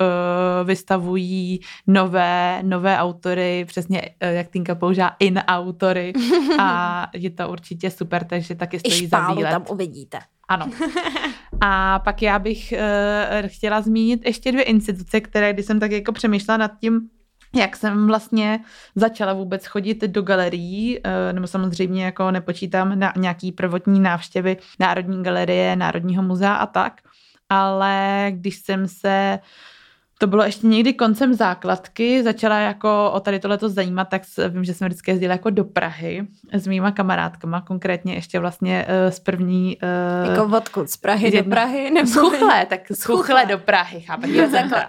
vystavují 0.65 1.61
nové, 1.87 2.63
nové 2.63 2.99
autory, 2.99 3.65
přesně 3.69 4.03
jak 4.21 4.49
Tinka 4.49 4.75
používá, 4.75 5.17
in 5.19 5.39
autory 5.39 6.13
a 6.59 7.07
je 7.15 7.31
to 7.31 7.49
určitě 7.49 7.91
super, 7.91 8.25
takže 8.25 8.55
taky 8.55 8.79
stojí 8.79 9.05
I 9.05 9.09
za 9.09 9.33
výlet. 9.33 9.51
tam 9.51 9.65
uvidíte. 9.71 10.19
Ano. 10.49 10.71
A 11.61 11.99
pak 11.99 12.23
já 12.23 12.39
bych 12.39 12.75
uh, 13.43 13.49
chtěla 13.49 13.81
zmínit 13.81 14.27
ještě 14.27 14.53
dvě 14.53 14.65
instituce, 14.65 15.21
které, 15.21 15.53
když 15.53 15.67
jsem 15.67 15.81
tak 15.81 15.91
jako 15.91 16.13
přemýšlela 16.13 16.57
nad 16.57 16.73
tím, 16.81 17.01
jak 17.55 17.77
jsem 17.77 18.07
vlastně 18.07 18.61
začala 18.95 19.33
vůbec 19.33 19.67
chodit 19.67 20.01
do 20.01 20.23
galerií, 20.23 21.01
eh, 21.05 21.33
nebo 21.33 21.47
samozřejmě 21.47 22.05
jako 22.05 22.31
nepočítám 22.31 22.99
na 22.99 23.13
nějaký 23.17 23.53
prvotní 23.53 24.01
návštěvy 24.01 24.57
Národní 24.81 25.23
galerie, 25.23 25.77
Národního 25.77 26.23
muzea 26.23 26.55
a 26.55 26.67
tak, 26.67 27.01
ale 27.49 28.27
když 28.31 28.57
jsem 28.57 28.89
se 28.89 29.39
uh, 29.43 29.47
to 30.19 30.27
bylo 30.27 30.45
ještě 30.45 30.67
někdy 30.67 30.93
koncem 30.93 31.35
základky, 31.35 32.23
začala 32.23 32.59
jako 32.59 33.11
o 33.15 33.21
tady 33.21 33.39
tohleto 33.39 33.69
zajímat, 33.69 34.09
tak 34.09 34.23
vím, 34.49 34.65
že 34.65 34.75
jsme 34.75 34.87
vždycky 34.87 35.11
jezdili 35.11 35.33
jako 35.33 35.51
do 35.51 35.65
Prahy 35.65 36.27
s 36.53 36.67
mýma 36.67 36.91
kamarádkama, 36.91 37.61
konkrétně 37.61 38.15
ještě 38.15 38.39
vlastně 38.39 38.87
uh, 38.89 39.11
z 39.11 39.21
první... 39.21 39.79
Uh, 40.27 40.31
jako 40.31 40.57
odkud? 40.57 40.91
Z 40.91 40.97
Prahy 40.97 41.27
jedna, 41.27 41.43
do 41.43 41.51
Prahy? 41.51 41.91
Nebo... 41.91 42.07
Z 42.07 42.15
Chuchle, 42.15 42.67
tak 42.67 42.81
z 42.91 43.05
Chuchle 43.05 43.47
do 43.47 43.59
Prahy, 43.59 44.01
chápeš? 44.01 44.31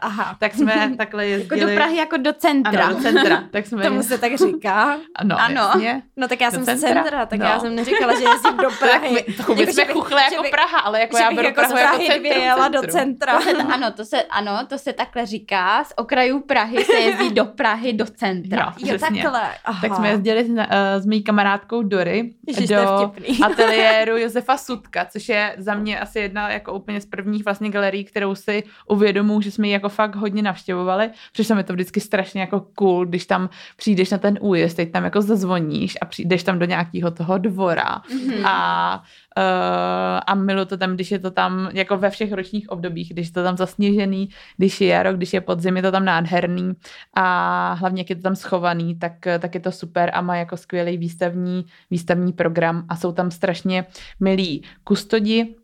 aha. 0.02 0.36
Tak 0.40 0.54
jsme 0.54 0.92
takhle 0.98 1.28
jezdili... 1.28 1.60
Jako 1.60 1.70
do 1.70 1.76
Prahy 1.76 1.98
jako 1.98 2.18
do 2.18 2.34
centra. 2.34 2.86
Ano, 2.86 2.96
do 2.96 3.02
centra. 3.02 3.44
Tak 3.52 3.66
jsme 3.66 3.84
Tomu 3.84 4.04
se 4.04 4.18
tak 4.18 4.38
říká. 4.38 4.98
Ano, 5.16 5.36
ano. 5.40 5.62
Jasně. 5.62 6.02
No 6.18 6.28
tak 6.28 6.42
já 6.42 6.50
do 6.50 6.56
jsem 6.56 6.66
centra? 6.66 6.90
z 6.90 6.94
centra, 6.94 7.26
tak 7.26 7.40
no. 7.40 7.46
já 7.46 7.60
jsem 7.60 7.76
neříkala, 7.76 8.14
že 8.20 8.24
jezdím 8.24 8.58
do 8.58 8.70
Prahy. 8.80 9.24
Tak 9.38 9.50
my, 9.50 9.60
jako, 9.60 9.74
jsme 9.74 9.86
Chuchle 9.86 10.22
jako 10.22 10.44
Praha, 10.52 10.80
ale 10.80 11.00
jako 11.00 11.18
já 11.18 11.32
beru 11.32 11.48
jako 11.48 11.62
Prahu 11.62 12.02
jako 12.02 12.62
centrum. 12.62 12.72
do 12.72 12.92
centra. 12.92 13.34
ano, 13.74 13.92
to 13.92 14.06
se, 14.06 14.24
ano, 14.24 14.60
to 14.68 14.78
se 14.78 14.94
tak 14.94 15.17
takhle 15.18 15.26
říká, 15.38 15.84
z 15.84 15.94
okrajů 15.96 16.40
Prahy 16.40 16.86
se 16.86 16.94
jezdí 16.94 17.30
do 17.36 17.46
Prahy, 17.46 17.94
do 17.94 18.06
centra. 18.06 18.74
Jo, 18.80 18.92
Jo, 18.94 19.00
takhle. 19.00 19.42
Aha. 19.66 19.82
Tak 19.82 19.96
jsme 19.96 20.10
jezdili 20.10 20.46
s, 20.46 20.50
uh, 20.50 20.64
s 20.98 21.06
mojí 21.06 21.24
kamarádkou 21.24 21.84
Dory 21.84 22.34
Ježiš, 22.48 22.70
do 22.70 23.12
ateliéru 23.46 24.18
Josefa 24.18 24.58
Sudka, 24.58 25.06
což 25.06 25.30
je 25.30 25.56
za 25.58 25.74
mě 25.76 26.00
asi 26.00 26.20
jedna 26.20 26.50
jako 26.50 26.74
úplně 26.74 27.02
z 27.02 27.06
prvních 27.06 27.46
vlastně 27.46 27.70
galerií, 27.70 28.04
kterou 28.04 28.36
si 28.36 28.64
uvědomuji, 28.90 29.42
že 29.42 29.52
jsme 29.52 29.68
ji 29.68 29.74
jako 29.74 29.90
fakt 29.90 30.16
hodně 30.16 30.42
navštěvovali. 30.44 31.10
Přišlo 31.34 31.56
mi 31.56 31.64
to 31.64 31.74
vždycky 31.74 32.00
strašně 32.00 32.42
jako 32.42 32.60
cool, 32.60 33.06
když 33.06 33.26
tam 33.26 33.50
přijdeš 33.78 34.10
na 34.10 34.18
ten 34.18 34.38
újezd, 34.42 34.76
teď 34.76 34.92
tam 34.92 35.04
jako 35.04 35.22
zazvoníš 35.22 35.98
a 36.02 36.06
přijdeš 36.06 36.44
tam 36.44 36.60
do 36.60 36.66
nějakého 36.66 37.12
toho 37.12 37.38
dvora 37.38 38.02
Mhm. 38.12 38.46
a 38.46 39.04
Uh, 39.38 40.20
a 40.28 40.36
milu 40.36 40.66
to 40.66 40.78
tam, 40.78 40.94
když 40.96 41.12
je 41.12 41.20
to 41.20 41.32
tam 41.32 41.70
jako 41.74 41.98
ve 41.98 42.10
všech 42.10 42.32
ročních 42.32 42.70
obdobích, 42.70 43.10
když 43.14 43.28
je 43.28 43.34
to 43.34 43.44
tam 43.44 43.58
zasněžený, 43.58 44.30
když 44.58 44.82
je 44.82 44.88
jaro, 44.88 45.07
když 45.14 45.34
je 45.34 45.42
podzim, 45.42 45.76
je 45.78 45.82
to 45.82 45.92
tam 45.92 46.06
nádherný 46.06 46.74
a 47.14 47.74
hlavně 47.74 48.02
jak 48.02 48.10
je 48.10 48.16
to 48.16 48.22
tam 48.22 48.36
schovaný, 48.36 49.00
tak, 49.00 49.14
tak 49.40 49.56
je 49.56 49.62
to 49.62 49.72
super 49.72 50.12
a 50.14 50.22
má 50.22 50.36
jako 50.36 50.58
skvělý 50.58 50.98
výstavní, 50.98 51.66
výstavní 51.92 52.34
program 52.34 52.86
a 52.90 52.96
jsou 52.96 53.12
tam 53.12 53.32
strašně 53.32 53.86
milí 54.20 54.64
kustodi, 54.84 55.56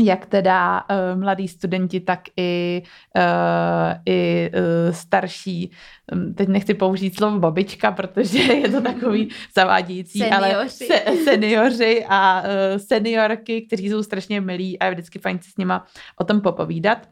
jak 0.00 0.26
teda 0.26 0.80
uh, 0.90 1.20
mladí 1.20 1.48
studenti, 1.48 2.00
tak 2.00 2.20
i, 2.36 2.82
uh, 3.16 3.22
i 4.06 4.50
uh, 4.54 4.94
starší. 4.94 5.70
Um, 6.12 6.34
teď 6.34 6.48
nechci 6.48 6.74
použít 6.74 7.16
slovo 7.16 7.38
babička, 7.38 7.92
protože 7.92 8.38
je 8.38 8.68
to 8.68 8.80
takový 8.80 9.28
zavádějící, 9.56 10.24
ale 10.24 10.48
Seniori. 10.48 10.70
se, 10.70 11.24
seniori 11.24 12.04
a 12.08 12.42
uh, 12.42 12.46
seniorky, 12.78 13.62
kteří 13.62 13.88
jsou 13.88 14.02
strašně 14.02 14.40
milí 14.40 14.78
a 14.78 14.84
je 14.84 14.90
vždycky 14.90 15.18
fajn 15.18 15.38
si 15.42 15.50
s 15.50 15.56
nima 15.56 15.86
o 16.20 16.24
tom 16.24 16.40
popovídat. 16.40 17.08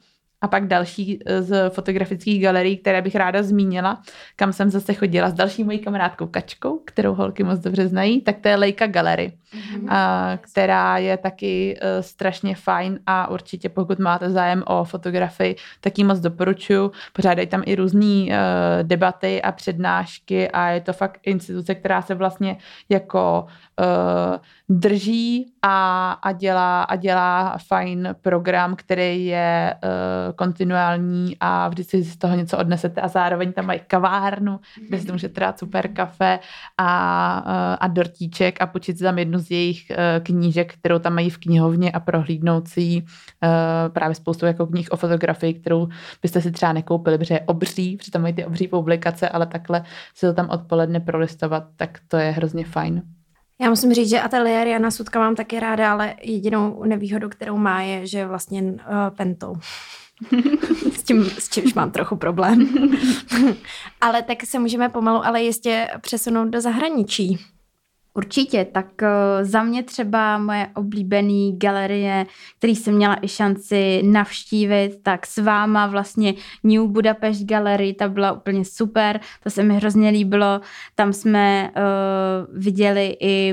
A 0.47 0.49
pak 0.49 0.67
další 0.67 1.19
eh, 1.27 1.43
z 1.43 1.71
fotografických 1.71 2.43
galerií, 2.43 2.77
které 2.77 3.03
bych 3.03 3.15
ráda 3.15 3.43
zmínila, 3.43 4.03
kam 4.37 4.53
jsem 4.53 4.71
zase 4.71 4.95
chodila 4.95 5.31
s 5.31 5.35
další 5.35 5.65
mojí 5.65 5.79
kamarádkou 5.79 6.27
Kačkou, 6.27 6.79
kterou 6.79 7.15
holky 7.15 7.43
moc 7.43 7.59
dobře 7.59 7.89
znají, 7.89 8.21
tak 8.21 8.39
to 8.41 8.49
je 8.49 8.57
Leica 8.57 8.87
Gallery, 8.87 9.33
Mhm. 9.55 9.87
a, 9.91 10.39
která 10.41 10.99
je 10.99 11.17
taky 11.17 11.79
uh, 11.83 11.89
strašně 12.01 12.55
fajn 12.55 12.99
a 13.07 13.31
určitě 13.31 13.69
pokud 13.69 13.99
máte 13.99 14.31
zájem 14.31 14.63
o 14.67 14.85
fotografii, 14.85 15.57
tak 15.81 15.99
ji 15.99 16.05
moc 16.05 16.21
doporučuji. 16.21 16.91
Pořádají 17.13 17.49
tam 17.49 17.63
i 17.67 17.75
různé 17.75 18.25
uh, 18.25 18.33
debaty 18.83 19.43
a 19.43 19.53
přednášky 19.53 20.51
a 20.51 20.69
je 20.69 20.81
to 20.81 20.93
fakt 20.93 21.21
instituce, 21.23 21.75
která 21.75 22.03
se 22.03 22.15
vlastně 22.15 22.57
jako 22.89 23.47
uh, 23.81 24.37
drží 24.69 25.53
a, 25.63 26.13
a, 26.13 26.33
dělá, 26.33 26.83
a 26.83 26.97
dělá 26.97 27.59
fajn 27.67 28.09
program, 28.23 28.77
který 28.77 29.27
je 29.27 29.75
uh, 29.75 30.37
kontinuální 30.37 31.37
a 31.41 31.69
vždycky 31.69 32.05
si 32.05 32.11
z 32.11 32.17
toho 32.17 32.37
něco 32.37 32.59
odnesete 32.59 33.01
a 33.01 33.09
zároveň 33.09 33.53
tam 33.53 33.67
mají 33.67 33.81
kavárnu, 33.87 34.61
kde 34.89 35.01
si 35.01 35.13
můžete 35.13 35.41
dát 35.41 35.59
super 35.59 35.89
kafe 35.89 36.39
a, 36.79 37.43
uh, 37.47 37.77
a 37.81 37.89
dortíček 37.89 38.63
a 38.63 38.67
počít 38.67 38.99
si 38.99 39.05
tam 39.05 39.19
jednu 39.19 39.36
z 39.39 39.51
jejich 39.51 39.87
uh, 39.91 39.97
knížek, 40.25 40.75
kterou 40.75 40.99
tam 40.99 41.15
mají 41.15 41.31
v 41.31 41.39
knihovně 41.39 41.91
a 41.91 42.01
prohlídnout 42.01 42.69
si 42.69 42.81
ji. 42.81 43.03
uh, 43.03 43.09
právě 43.93 44.15
spoustu 44.15 44.47
jako 44.47 44.67
knih 44.67 44.93
o 44.93 44.97
fotografii, 44.97 45.55
kterou 45.55 45.89
byste 46.23 46.41
si 46.41 46.51
třeba 46.51 46.73
nekoupili, 46.73 47.19
protože 47.19 47.35
je 47.35 47.41
obří, 47.41 47.97
protože 47.97 48.11
tam 48.11 48.23
mají 48.23 48.35
ty 48.35 48.45
obří 48.45 48.69
publikace, 48.69 49.29
ale 49.29 49.47
takhle 49.47 49.85
si 50.15 50.27
to 50.27 50.35
tam 50.35 50.51
odpoledne 50.51 51.01
prolistovat, 51.01 51.65
tak 51.77 51.99
to 52.09 52.17
je 52.17 52.31
hrozně 52.31 52.65
fajn. 52.65 53.03
Já 53.61 53.71
musím 53.71 53.95
říct, 53.95 54.11
že 54.11 54.21
ateliér 54.21 54.67
Jana 54.67 54.91
Sudka 54.91 55.19
mám 55.19 55.35
taky 55.35 55.61
ráda, 55.61 55.93
ale 55.93 56.15
jedinou 56.23 56.85
nevýhodu, 56.85 57.29
kterou 57.29 57.57
má, 57.57 57.83
je, 57.83 58.07
že 58.07 58.19
je 58.19 58.27
vlastně 58.27 58.63
uh, 58.63 58.77
pentou. 59.17 59.55
s, 60.93 61.03
tím, 61.03 61.25
s 61.25 61.49
čímž 61.49 61.75
mám 61.75 61.91
trochu 61.91 62.17
problém. 62.17 62.69
ale 64.01 64.23
tak 64.23 64.43
se 64.47 64.59
můžeme 64.59 64.89
pomalu, 64.89 65.27
ale 65.27 65.43
jistě 65.43 65.89
přesunout 66.01 66.49
do 66.49 66.61
zahraničí. 66.61 67.39
Určitě, 68.17 68.65
tak 68.73 68.87
uh, 69.03 69.09
za 69.43 69.63
mě 69.63 69.83
třeba 69.83 70.39
moje 70.39 70.67
oblíbený 70.75 71.59
galerie, 71.59 72.27
který 72.59 72.77
jsem 72.77 72.95
měla 72.95 73.17
i 73.23 73.29
šanci 73.29 74.03
navštívit, 74.05 74.99
tak 75.03 75.27
s 75.27 75.39
váma 75.39 75.87
vlastně 75.87 76.35
New 76.65 76.87
Budapest 76.87 77.43
Gallery, 77.45 77.93
ta 77.95 78.09
byla 78.09 78.33
úplně 78.33 78.65
super, 78.65 79.21
to 79.43 79.51
se 79.51 79.63
mi 79.63 79.77
hrozně 79.77 80.11
líbilo, 80.11 80.61
tam 80.95 81.13
jsme 81.13 81.71
uh, 81.77 82.59
viděli 82.63 83.17
i 83.21 83.53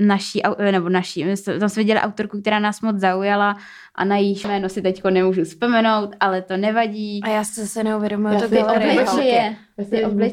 naší, 0.00 0.42
au- 0.42 0.72
nebo 0.72 0.88
naší, 0.88 1.24
tam 1.60 1.68
jsme 1.68 1.80
viděli 1.82 2.00
autorku, 2.00 2.40
která 2.40 2.58
nás 2.58 2.80
moc 2.80 2.96
zaujala 2.96 3.56
a 3.94 4.04
na 4.04 4.16
jejíž 4.16 4.44
jméno 4.44 4.68
si 4.68 4.82
teďko 4.82 5.10
nemůžu 5.10 5.44
vzpomenout, 5.44 6.10
ale 6.20 6.42
to 6.42 6.56
nevadí. 6.56 7.20
A 7.24 7.28
já 7.28 7.44
se 7.44 7.66
se 7.66 7.84
neuvědomuji 7.84 8.34
Já 8.34 8.40
to 8.40 8.48
galerie. 8.48 8.92
obličeje. 8.92 9.56
Já 9.78 9.84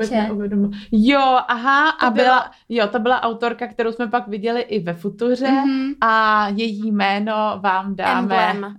si 0.05 0.13
neuvědomuji. 0.15 0.71
Jo, 0.91 1.37
aha, 1.47 1.89
a 1.89 2.05
To 2.05 2.11
byla- 2.11 2.25
byla, 2.25 2.51
jo, 2.69 2.87
to 2.87 2.99
byla 2.99 3.21
autorka, 3.23 3.67
kterou 3.69 3.91
jsme 3.91 4.07
pak 4.07 4.27
viděli 4.27 4.61
i 4.61 4.79
ve 4.79 4.93
Futuře 4.93 5.51
Mhm. 5.51 5.93
a 6.01 6.47
její 6.55 6.91
jméno 6.91 7.59
vám 7.63 7.95
dáme. 7.95 8.19
Emblem. 8.49 8.75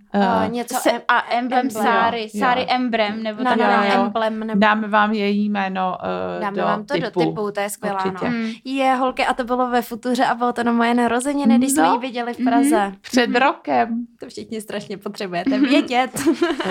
Uh, 0.47 0.53
něco 0.53 0.74
Se, 0.74 0.91
em, 0.91 1.01
a 1.09 1.24
emblem 1.34 1.61
emblem. 1.66 1.84
Sáry, 1.84 2.22
Jo, 2.22 2.28
Sáry 2.41 2.61
jo. 2.61 2.66
Emblem, 2.70 3.22
nebo 3.22 3.43
no, 3.45 3.51
tak 3.51 3.59
no, 3.59 3.64
jo, 3.64 3.70
no, 3.97 4.05
emblem. 4.05 4.41
Nebo... 4.41 4.61
Dáme 4.61 4.88
vám 4.88 5.12
její 5.12 5.49
jméno 5.49 5.97
uh, 6.36 6.41
Dáme 6.43 6.57
do 6.57 6.62
vám 6.62 6.84
to 6.84 6.95
typu. 6.95 7.05
do 7.05 7.11
typu, 7.26 7.51
to 7.55 7.61
je 7.61 7.70
skvělá. 7.70 8.05
Určitě. 8.05 8.24
No. 8.24 8.36
Mm. 8.36 8.51
Je, 8.64 8.95
holky, 8.95 9.26
a 9.26 9.34
to 9.34 9.45
bylo 9.45 9.70
ve 9.70 9.82
Futuře 9.82 10.24
a 10.24 10.34
bylo 10.34 10.53
to 10.53 10.64
na 10.64 10.72
moje 10.72 10.95
narozeniny, 10.95 11.59
když 11.59 11.72
jsme 11.72 11.82
No. 11.82 11.93
ji 11.93 11.99
viděli 11.99 12.34
v 12.34 12.45
Praze. 12.45 12.93
Před 13.01 13.36
rokem. 13.36 14.07
To 14.20 14.26
všichni 14.28 14.61
strašně 14.61 14.97
potřebujete 14.97 15.59
vědět. 15.61 16.11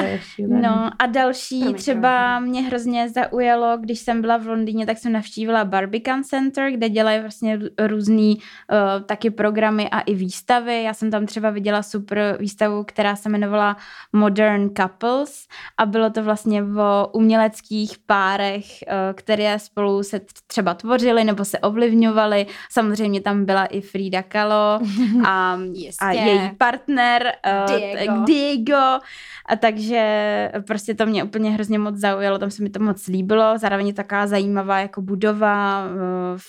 Je 0.02 0.20
šílený. 0.24 0.62
No 0.62 0.90
a 1.00 1.06
další 1.06 1.60
Promiň, 1.60 1.76
třeba 1.78 2.40
mě 2.40 2.62
hrozně 2.62 3.10
zaujalo, 3.10 3.78
když 3.78 4.00
jsem 4.00 4.22
byla 4.22 4.38
v 4.38 4.48
Londýně, 4.48 4.86
tak 4.86 4.98
jsem 4.98 5.12
navštívila 5.12 5.66
Barbican 5.66 6.24
Center, 6.24 6.72
kde 6.72 6.90
dělají 6.90 7.20
vlastně 7.22 7.58
rů- 7.58 7.70
různý 8.10 8.38
uh, 8.38 9.04
taky 9.06 9.30
programy 9.30 9.90
a 9.90 10.00
i 10.00 10.16
výstavy. 10.16 10.84
Já 10.84 10.94
jsem 10.94 11.12
tam 11.12 11.26
třeba 11.26 11.50
viděla 11.50 11.84
super 11.84 12.38
výstavu, 12.40 12.84
která 12.84 13.16
se 13.16 13.30
jmenovala 13.30 13.78
Modern 14.14 14.70
Couples 14.78 15.48
a 15.78 15.86
bylo 15.86 16.10
to 16.10 16.24
vlastně 16.24 16.64
o 16.64 17.08
uměleckých 17.14 17.98
párech, 18.06 18.66
uh, 18.66 18.94
které 19.14 19.60
spolu 19.60 20.04
se 20.04 20.22
třeba 20.48 20.74
tvořily 20.74 21.24
nebo 21.24 21.46
se 21.46 21.60
ovlivňovaly. 21.60 22.46
Samozřejmě 22.72 23.22
tam 23.22 23.46
byla 23.46 23.66
i 23.66 23.82
Frida 23.82 24.24
Kahlo 24.24 24.80
a, 25.26 25.58
a 26.00 26.12
její 26.12 26.52
partner 26.58 27.34
uh, 27.46 27.78
Diego. 27.78 28.24
Diego. 28.26 29.00
A 29.46 29.56
takže 29.56 30.52
prostě 30.68 30.94
to 30.94 31.06
mě 31.06 31.24
úplně 31.24 31.52
hrozně 31.52 31.80
moc 31.80 31.96
zaujalo, 31.96 32.38
tam 32.38 32.52
se 32.52 32.64
mi 32.64 32.70
to 32.70 32.80
moc 32.80 33.08
líbilo. 33.08 33.58
Zároveň 33.58 33.88
je 33.88 33.94
taková 33.94 34.28
zajímavá 34.28 34.80
jako 34.80 35.02
budova 35.02 35.84
uh, 35.86 36.40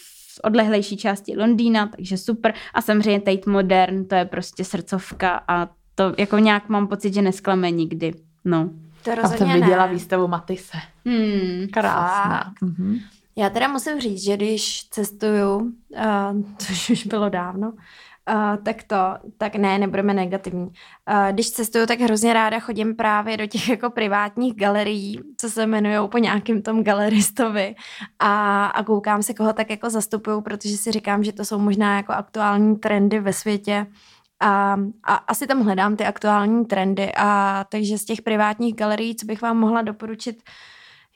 odlehlejší 0.42 0.96
části 0.96 1.36
Londýna, 1.36 1.86
takže 1.86 2.18
super. 2.18 2.54
A 2.74 2.82
samozřejmě 2.82 3.20
Tate 3.20 3.50
Modern, 3.50 4.04
to 4.04 4.14
je 4.14 4.24
prostě 4.24 4.64
srdcovka 4.64 5.42
a 5.48 5.68
to 5.94 6.14
jako 6.18 6.38
nějak 6.38 6.68
mám 6.68 6.86
pocit, 6.86 7.14
že 7.14 7.22
nesklame 7.22 7.70
nikdy. 7.70 8.14
No. 8.44 8.70
To 9.04 9.10
A 9.10 9.14
jsem 9.14 9.22
rozhodně 9.22 9.54
viděla 9.54 9.86
ne. 9.86 9.92
výstavu 9.92 10.28
Matisse. 10.28 10.78
Hmm. 11.04 11.66
Krásná. 11.72 12.52
Mhm. 12.60 12.98
Já 13.36 13.50
teda 13.50 13.68
musím 13.68 14.00
říct, 14.00 14.24
že 14.24 14.36
když 14.36 14.88
cestuju, 14.90 15.56
uh, 15.56 16.42
což 16.58 16.90
už 16.90 17.06
bylo 17.06 17.28
dávno, 17.28 17.72
uh, 18.34 18.56
tak 18.64 18.82
to, 18.82 18.96
tak 19.38 19.56
ne, 19.56 19.78
nebudeme 19.78 20.14
negativní. 20.14 20.66
Uh, 20.66 20.72
když 21.32 21.50
cestuju, 21.50 21.86
tak 21.86 22.00
hrozně 22.00 22.32
ráda 22.32 22.60
chodím 22.60 22.96
právě 22.96 23.36
do 23.36 23.46
těch 23.46 23.68
jako 23.68 23.90
privátních 23.90 24.54
galerií, 24.54 25.20
co 25.36 25.50
se 25.50 25.62
jmenují 25.62 26.08
po 26.08 26.18
nějakým 26.18 26.62
tom 26.62 26.84
galeristovi 26.84 27.74
a, 28.18 28.66
a 28.66 28.82
koukám 28.82 29.22
se, 29.22 29.34
koho 29.34 29.52
tak 29.52 29.70
jako 29.70 29.90
zastupuju, 29.90 30.40
protože 30.40 30.76
si 30.76 30.92
říkám, 30.92 31.24
že 31.24 31.32
to 31.32 31.44
jsou 31.44 31.58
možná 31.58 31.96
jako 31.96 32.12
aktuální 32.12 32.76
trendy 32.76 33.20
ve 33.20 33.32
světě 33.32 33.86
a, 34.40 34.76
a 35.04 35.14
asi 35.14 35.46
tam 35.46 35.62
hledám 35.62 35.96
ty 35.96 36.04
aktuální 36.04 36.64
trendy 36.64 37.12
a 37.16 37.64
takže 37.68 37.98
z 37.98 38.04
těch 38.04 38.22
privátních 38.22 38.74
galerií, 38.74 39.16
co 39.16 39.26
bych 39.26 39.42
vám 39.42 39.58
mohla 39.58 39.82
doporučit, 39.82 40.42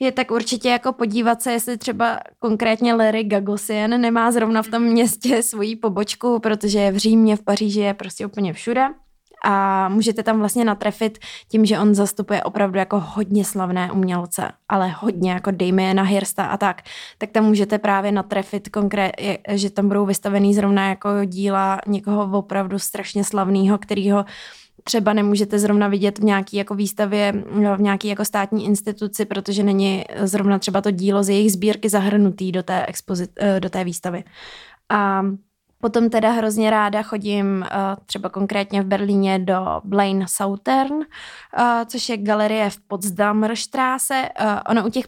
je 0.01 0.13
tak 0.13 0.31
určitě 0.31 0.69
jako 0.69 0.93
podívat 0.93 1.43
se, 1.43 1.53
jestli 1.53 1.79
třeba 1.79 2.21
konkrétně 2.39 2.95
Larry 2.95 3.25
Gagosian 3.25 4.01
nemá 4.01 4.33
zrovna 4.33 4.63
v 4.63 4.69
tom 4.69 4.83
městě 4.83 5.43
svoji 5.43 5.77
pobočku, 5.77 6.39
protože 6.39 6.79
je 6.79 6.93
v 6.93 6.97
Římě, 6.97 7.37
v 7.37 7.43
Paříži, 7.43 7.81
je 7.81 7.95
prostě 7.95 8.27
úplně 8.27 8.53
všude. 8.53 8.89
A 9.47 9.89
můžete 9.89 10.23
tam 10.23 10.39
vlastně 10.39 10.65
natrefit 10.65 11.19
tím, 11.49 11.65
že 11.65 11.79
on 11.79 11.95
zastupuje 11.95 12.43
opravdu 12.43 12.79
jako 12.79 13.01
hodně 13.01 13.45
slavné 13.45 13.93
umělce, 13.93 14.53
ale 14.69 14.89
hodně 14.89 15.31
jako 15.31 15.51
Damiena 15.51 16.03
Hirsta 16.03 16.45
a 16.45 16.57
tak, 16.57 16.83
tak 17.19 17.31
tam 17.31 17.45
můžete 17.45 17.79
právě 17.79 18.13
natrefit 18.13 18.69
konkrét, 18.69 19.13
že 19.49 19.71
tam 19.71 19.89
budou 19.89 20.07
vystavený 20.07 20.55
zrovna 20.55 20.89
jako 20.89 21.09
díla 21.25 21.79
někoho 21.87 22.39
opravdu 22.39 22.79
strašně 22.79 23.25
slavného, 23.25 23.79
kterýho 23.79 24.25
třeba 24.85 25.13
nemůžete 25.13 25.59
zrovna 25.59 25.89
vidět 25.89 26.19
v 26.19 26.25
nějaké 26.25 26.57
jako 26.57 26.75
výstavě, 26.75 27.45
v 27.77 27.81
nějaké 27.81 28.09
jako 28.09 28.25
státní 28.25 28.65
instituci, 28.65 29.25
protože 29.25 29.63
není 29.63 30.05
zrovna 30.23 30.59
třeba 30.59 30.81
to 30.81 30.91
dílo 30.91 31.23
z 31.23 31.29
jejich 31.29 31.53
sbírky 31.53 31.89
zahrnutý 31.89 32.53
do 32.53 32.63
té, 32.63 32.87
expozit, 32.87 33.31
do 33.59 33.71
té 33.71 33.85
výstavy. 33.85 34.25
A 34.89 35.23
Potom 35.85 36.11
teda 36.11 36.31
hrozně 36.31 36.71
ráda 36.71 37.03
chodím 37.03 37.47
uh, 37.57 37.67
třeba 38.07 38.29
konkrétně 38.29 38.83
v 38.83 38.87
Berlíně 38.87 39.39
do 39.39 39.81
Blaine 39.85 40.27
Southern, 40.29 40.95
uh, 40.95 41.03
což 41.87 42.09
je 42.09 42.17
galerie 42.17 42.71
v 42.71 42.81
Potsdamerstraße. 42.89 44.29
Uh, 44.41 44.47
ono 44.71 44.87
u 44.87 44.91
těch 44.91 45.05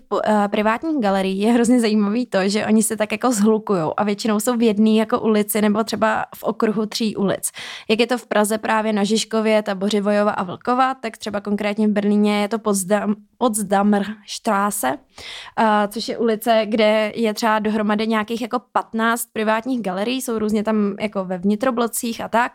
privátních 0.51 1.01
galerií 1.01 1.39
je 1.39 1.53
hrozně 1.53 1.81
zajímavý 1.81 2.27
to, 2.27 2.49
že 2.49 2.67
oni 2.67 2.83
se 2.83 2.97
tak 2.97 3.13
jako 3.13 3.33
zhlukujou 3.33 3.93
a 3.97 4.05
většinou 4.05 4.41
jsou 4.41 4.57
v 4.57 4.63
jedné 4.63 4.91
jako 4.91 5.21
ulici 5.21 5.61
nebo 5.63 5.85
třeba 5.85 6.25
v 6.35 6.43
okruhu 6.43 6.87
tří 6.87 7.17
ulic. 7.17 7.51
Jak 7.89 8.01
je 8.01 8.07
to 8.07 8.19
v 8.19 8.27
Praze 8.27 8.59
právě 8.59 8.93
na 8.93 9.05
Žižkově, 9.05 9.63
Tabořivojova 9.63 10.31
a 10.31 10.43
Vlkova, 10.43 10.95
tak 10.95 11.17
třeba 11.17 11.41
konkrétně 11.41 11.89
v 11.89 11.91
Berlíně 11.91 12.41
je 12.41 12.49
to 12.49 12.59
Potsdam, 12.59 13.15
Potsdamerstraße, 13.39 14.89
uh, 14.89 15.65
což 15.89 16.09
je 16.09 16.19
ulice, 16.19 16.63
kde 16.65 17.13
je 17.15 17.35
třeba 17.35 17.59
dohromady 17.59 18.07
nějakých 18.07 18.43
jako 18.43 18.59
15 18.73 19.29
privátních 19.33 19.83
galerií, 19.83 20.23
jsou 20.23 20.39
různě 20.39 20.65
tam 20.65 20.97
jako 21.01 21.25
ve 21.25 21.39
vnitroblocích 21.39 22.21
a 22.21 22.29
tak. 22.29 22.53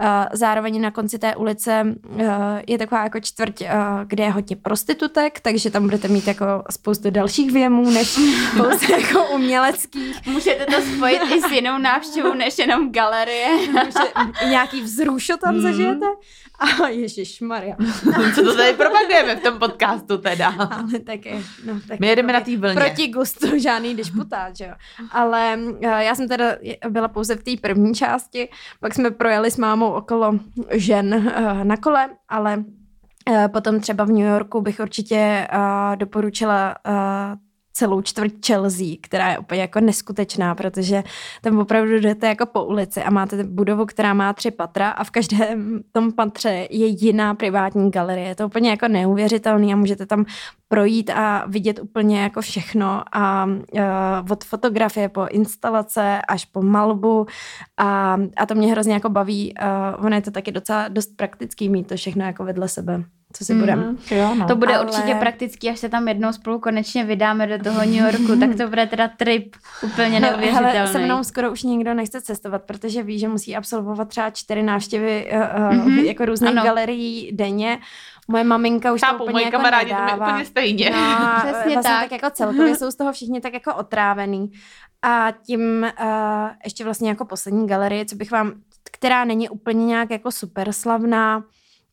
Uh, 0.00 0.06
zároveň 0.32 0.80
na 0.80 0.90
konci 0.90 1.18
té 1.18 1.36
ulice 1.36 1.84
uh, 1.84 2.22
je 2.68 2.78
taková 2.78 3.02
jako 3.04 3.20
čtvrť, 3.20 3.60
uh, 3.60 3.68
kde 4.06 4.24
je 4.24 4.30
hodně 4.30 4.56
prostitutek, 4.56 5.40
takže 5.40 5.70
tam 5.70 5.82
budete 5.84 6.08
mít 6.08 6.26
jako 6.26 6.44
spoustu 6.70 7.10
dalších 7.10 7.52
věmů, 7.52 7.90
než 7.90 8.18
pouze 8.56 8.92
jako 9.00 9.26
uměleckých. 9.34 10.26
Můžete 10.26 10.66
to 10.66 10.82
spojit 10.96 11.22
i 11.34 11.40
s 11.40 11.50
jinou 11.50 11.78
návštěvou, 11.78 12.34
než 12.34 12.58
jenom 12.58 12.92
galerie. 12.92 13.48
nějaký 14.48 14.82
vzrušo 14.82 15.36
tam 15.36 15.54
mm. 15.54 15.60
zažijete. 15.60 16.06
A 16.58 16.88
Ježíš 16.88 17.40
Maria. 17.40 17.76
Co 18.34 18.42
to 18.44 18.56
tady 18.56 18.72
propagujeme 18.72 19.36
v 19.36 19.40
tom 19.40 19.58
podcastu 19.58 20.18
teda? 20.22 20.48
Ale 20.70 20.98
taky, 20.98 21.44
no, 21.66 21.80
tak 21.88 22.00
My 22.00 22.06
jedeme 22.06 22.32
na 22.32 22.40
té 22.40 22.56
vlně. 22.56 22.74
Proti 22.74 23.08
gustu 23.08 23.58
žádný 23.58 23.94
disputát, 23.94 24.56
že 24.56 24.64
jo. 24.64 24.74
Ale 25.10 25.58
eh, 25.82 26.04
já 26.04 26.14
jsem 26.14 26.28
teda 26.28 26.44
byla 26.88 27.08
pouze 27.08 27.36
v 27.36 27.42
té 27.42 27.50
první 27.60 27.94
části, 27.94 28.48
pak 28.80 28.94
jsme 28.94 29.10
projeli 29.10 29.50
s 29.50 29.56
mámou 29.56 29.90
okolo 29.92 30.38
žen 30.70 31.14
eh, 31.14 31.64
na 31.64 31.76
kole, 31.76 32.08
ale 32.28 32.64
eh, 33.30 33.48
potom 33.48 33.80
třeba 33.80 34.04
v 34.04 34.08
New 34.08 34.26
Yorku 34.26 34.60
bych 34.60 34.80
určitě 34.80 35.48
doporučila 35.94 36.76
celou 37.72 38.02
čtvrť 38.02 38.32
Chelsea, 38.46 38.86
která 39.00 39.30
je 39.30 39.38
úplně 39.38 39.60
jako 39.60 39.80
neskutečná, 39.80 40.54
protože 40.54 41.02
tam 41.42 41.58
opravdu 41.58 42.00
jdete 42.00 42.26
jako 42.26 42.46
po 42.46 42.64
ulici 42.64 43.02
a 43.02 43.10
máte 43.10 43.44
budovu, 43.44 43.86
která 43.86 44.14
má 44.14 44.32
tři 44.32 44.50
patra 44.50 44.90
a 44.90 45.04
v 45.04 45.10
každém 45.10 45.80
tom 45.92 46.12
patře 46.12 46.66
je 46.70 46.86
jiná 46.86 47.34
privátní 47.34 47.90
galerie. 47.90 48.28
Je 48.28 48.34
to 48.34 48.46
úplně 48.46 48.70
jako 48.70 48.88
neuvěřitelný 48.88 49.72
a 49.72 49.76
můžete 49.76 50.06
tam 50.06 50.24
projít 50.68 51.10
a 51.10 51.44
vidět 51.46 51.80
úplně 51.82 52.22
jako 52.22 52.40
všechno 52.40 53.02
a 53.12 53.44
uh, 53.44 54.30
od 54.30 54.44
fotografie 54.44 55.08
po 55.08 55.26
instalace 55.30 56.20
až 56.28 56.44
po 56.44 56.62
malbu 56.62 57.26
a, 57.76 58.18
a 58.36 58.46
to 58.46 58.54
mě 58.54 58.72
hrozně 58.72 58.94
jako 58.94 59.08
baví. 59.08 59.54
Uh, 59.62 60.04
ono 60.06 60.16
je 60.16 60.22
to 60.22 60.30
taky 60.30 60.52
docela 60.52 60.88
dost 60.88 61.16
praktický 61.16 61.68
mít 61.68 61.86
to 61.86 61.96
všechno 61.96 62.24
jako 62.24 62.44
vedle 62.44 62.68
sebe 62.68 63.04
co 63.32 63.44
si 63.44 63.54
budeme. 63.54 63.82
Mm, 63.82 63.98
no. 64.38 64.46
To 64.46 64.56
bude 64.56 64.76
Ale... 64.76 64.86
určitě 64.86 65.14
praktický, 65.14 65.70
až 65.70 65.78
se 65.78 65.88
tam 65.88 66.08
jednou 66.08 66.32
spolu 66.32 66.58
konečně 66.58 67.04
vydáme 67.04 67.46
do 67.46 67.64
toho 67.64 67.80
New 67.80 67.94
Yorku, 67.94 68.36
tak 68.40 68.56
to 68.56 68.68
bude 68.68 68.86
teda 68.86 69.08
trip 69.08 69.56
úplně 69.82 70.20
no, 70.20 70.30
neuvěřitelný. 70.30 70.78
Ale 70.78 70.88
se 70.88 70.98
mnou 70.98 71.24
skoro 71.24 71.52
už 71.52 71.62
nikdo 71.62 71.94
nechce 71.94 72.20
cestovat, 72.20 72.62
protože 72.62 73.02
ví, 73.02 73.18
že 73.18 73.28
musí 73.28 73.56
absolvovat 73.56 74.08
třeba 74.08 74.30
čtyři 74.30 74.62
návštěvy 74.62 75.32
uh, 75.32 75.40
mm-hmm. 75.40 76.04
jako 76.04 76.24
různých 76.24 76.50
ano. 76.50 76.62
galerií 76.64 77.32
denně. 77.32 77.78
Moje 78.28 78.44
maminka 78.44 78.92
už 78.92 79.00
Chápu, 79.00 79.18
to 79.18 79.24
úplně 79.24 79.44
jako 79.44 79.56
kamarádi 79.56 79.92
nedává. 79.92 80.16
to 80.16 80.22
úplně 80.22 80.44
stejně. 80.44 80.90
No, 80.90 81.32
Přesně 81.38 81.72
vlastně 81.72 81.82
tak. 81.82 82.02
tak 82.02 82.12
jako 82.12 82.30
celkově 82.30 82.76
jsou 82.76 82.90
z 82.90 82.94
toho 82.94 83.12
všichni 83.12 83.40
tak 83.40 83.52
jako 83.52 83.74
otrávený. 83.74 84.52
A 85.02 85.32
tím 85.46 85.86
uh, 86.00 86.50
ještě 86.64 86.84
vlastně 86.84 87.08
jako 87.08 87.24
poslední 87.24 87.66
galerie, 87.66 88.04
co 88.04 88.16
bych 88.16 88.30
vám, 88.30 88.52
která 88.92 89.24
není 89.24 89.48
úplně 89.48 89.86
nějak 89.86 90.10
jako 90.10 90.30
super 90.30 90.72
slavná, 90.72 91.44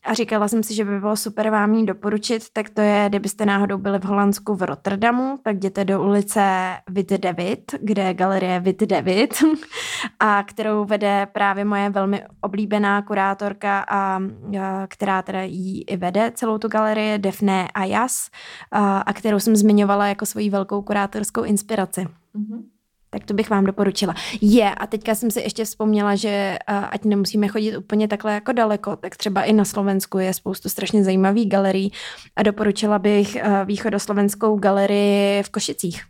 a 0.05 0.13
říkala 0.13 0.47
jsem 0.47 0.63
si, 0.63 0.73
že 0.73 0.85
by 0.85 0.99
bylo 0.99 1.15
super 1.15 1.49
vám 1.49 1.73
ji 1.73 1.85
doporučit, 1.85 2.43
tak 2.53 2.69
to 2.69 2.81
je, 2.81 3.05
kdybyste 3.09 3.45
náhodou 3.45 3.77
byli 3.77 3.99
v 3.99 4.03
Holandsku 4.03 4.55
v 4.55 4.61
Rotterdamu, 4.61 5.39
tak 5.43 5.55
jděte 5.55 5.85
do 5.85 6.03
ulice 6.03 6.73
Vit 6.89 7.11
David, 7.11 7.75
kde 7.81 8.03
je 8.03 8.13
galerie 8.13 8.59
Vit 8.59 8.83
David, 8.83 9.33
a 10.19 10.43
kterou 10.43 10.85
vede 10.85 11.27
právě 11.31 11.65
moje 11.65 11.89
velmi 11.89 12.23
oblíbená 12.41 13.01
kurátorka, 13.01 13.79
a, 13.79 14.19
a 14.61 14.87
která 14.87 15.21
teda 15.21 15.41
jí 15.41 15.83
i 15.83 15.97
vede 15.97 16.31
celou 16.35 16.57
tu 16.57 16.67
galerii, 16.67 17.17
Defne 17.17 17.67
Ayas, 17.73 18.29
a, 18.71 18.97
a 18.97 19.13
kterou 19.13 19.39
jsem 19.39 19.55
zmiňovala 19.55 20.07
jako 20.07 20.25
svoji 20.25 20.49
velkou 20.49 20.81
kurátorskou 20.81 21.43
inspiraci. 21.43 22.07
Mm-hmm. 22.35 22.78
Tak 23.09 23.25
to 23.25 23.33
bych 23.33 23.49
vám 23.49 23.65
doporučila. 23.65 24.15
Je, 24.41 24.75
a 24.75 24.87
teďka 24.87 25.15
jsem 25.15 25.31
si 25.31 25.39
ještě 25.41 25.65
vzpomněla, 25.65 26.15
že 26.15 26.57
ať 26.67 27.05
nemusíme 27.05 27.47
chodit 27.47 27.77
úplně 27.77 28.07
takhle 28.07 28.33
jako 28.33 28.51
daleko, 28.51 28.95
tak 28.95 29.15
třeba 29.15 29.43
i 29.43 29.53
na 29.53 29.65
Slovensku 29.65 30.17
je 30.17 30.33
spoustu 30.33 30.69
strašně 30.69 31.03
zajímavých 31.03 31.49
galerií 31.49 31.91
a 32.35 32.43
doporučila 32.43 32.99
bych 32.99 33.37
východoslovenskou 33.65 34.57
galerii 34.57 35.43
v 35.43 35.49
Košicích. 35.49 36.03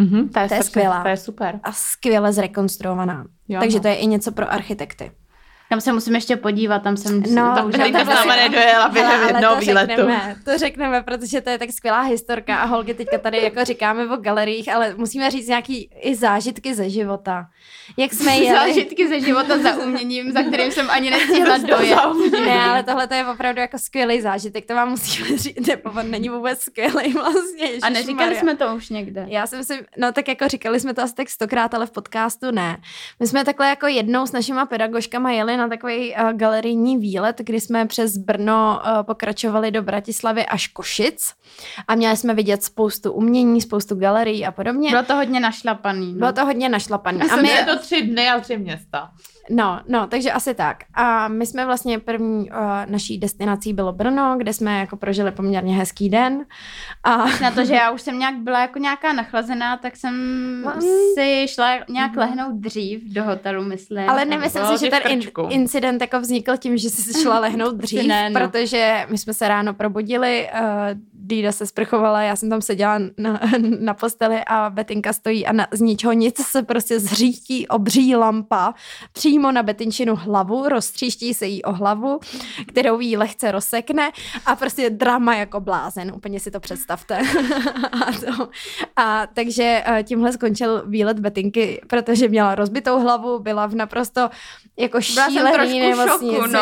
Mm-hmm, 0.00 0.28
ta 0.28 0.42
je, 0.42 0.48
to 0.48 0.54
je 0.54 0.62
skvělá. 0.62 1.02
To 1.02 1.08
je 1.08 1.16
super. 1.16 1.60
A 1.62 1.72
skvěle 1.72 2.32
zrekonstruovaná. 2.32 3.26
Jo, 3.48 3.60
Takže 3.60 3.78
no. 3.78 3.82
to 3.82 3.88
je 3.88 3.94
i 3.94 4.06
něco 4.06 4.32
pro 4.32 4.52
architekty. 4.52 5.10
Tam 5.74 5.80
se 5.80 5.92
musím 5.92 6.14
ještě 6.14 6.36
podívat, 6.36 6.78
tam 6.78 6.96
jsem... 6.96 7.22
No, 7.22 7.54
tam 7.54 7.66
už 7.66 7.74
to 7.74 8.04
vlastně, 8.04 8.36
nedojela 8.36 8.88
během 8.88 9.28
jednoho 9.28 9.56
výletu. 9.56 9.88
Řekneme, 9.90 10.36
to 10.44 10.58
řekneme, 10.58 11.02
protože 11.02 11.40
to 11.40 11.50
je 11.50 11.58
tak 11.58 11.70
skvělá 11.70 12.00
historka 12.00 12.56
a 12.56 12.64
holky 12.64 12.94
teďka 12.94 13.18
tady 13.18 13.42
jako 13.42 13.64
říkáme 13.64 14.06
o 14.06 14.16
galeriích, 14.16 14.74
ale 14.74 14.94
musíme 14.96 15.30
říct 15.30 15.48
nějaký 15.48 15.90
i 16.00 16.14
zážitky 16.14 16.74
ze 16.74 16.90
života. 16.90 17.46
Jak 17.96 18.12
jsme 18.12 18.36
jeli... 18.36 18.58
Zážitky 18.58 19.08
ze 19.08 19.20
života 19.20 19.58
za 19.58 19.76
uměním, 19.76 20.32
za 20.32 20.42
kterým 20.42 20.72
jsem 20.72 20.90
ani 20.90 21.10
nestihla 21.10 21.58
dojet. 21.68 21.98
ne, 22.44 22.60
ale 22.60 22.82
tohle 22.82 23.06
to 23.06 23.14
je 23.14 23.26
opravdu 23.26 23.60
jako 23.60 23.78
skvělý 23.78 24.20
zážitek, 24.20 24.66
to 24.66 24.74
vám 24.74 24.90
musíme 24.90 25.38
říct, 25.38 25.66
nebo 25.66 26.02
není 26.02 26.28
vůbec 26.28 26.60
skvělý 26.60 27.12
vlastně. 27.12 27.68
A 27.82 27.88
neříkali 27.88 28.36
jsme 28.36 28.56
to 28.56 28.74
už 28.76 28.88
někde. 28.88 29.26
Já 29.28 29.46
si 29.46 29.56
myslím, 29.56 29.80
no 29.98 30.12
tak 30.12 30.28
jako 30.28 30.48
říkali 30.48 30.80
jsme 30.80 30.94
to 30.94 31.02
asi 31.02 31.14
tak 31.14 31.30
stokrát, 31.30 31.74
ale 31.74 31.86
v 31.86 31.90
podcastu 31.90 32.50
ne. 32.50 32.76
My 33.20 33.26
jsme 33.26 33.44
takhle 33.44 33.68
jako 33.68 33.86
jednou 33.86 34.26
s 34.26 34.32
našima 34.32 34.66
pedagožkama 34.66 35.30
jeli 35.30 35.56
na 35.56 35.63
takový 35.68 36.14
uh, 36.14 36.32
galerijní 36.32 36.96
výlet, 36.96 37.36
kdy 37.38 37.60
jsme 37.60 37.86
přes 37.86 38.16
Brno 38.16 38.80
uh, 38.84 39.02
pokračovali 39.02 39.70
do 39.70 39.82
Bratislavy 39.82 40.46
až 40.46 40.66
Košic 40.66 41.34
a 41.88 41.94
měli 41.94 42.16
jsme 42.16 42.34
vidět 42.34 42.62
spoustu 42.62 43.12
umění, 43.12 43.60
spoustu 43.60 43.94
galerií 43.94 44.46
a 44.46 44.52
podobně. 44.52 44.90
Bylo 44.90 45.02
to 45.02 45.14
hodně 45.14 45.40
našlapaný. 45.40 46.12
No. 46.12 46.18
Bylo 46.18 46.32
to 46.32 46.44
hodně 46.44 46.68
našlapaný. 46.68 47.20
a 47.20 47.36
my... 47.36 47.48
Je 47.48 47.64
to 47.64 47.78
tři 47.78 48.02
dny 48.02 48.28
a 48.28 48.40
tři 48.40 48.58
města. 48.58 49.10
No, 49.50 49.80
no, 49.88 50.06
takže 50.06 50.32
asi 50.32 50.54
tak. 50.54 50.76
A 50.94 51.28
my 51.28 51.46
jsme 51.46 51.66
vlastně 51.66 51.98
první 51.98 52.50
uh, 52.50 52.56
naší 52.86 53.18
destinací 53.18 53.72
bylo 53.72 53.92
Brno, 53.92 54.34
kde 54.38 54.52
jsme 54.52 54.80
jako 54.80 54.96
prožili 54.96 55.30
poměrně 55.30 55.76
hezký 55.76 56.08
den. 56.08 56.44
A... 57.04 57.16
Na 57.42 57.50
to, 57.50 57.64
že 57.64 57.74
já 57.74 57.90
už 57.90 58.02
jsem 58.02 58.18
nějak 58.18 58.34
byla 58.34 58.60
jako 58.60 58.78
nějaká 58.78 59.12
nachlazená, 59.12 59.76
tak 59.76 59.96
jsem 59.96 60.14
mm. 60.64 60.80
si 61.14 61.46
šla 61.48 61.70
nějak 61.88 62.12
mm. 62.12 62.18
lehnout 62.18 62.54
dřív 62.54 63.02
do 63.04 63.24
hotelu, 63.24 63.64
myslím. 63.64 64.10
Ale 64.10 64.24
nemyslím 64.24 64.64
si, 64.64 64.84
že 64.84 64.90
ten 64.90 65.12
in- 65.12 65.22
incident 65.48 66.00
jako 66.00 66.20
vznikl 66.20 66.56
tím, 66.56 66.76
že 66.76 66.90
jsi 66.90 67.22
šla 67.22 67.38
lehnout 67.38 67.74
dřív, 67.76 68.06
ne, 68.06 68.30
no. 68.30 68.40
protože 68.40 69.06
my 69.10 69.18
jsme 69.18 69.34
se 69.34 69.48
ráno 69.48 69.74
probudili, 69.74 70.48
uh, 70.54 71.13
Dída 71.26 71.52
se 71.52 71.66
sprchovala, 71.66 72.22
já 72.22 72.36
jsem 72.36 72.50
tam 72.50 72.62
seděla 72.62 72.98
na, 73.18 73.40
na 73.80 73.94
posteli 73.94 74.40
a 74.46 74.70
Betinka 74.70 75.12
stojí 75.12 75.46
a 75.46 75.52
na, 75.52 75.66
z 75.70 75.80
ničeho 75.80 76.12
nic 76.12 76.46
se 76.46 76.62
prostě 76.62 77.00
zřítí 77.00 77.68
obří 77.68 78.16
lampa 78.16 78.74
přímo 79.12 79.52
na 79.52 79.62
Betinčinu 79.62 80.16
hlavu, 80.16 80.68
roztříští 80.68 81.34
se 81.34 81.46
jí 81.46 81.62
o 81.62 81.72
hlavu, 81.72 82.20
kterou 82.68 83.00
jí 83.00 83.16
lehce 83.16 83.52
rozsekne 83.52 84.10
a 84.46 84.56
prostě 84.56 84.90
drama 84.90 85.34
jako 85.34 85.60
blázen, 85.60 86.12
úplně 86.16 86.40
si 86.40 86.50
to 86.50 86.60
představte. 86.60 87.18
a, 87.92 88.12
to, 88.12 88.48
a 88.96 89.26
takže 89.26 89.82
eh, 89.86 90.02
tímhle 90.02 90.32
skončil 90.32 90.82
výlet 90.86 91.20
Betinky, 91.20 91.80
protože 91.86 92.28
měla 92.28 92.54
rozbitou 92.54 93.00
hlavu, 93.00 93.38
byla 93.38 93.66
v 93.66 93.74
naprosto 93.74 94.30
jako 94.78 95.00
šílený 95.00 95.80
nemocnici. 95.80 96.34
Šoku, 96.34 96.46
no. 96.52 96.60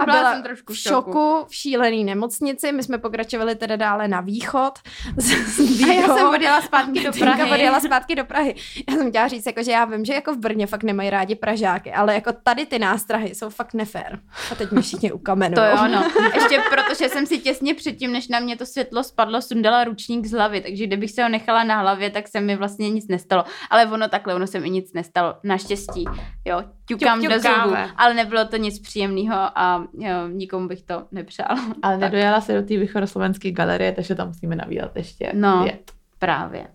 a 0.00 0.04
byla, 0.04 0.20
byla 0.20 0.32
jsem 0.32 0.42
trošku 0.42 0.72
v 0.72 0.76
šoku, 0.76 1.44
v 1.48 1.54
šílený 1.54 2.04
nemocnici. 2.04 2.72
My 2.72 2.82
jsme 2.82 2.98
pokračovali 2.98 3.54
teda 3.54 3.81
dále 3.82 4.08
na 4.08 4.20
východ. 4.20 4.78
S, 5.16 5.30
s 5.30 5.82
a 5.82 5.92
já 5.92 6.16
jsem 6.16 6.28
odjela 6.28 6.60
zpátky 6.62 7.04
do 7.04 7.12
Prahy. 7.12 7.50
odjela 7.52 7.80
zpátky 7.80 8.14
do 8.14 8.24
Prahy. 8.24 8.54
Já 8.88 8.96
jsem 8.96 9.10
chtěla 9.10 9.28
říct, 9.28 9.46
jako, 9.46 9.62
že 9.62 9.72
já 9.72 9.84
vím, 9.84 10.04
že 10.04 10.14
jako 10.14 10.34
v 10.34 10.38
Brně 10.38 10.66
fakt 10.66 10.82
nemají 10.82 11.10
rádi 11.10 11.34
Pražáky, 11.34 11.92
ale 11.92 12.14
jako 12.14 12.32
tady 12.32 12.66
ty 12.66 12.78
nástrahy 12.78 13.34
jsou 13.34 13.50
fakt 13.50 13.74
nefér. 13.74 14.18
A 14.52 14.54
teď 14.54 14.70
mi 14.72 14.82
všichni 14.82 15.12
ukamenují. 15.12 15.54
To 15.54 15.62
jo, 15.62 15.88
no. 15.88 16.04
Ještě 16.34 16.62
protože 16.70 17.08
jsem 17.08 17.26
si 17.26 17.38
těsně 17.38 17.74
předtím, 17.74 18.12
než 18.12 18.28
na 18.28 18.40
mě 18.40 18.56
to 18.56 18.66
světlo 18.66 19.04
spadlo, 19.04 19.42
sundala 19.42 19.84
ručník 19.84 20.26
z 20.26 20.32
hlavy, 20.32 20.60
takže 20.60 20.86
kdybych 20.86 21.10
se 21.10 21.22
ho 21.22 21.28
nechala 21.28 21.64
na 21.64 21.80
hlavě, 21.80 22.10
tak 22.10 22.28
se 22.28 22.40
mi 22.40 22.56
vlastně 22.56 22.90
nic 22.90 23.08
nestalo. 23.08 23.44
Ale 23.70 23.86
ono 23.86 24.08
takhle, 24.08 24.34
ono 24.34 24.46
se 24.46 24.60
mi 24.60 24.70
nic 24.70 24.92
nestalo. 24.92 25.34
Naštěstí, 25.44 26.04
jo, 26.44 26.62
ťukám 26.88 27.20
ťuk, 27.20 27.32
do 27.32 27.40
zubu, 27.40 27.76
ale 27.96 28.14
nebylo 28.14 28.44
to 28.44 28.56
nic 28.56 28.78
příjemného 28.78 29.36
a 29.54 29.84
jo, 29.98 30.28
nikomu 30.28 30.68
bych 30.68 30.82
to 30.82 31.04
nepřála. 31.12 31.60
Ale 31.82 31.98
nedojela 31.98 32.40
se 32.40 32.54
do 32.54 32.62
té 32.62 32.76
východoslovenské 32.76 33.50
galerie, 33.62 33.92
takže 33.92 34.14
tam 34.14 34.28
musíme 34.28 34.56
navídat 34.56 34.96
ještě 34.96 35.32
No, 35.34 35.64
jet. 35.66 35.92
právě. 36.18 36.66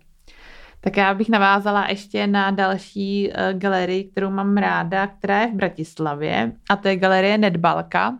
Tak 0.80 0.96
já 0.96 1.14
bych 1.14 1.28
navázala 1.28 1.86
ještě 1.88 2.26
na 2.26 2.50
další 2.50 3.28
uh, 3.28 3.58
galerii, 3.58 4.04
kterou 4.04 4.30
mám 4.30 4.56
ráda, 4.56 5.06
která 5.06 5.40
je 5.40 5.46
v 5.52 5.54
Bratislavě 5.54 6.52
a 6.70 6.76
to 6.76 6.88
je 6.88 6.96
galerie 6.96 7.38
Nedbalka, 7.38 8.10
uh, 8.10 8.16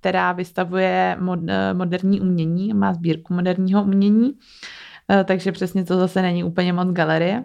která 0.00 0.32
vystavuje 0.32 1.16
mod, 1.20 1.38
uh, 1.38 1.46
moderní 1.72 2.20
umění, 2.20 2.74
má 2.74 2.92
sbírku 2.94 3.34
moderního 3.34 3.82
umění, 3.82 4.30
uh, 4.30 5.22
takže 5.24 5.52
přesně 5.52 5.84
to 5.84 5.98
zase 5.98 6.22
není 6.22 6.44
úplně 6.44 6.72
moc 6.72 6.88
galerie. 6.88 7.44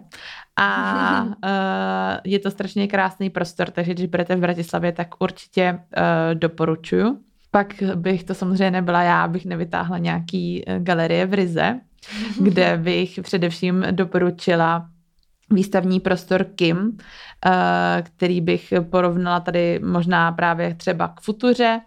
A 0.58 1.26
je 2.24 2.38
to 2.38 2.50
strašně 2.50 2.88
krásný 2.88 3.30
prostor, 3.30 3.70
takže 3.70 3.94
když 3.94 4.06
budete 4.06 4.36
v 4.36 4.40
Bratislavě, 4.40 4.92
tak 4.92 5.08
určitě 5.18 5.78
doporučuju. 6.34 7.25
Pak 7.56 7.82
bych 7.94 8.24
to 8.24 8.34
samozřejmě 8.34 8.70
nebyla 8.70 9.02
já, 9.02 9.28
bych 9.28 9.44
nevytáhla 9.44 9.98
nějaký 9.98 10.64
galerie 10.78 11.26
v 11.26 11.34
Rize, 11.34 11.80
kde 12.40 12.76
bych 12.76 13.18
především 13.22 13.86
doporučila 13.90 14.88
výstavní 15.50 16.00
prostor 16.00 16.44
Kim, 16.44 16.98
eh, 17.46 18.02
který 18.02 18.40
bych 18.40 18.72
porovnala 18.90 19.40
tady 19.40 19.80
možná 19.84 20.32
právě 20.32 20.74
třeba 20.74 21.08
k 21.08 21.20
Futuře 21.20 21.80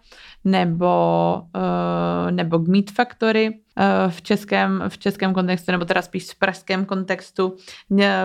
nebo, 0.44 1.42
eh, 1.56 2.30
nebo 2.32 2.58
k 2.58 2.68
Meat 2.68 2.90
Factory, 2.94 3.60
Eh, 3.80 4.10
v 4.10 4.22
českém, 4.22 4.84
v 4.88 4.98
českém 4.98 5.34
kontextu, 5.34 5.72
nebo 5.72 5.84
teda 5.84 6.02
spíš 6.02 6.30
v 6.30 6.38
pražském 6.38 6.84
kontextu, 6.84 7.56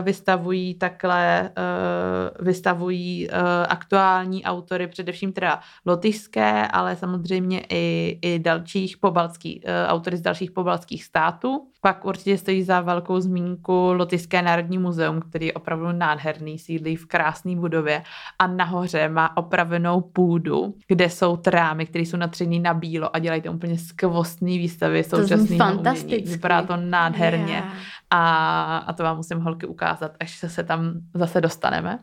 vystavují 0.02 0.74
takhle, 0.74 1.42
eh, 1.42 2.44
vystavují 2.44 3.30
aktuální 3.70 4.44
autory, 4.44 4.88
především 4.88 5.34
teda 5.34 5.60
lotyšské, 5.86 6.68
ale 6.68 6.96
samozřejmě 6.96 7.66
i, 7.70 8.18
i 8.22 8.40
dalších 8.40 8.98
pobalských, 8.98 9.64
autory 9.88 10.18
z 10.18 10.22
dalších 10.22 10.52
pobalských 10.52 11.04
států. 11.04 11.68
Pak 11.82 12.06
určitě 12.06 12.38
stojí 12.38 12.64
za 12.64 12.82
velkou 12.82 13.20
zmínku 13.20 13.94
Lotyšské 13.94 14.42
národní 14.42 14.78
muzeum, 14.78 15.22
který 15.22 15.46
je 15.46 15.54
opravdu 15.54 15.92
nádherný, 15.92 16.60
sídlí 16.60 16.96
v 16.96 17.06
krásné 17.06 17.56
budově 17.56 18.04
a 18.40 18.48
nahoře 18.48 19.10
má 19.10 19.38
opravenou 19.38 20.02
půdu, 20.02 20.74
kde 20.88 21.10
jsou 21.10 21.38
trámy, 21.38 21.86
které 21.86 22.05
jsou 22.06 22.18
natřený 22.18 22.60
na 22.60 22.74
bílo 22.74 23.16
a 23.16 23.20
dělají 23.20 23.42
to 23.42 23.52
úplně 23.52 23.78
skvostný 23.78 24.58
výstavy 24.58 25.04
současné 25.04 25.58
fantasticky. 25.58 26.16
Umění. 26.16 26.32
Vypadá 26.32 26.62
to 26.62 26.78
nádherně. 26.78 27.54
Yeah. 27.54 27.74
A, 28.10 28.78
a 28.78 28.94
to 28.94 29.04
vám 29.04 29.18
musím 29.18 29.40
holky 29.40 29.68
ukázat, 29.68 30.12
až 30.20 30.38
se, 30.38 30.50
se 30.50 30.64
tam 30.64 30.94
zase 31.14 31.42
dostaneme. 31.42 32.00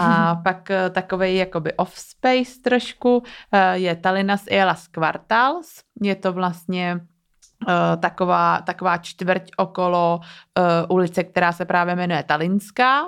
A 0.00 0.34
pak 0.34 0.70
eh, 0.70 0.90
takový 0.90 1.36
jakoby 1.36 1.72
off-space 1.72 2.62
trošku 2.64 3.22
eh, 3.52 3.78
je 3.78 3.96
Talinas 3.96 4.44
Elas 4.50 4.88
Quartals. 4.88 5.68
Je 6.02 6.14
to 6.14 6.32
vlastně 6.32 7.00
Uh, 7.68 8.00
taková, 8.00 8.60
taková 8.60 8.98
čtvrť 8.98 9.50
okolo 9.56 10.20
uh, 10.20 10.96
ulice, 10.96 11.24
která 11.24 11.52
se 11.52 11.64
právě 11.64 11.96
jmenuje 11.96 12.22
Talinská 12.22 13.02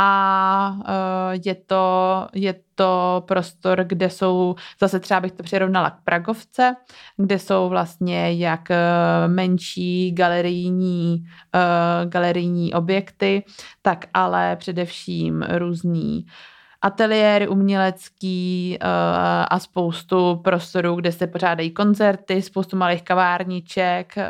a 0.00 0.76
uh, 0.78 1.40
je, 1.44 1.54
to, 1.54 2.26
je 2.34 2.54
to 2.74 3.24
prostor, 3.28 3.84
kde 3.84 4.10
jsou, 4.10 4.54
zase 4.80 5.00
třeba 5.00 5.20
bych 5.20 5.32
to 5.32 5.42
přirovnala 5.42 5.90
k 5.90 6.04
Pragovce, 6.04 6.76
kde 7.16 7.38
jsou 7.38 7.68
vlastně 7.68 8.32
jak 8.32 8.68
uh, 8.70 9.32
menší 9.32 10.12
galerijní, 10.12 11.24
uh, 11.54 12.10
galerijní 12.10 12.74
objekty, 12.74 13.44
tak 13.82 14.06
ale 14.14 14.56
především 14.56 15.42
různý 15.42 16.26
ateliéry 16.82 17.48
umělecký 17.48 18.78
uh, 18.82 18.88
a 19.48 19.58
spoustu 19.58 20.40
prostorů, 20.44 20.94
kde 20.94 21.12
se 21.12 21.26
pořádají 21.26 21.70
koncerty, 21.70 22.42
spoustu 22.42 22.76
malých 22.76 23.02
kavárniček 23.02 24.14
uh, 24.16 24.22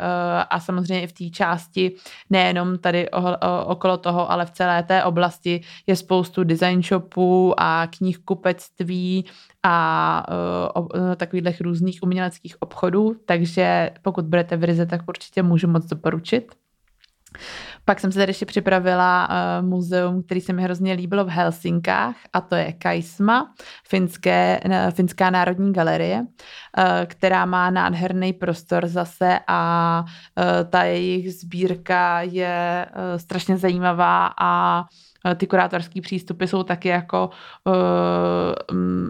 a 0.49 0.59
samozřejmě 0.59 1.01
i 1.01 1.07
v 1.07 1.13
té 1.13 1.29
části, 1.29 1.91
nejenom 2.29 2.77
tady 2.77 3.09
okolo 3.65 3.97
toho, 3.97 4.31
ale 4.31 4.45
v 4.45 4.51
celé 4.51 4.83
té 4.83 5.03
oblasti 5.03 5.61
je 5.87 5.95
spoustu 5.95 6.43
design 6.43 6.83
shopů 6.83 7.53
a 7.57 7.87
knihkupectví 7.97 9.25
a 9.63 10.25
uh, 10.75 11.15
takových 11.15 11.61
různých 11.61 11.99
uměleckých 12.03 12.61
obchodů, 12.61 13.15
takže 13.25 13.89
pokud 14.01 14.25
budete 14.25 14.57
v 14.57 14.63
Rize, 14.63 14.85
tak 14.85 15.01
určitě 15.07 15.43
můžu 15.43 15.67
moc 15.67 15.85
doporučit. 15.85 16.55
Pak 17.85 17.99
jsem 17.99 18.11
se 18.11 18.19
tady 18.19 18.29
ještě 18.29 18.45
připravila 18.45 19.29
uh, 19.29 19.67
muzeum, 19.67 20.23
který 20.23 20.41
se 20.41 20.53
mi 20.53 20.63
hrozně 20.63 20.93
líbilo 20.93 21.25
v 21.25 21.29
Helsinkách 21.29 22.15
a 22.33 22.41
to 22.41 22.55
je 22.55 22.73
Kaisma, 22.73 23.53
finské, 23.87 24.59
uh, 24.65 24.91
Finská 24.91 25.29
národní 25.29 25.73
galerie, 25.73 26.19
uh, 26.19 26.83
která 27.05 27.45
má 27.45 27.69
nádherný 27.69 28.33
prostor 28.33 28.87
zase 28.87 29.39
a 29.47 30.03
uh, 30.03 30.69
ta 30.69 30.83
jejich 30.83 31.33
sbírka 31.33 32.21
je 32.21 32.85
uh, 32.89 33.19
strašně 33.19 33.57
zajímavá 33.57 34.29
a 34.41 34.83
Eh, 34.83 35.08
ty 35.35 35.47
kurátorské 35.47 36.01
přístupy 36.01 36.45
jsou 36.45 36.63
taky 36.63 36.87
jako 36.87 37.29
uh, 37.65 37.73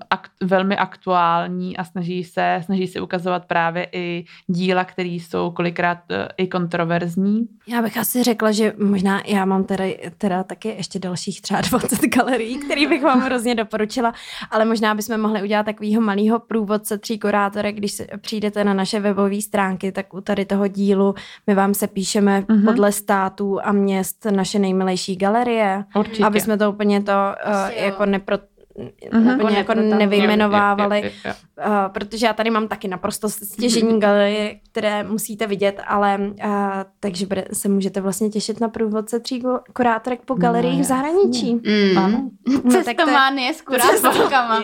akt, 0.10 0.32
velmi 0.44 0.78
aktuální 0.78 1.78
a 1.78 1.84
snaží 1.84 2.24
se, 2.24 2.62
snaží 2.66 2.88
se 2.88 3.02
ukazovat 3.02 3.46
právě 3.46 3.88
i 3.92 4.26
díla, 4.48 4.84
které 4.84 5.10
jsou 5.10 5.52
kolikrát 5.52 5.98
uh, 6.10 6.18
i 6.38 6.48
kontroverzní. 6.48 7.48
Já 7.68 7.82
bych 7.82 7.98
asi 7.98 8.24
řekla, 8.24 8.52
že 8.52 8.74
možná 8.84 9.22
já 9.26 9.46
mám 9.46 9.64
teda, 9.64 9.84
teda 10.18 10.44
taky 10.44 10.68
ještě 10.70 11.00
dalších 11.00 11.42
třeba 11.42 11.62
20 11.62 12.00
galerií, 12.16 12.58
který 12.58 12.88
bych 12.88 13.04
vám 13.04 13.22
hrozně 13.22 13.56
doporučila, 13.56 14.14
ale 14.52 14.66
možná 14.66 14.96
bychom 14.96 15.22
mohli 15.22 15.44
udělat 15.44 15.66
takového 15.66 16.02
malého 16.02 16.40
průvodce 16.40 16.98
tří 16.98 17.20
kurátorek, 17.20 17.76
když 17.76 17.92
se 17.92 18.08
přijdete 18.22 18.64
na 18.64 18.74
naše 18.74 19.00
webové 19.00 19.42
stránky, 19.42 19.92
tak 19.92 20.14
u 20.14 20.22
tady 20.22 20.46
toho 20.46 20.68
dílu 20.68 21.16
my 21.48 21.56
vám 21.56 21.74
se 21.74 21.88
píšeme 21.88 22.42
mm-hmm. 22.42 22.66
podle 22.66 22.92
států 22.92 23.60
a 23.64 23.72
měst 23.72 24.26
naše 24.26 24.60
nejmilejší 24.60 25.16
galerie. 25.16 25.86
Určitě. 26.00 26.26
Aby 26.26 26.42
jsme 26.42 26.58
to 26.58 26.72
úplně 26.72 27.04
to 27.04 27.12
uh, 27.12 27.70
jako 27.70 28.06
nepro, 28.06 28.38
mm-hmm. 28.80 29.36
úplně 29.36 29.58
jako 29.58 29.74
nevyjmenovávali, 29.74 30.98
je, 30.98 31.04
je, 31.04 31.12
je, 31.26 31.36
je. 31.58 31.68
Uh, 31.68 31.74
protože 31.92 32.26
já 32.26 32.34
tady 32.34 32.50
mám 32.50 32.68
taky 32.68 32.88
naprosto 32.88 33.30
stěžení 33.30 33.90
mm-hmm. 33.90 34.00
galerie, 34.00 34.60
které 34.72 35.04
musíte 35.04 35.48
vidět, 35.48 35.82
ale 35.88 36.18
uh, 36.20 36.54
takže 37.00 37.26
bude, 37.26 37.46
se 37.54 37.70
můžete 37.70 38.02
vlastně 38.02 38.30
těšit 38.30 38.60
na 38.60 38.70
průvodce 38.70 39.20
tří 39.20 39.44
kurátorek 39.74 40.20
po 40.26 40.34
galeriích 40.34 40.78
no, 40.78 40.84
v 40.84 40.88
zahraničí. 40.88 41.54
Mm. 41.54 41.98
Ano. 41.98 42.30
No, 42.64 42.72
Cestománie 42.72 43.54
s 43.54 43.62
kurátorkama. 43.62 44.64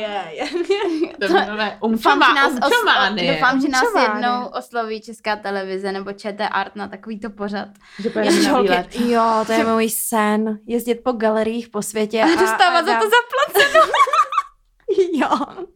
doufám, 1.82 2.22
že 2.22 2.34
nás, 2.34 2.54
oslo- 2.54 3.34
doufám, 3.34 3.62
že 3.62 3.68
nás 3.68 3.84
jednou 4.02 4.46
osloví 4.46 5.02
Česká 5.02 5.36
televize 5.36 5.92
nebo 5.92 6.14
ČT 6.14 6.50
Art 6.52 6.76
na 6.76 6.88
takovýto 6.88 7.30
pořad. 7.30 7.68
Že 8.00 8.10
jo, 9.06 9.44
to 9.46 9.52
je 9.52 9.64
můj 9.64 9.90
sen. 9.90 10.60
Jezdit 10.68 10.96
po 10.96 11.12
galeriích 11.12 11.70
po 11.70 11.82
světě. 11.82 12.22
A, 12.22 12.26
a 12.26 12.36
dostávat 12.42 12.80
a 12.80 12.86
za 12.86 12.94
to 13.00 13.06
zaplaceno. 13.06 13.86
jo. 14.90 15.68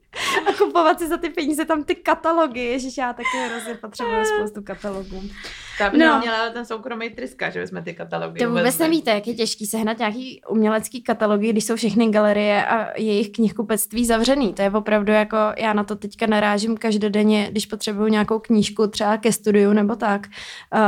Kupovat 0.80 1.00
si 1.00 1.08
za 1.08 1.18
ty 1.18 1.30
peníze 1.30 1.66
tam 1.66 1.84
ty 1.84 1.96
katalogy. 1.96 2.60
Ježiš, 2.60 2.98
já 2.98 3.14
taky 3.14 3.50
hrozně 3.50 3.76
potřebuju 3.76 4.26
spoustu 4.26 4.62
katalogů. 4.64 5.22
By 5.92 5.98
no. 5.98 6.20
měla 6.20 6.50
ten 6.50 6.66
soukromý 6.66 7.10
tryska, 7.10 7.50
že 7.50 7.62
bychom 7.62 7.84
ty 7.84 7.94
katalogy 7.94 8.40
To 8.40 8.50
vůbec 8.50 8.78
nevíte, 8.78 9.12
jak 9.12 9.28
je 9.28 9.34
těžký 9.34 9.66
sehnat 9.66 10.00
nějaký 10.00 10.42
umělecký 10.50 11.02
katalogy, 11.02 11.50
když 11.50 11.64
jsou 11.64 11.76
všechny 11.76 12.10
galerie 12.10 12.66
a 12.66 13.00
jejich 13.00 13.30
knihkupectví 13.30 14.06
zavřený. 14.06 14.54
To 14.54 14.62
je 14.62 14.72
opravdu 14.72 15.12
jako, 15.12 15.38
já 15.58 15.74
na 15.74 15.84
to 15.84 15.96
teďka 15.96 16.28
narážím 16.28 16.78
každodenně, 16.78 17.48
když 17.52 17.66
potřebuju 17.66 18.08
nějakou 18.08 18.40
knížku 18.40 18.88
třeba 18.88 19.18
ke 19.18 19.32
studiu 19.32 19.74
nebo 19.74 19.96
tak, 19.96 20.28
uh, 20.74 20.80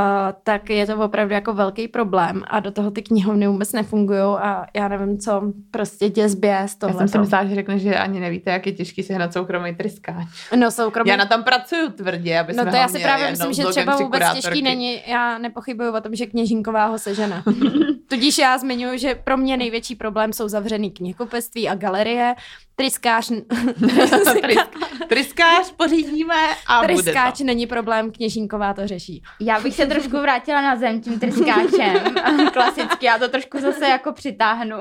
tak 0.44 0.70
je 0.70 0.86
to 0.86 0.98
opravdu 0.98 1.34
jako 1.34 1.54
velký 1.54 1.88
problém 1.88 2.44
a 2.48 2.60
do 2.60 2.72
toho 2.72 2.92
ty 2.92 3.02
knihovny 3.02 3.48
vůbec 3.48 3.74
nefungují 3.74 4.20
a 4.20 4.66
já 4.76 4.88
nevím, 4.88 5.20
co 5.20 5.54
prostě 5.72 6.10
tě 6.10 6.30
z 6.30 6.76
toho. 6.76 6.94
Já 6.94 6.98
jsem 6.98 7.08
si 7.08 7.18
myslela, 7.18 7.46
že 7.46 7.56
řekne, 7.56 7.80
že 7.80 7.96
ani 7.98 8.20
nevíte, 8.20 8.52
jak 8.52 8.68
je 8.68 8.74
těžký 8.74 9.04
sehnat 9.04 9.34
soukromý 9.34 9.76
tryskáč. 9.82 10.28
No 10.56 10.72
soukromý. 10.72 11.10
Já 11.10 11.16
na 11.16 11.26
tom 11.26 11.44
pracuju 11.44 11.90
tvrdě, 11.90 12.40
aby 12.40 12.54
No 12.54 12.66
to 12.66 12.76
já 12.76 12.88
si 12.88 13.00
právě 13.00 13.32
myslím, 13.32 13.54
že 13.54 13.66
třeba 13.66 13.98
vůbec 13.98 14.24
těžký 14.34 14.62
není 14.62 15.02
já 15.08 15.38
nepochybuju 15.38 15.96
o 15.96 16.02
tom, 16.02 16.16
že 16.16 16.26
kněžinková 16.26 16.86
ho 16.86 17.00
sežene. 17.00 17.44
Tudíž 18.08 18.38
já 18.38 18.58
zmiňuji, 18.58 19.00
že 19.00 19.16
pro 19.16 19.38
mě 19.38 19.58
největší 19.58 19.96
problém 19.96 20.34
jsou 20.34 20.48
zavřený 20.48 20.92
knihkupectví 20.92 21.70
a 21.70 21.76
galerie. 21.76 22.36
Tryskář... 22.76 23.32
Tryskář 25.10 25.72
pořídíme 25.78 26.36
a 26.68 26.82
Tryskáč 26.82 27.26
bude 27.26 27.38
to. 27.38 27.44
není 27.44 27.68
problém, 27.68 28.12
kněžinková 28.12 28.74
to 28.74 28.88
řeší. 28.88 29.24
Já 29.40 29.60
bych 29.60 29.76
se 29.76 29.86
trošku 29.86 30.18
vrátila 30.18 30.62
na 30.62 30.76
zem 30.76 31.02
tím 31.02 31.20
tryskáčem. 31.20 32.16
Klasicky, 32.54 33.06
já 33.06 33.18
to 33.18 33.30
trošku 33.30 33.60
zase 33.60 33.86
jako 33.86 34.12
přitáhnu. 34.12 34.78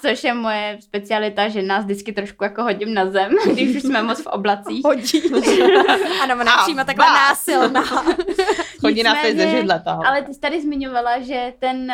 Což 0.00 0.24
je 0.24 0.34
moje 0.34 0.78
specialita, 0.80 1.48
že 1.48 1.62
nás 1.62 1.84
vždycky 1.84 2.12
trošku 2.12 2.44
jako 2.44 2.62
hodím 2.62 2.94
na 2.94 3.06
zem, 3.06 3.32
když 3.52 3.76
už 3.76 3.79
jsme 3.80 4.02
moc 4.02 4.22
v 4.22 4.26
oblacích. 4.26 4.84
Hodí. 4.84 5.22
ano, 6.22 6.34
ona 6.40 6.56
přímo 6.62 6.84
takhle 6.84 7.06
násilná. 7.06 7.82
Chodí 8.80 9.02
teď 9.22 9.36
ze 9.36 9.50
židle 9.50 9.80
toho. 9.80 10.06
Ale 10.06 10.22
ty 10.22 10.34
jsi 10.34 10.40
tady 10.40 10.60
zmiňovala, 10.62 11.20
že 11.20 11.52
ten 11.58 11.92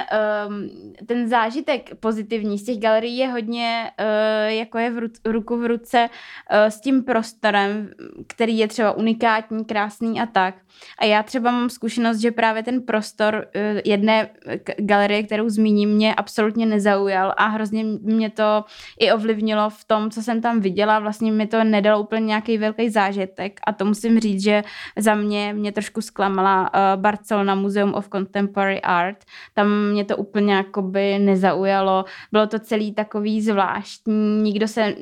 um, 0.49 0.71
ten 1.07 1.29
zážitek 1.29 1.91
pozitivní 2.01 2.59
z 2.59 2.65
těch 2.65 2.79
galerií 2.79 3.17
je 3.17 3.29
hodně, 3.29 3.91
uh, 4.01 4.53
jako 4.53 4.79
je 4.79 4.91
v 4.91 4.99
ru, 4.99 5.09
ruku 5.25 5.57
v 5.57 5.67
ruce 5.67 6.09
uh, 6.09 6.67
s 6.67 6.81
tím 6.81 7.05
prostorem, 7.05 7.91
který 8.27 8.59
je 8.59 8.69
třeba 8.69 8.93
unikátní, 8.93 9.65
krásný 9.65 10.21
a 10.21 10.27
tak. 10.27 10.55
A 10.99 11.05
já 11.05 11.23
třeba 11.23 11.51
mám 11.51 11.71
zkušenost, 11.71 12.19
že 12.19 12.31
právě 12.31 12.63
ten 12.63 12.83
prostor 12.83 13.35
uh, 13.35 13.81
jedné 13.85 14.31
galerie, 14.79 15.23
kterou 15.23 15.49
zmíním, 15.49 15.91
mě 15.91 16.15
absolutně 16.15 16.67
nezaujal 16.67 17.35
a 17.37 17.47
hrozně 17.47 17.85
mě 17.85 18.31
to 18.31 18.65
i 19.01 19.13
ovlivnilo 19.13 19.71
v 19.71 19.85
tom, 19.85 20.11
co 20.11 20.23
jsem 20.23 20.41
tam 20.41 20.61
viděla. 20.61 20.99
Vlastně 20.99 21.33
mi 21.33 21.47
to 21.47 21.65
nedalo 21.77 22.03
úplně 22.03 22.27
nějaký 22.27 22.59
velký 22.59 22.91
zážitek 22.91 23.61
a 23.67 23.73
to 23.73 23.85
musím 23.85 24.21
říct, 24.21 24.43
že 24.43 24.63
za 24.99 25.15
mě 25.15 25.53
mě 25.53 25.73
trošku 25.73 26.01
zklamala 26.01 26.61
uh, 26.63 27.01
Barcelona 27.01 27.55
Museum 27.55 27.95
of 27.95 28.09
Contemporary 28.09 28.81
Art. 28.83 29.25
Tam 29.55 29.69
mě 29.93 30.05
to 30.05 30.17
úplně 30.17 30.55
jakoby 30.55 31.19
nezaujalo. 31.19 32.05
Bylo 32.33 32.47
to 32.47 32.59
celý 32.59 32.95
takový 32.95 33.43
zvláštní, 33.43 34.43
nikdo 34.43 34.69
se 34.69 34.95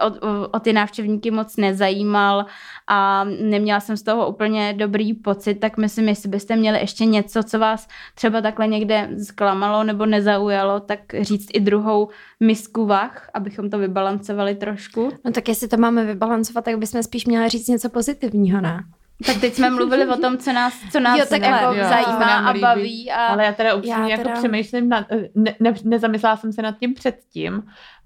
o, 0.00 0.06
o, 0.06 0.48
o 0.48 0.60
ty 0.60 0.72
návštěvníky 0.72 1.30
moc 1.30 1.56
nezajímal 1.56 2.46
a 2.86 3.24
neměla 3.24 3.80
jsem 3.80 3.96
z 3.96 4.02
toho 4.02 4.28
úplně 4.28 4.72
dobrý 4.72 5.14
pocit, 5.14 5.54
tak 5.54 5.76
myslím, 5.76 6.08
jestli 6.08 6.28
byste 6.28 6.56
měli 6.56 6.78
ještě 6.78 7.04
něco, 7.04 7.42
co 7.42 7.58
vás 7.58 7.88
třeba 8.14 8.40
takhle 8.40 8.66
někde 8.66 9.08
zklamalo 9.24 9.84
nebo 9.84 10.06
nezaujalo, 10.06 10.80
tak 10.80 11.00
říct 11.20 11.48
i 11.52 11.60
druhou 11.60 12.08
misku 12.40 12.86
vach, 12.86 13.30
abychom 13.34 13.70
to 13.70 13.78
vybalancovali 13.78 14.54
trošku. 14.54 15.10
No 15.24 15.32
tak 15.32 15.48
jestli 15.48 15.68
to 15.68 15.76
máme 15.76 16.03
vybalancovat, 16.06 16.64
tak 16.64 16.78
bychom 16.78 17.02
spíš 17.02 17.26
měli 17.26 17.48
říct 17.48 17.68
něco 17.68 17.88
pozitivního, 17.88 18.60
ne? 18.60 18.84
Tak 19.26 19.40
teď 19.40 19.54
jsme 19.54 19.70
mluvili 19.70 20.06
o 20.08 20.16
tom, 20.16 20.38
co 20.38 20.52
nás, 20.52 20.74
co 20.92 21.00
nás 21.00 21.18
jo, 21.18 21.24
takhle, 21.30 21.50
jako 21.50 21.74
jo, 21.74 21.84
zajímá 21.88 22.38
a 22.38 22.54
baví. 22.58 23.10
A... 23.10 23.26
Ale 23.26 23.44
já 23.44 23.52
teda 23.52 23.74
upřímně 23.74 24.02
já 24.02 24.08
jako 24.08 24.22
teda... 24.22 24.30
jako 24.30 24.40
přemýšlím, 24.40 24.88
nad, 24.88 25.06
ne, 25.34 25.54
ne, 25.60 25.74
nezamyslela 25.84 26.36
jsem 26.36 26.52
se 26.52 26.62
nad 26.62 26.78
tím 26.78 26.94
předtím, 26.94 27.62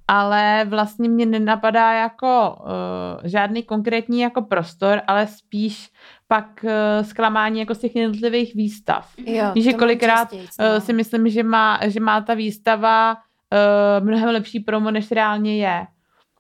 ale 0.08 0.64
vlastně 0.68 1.08
mě 1.08 1.26
nenapadá 1.26 1.92
jako 1.92 2.58
uh, 2.60 3.28
žádný 3.28 3.62
konkrétní 3.62 4.20
jako 4.20 4.42
prostor, 4.42 5.00
ale 5.06 5.26
spíš 5.26 5.90
pak 6.28 6.64
uh, 6.64 6.70
zklamání 7.06 7.60
jako 7.60 7.74
z 7.74 7.78
těch 7.78 7.96
jednotlivých 7.96 8.54
výstav. 8.54 9.12
Jo, 9.26 9.52
že 9.56 9.72
kolikrát 9.72 10.32
uh, 10.32 10.38
si 10.78 10.92
myslím, 10.92 11.28
že 11.28 11.42
má, 11.42 11.80
že 11.86 12.00
má 12.00 12.20
ta 12.20 12.34
výstava 12.34 13.14
uh, 13.14 14.06
mnohem 14.06 14.28
lepší 14.28 14.60
promo, 14.60 14.90
než 14.90 15.10
reálně 15.10 15.56
je. 15.56 15.86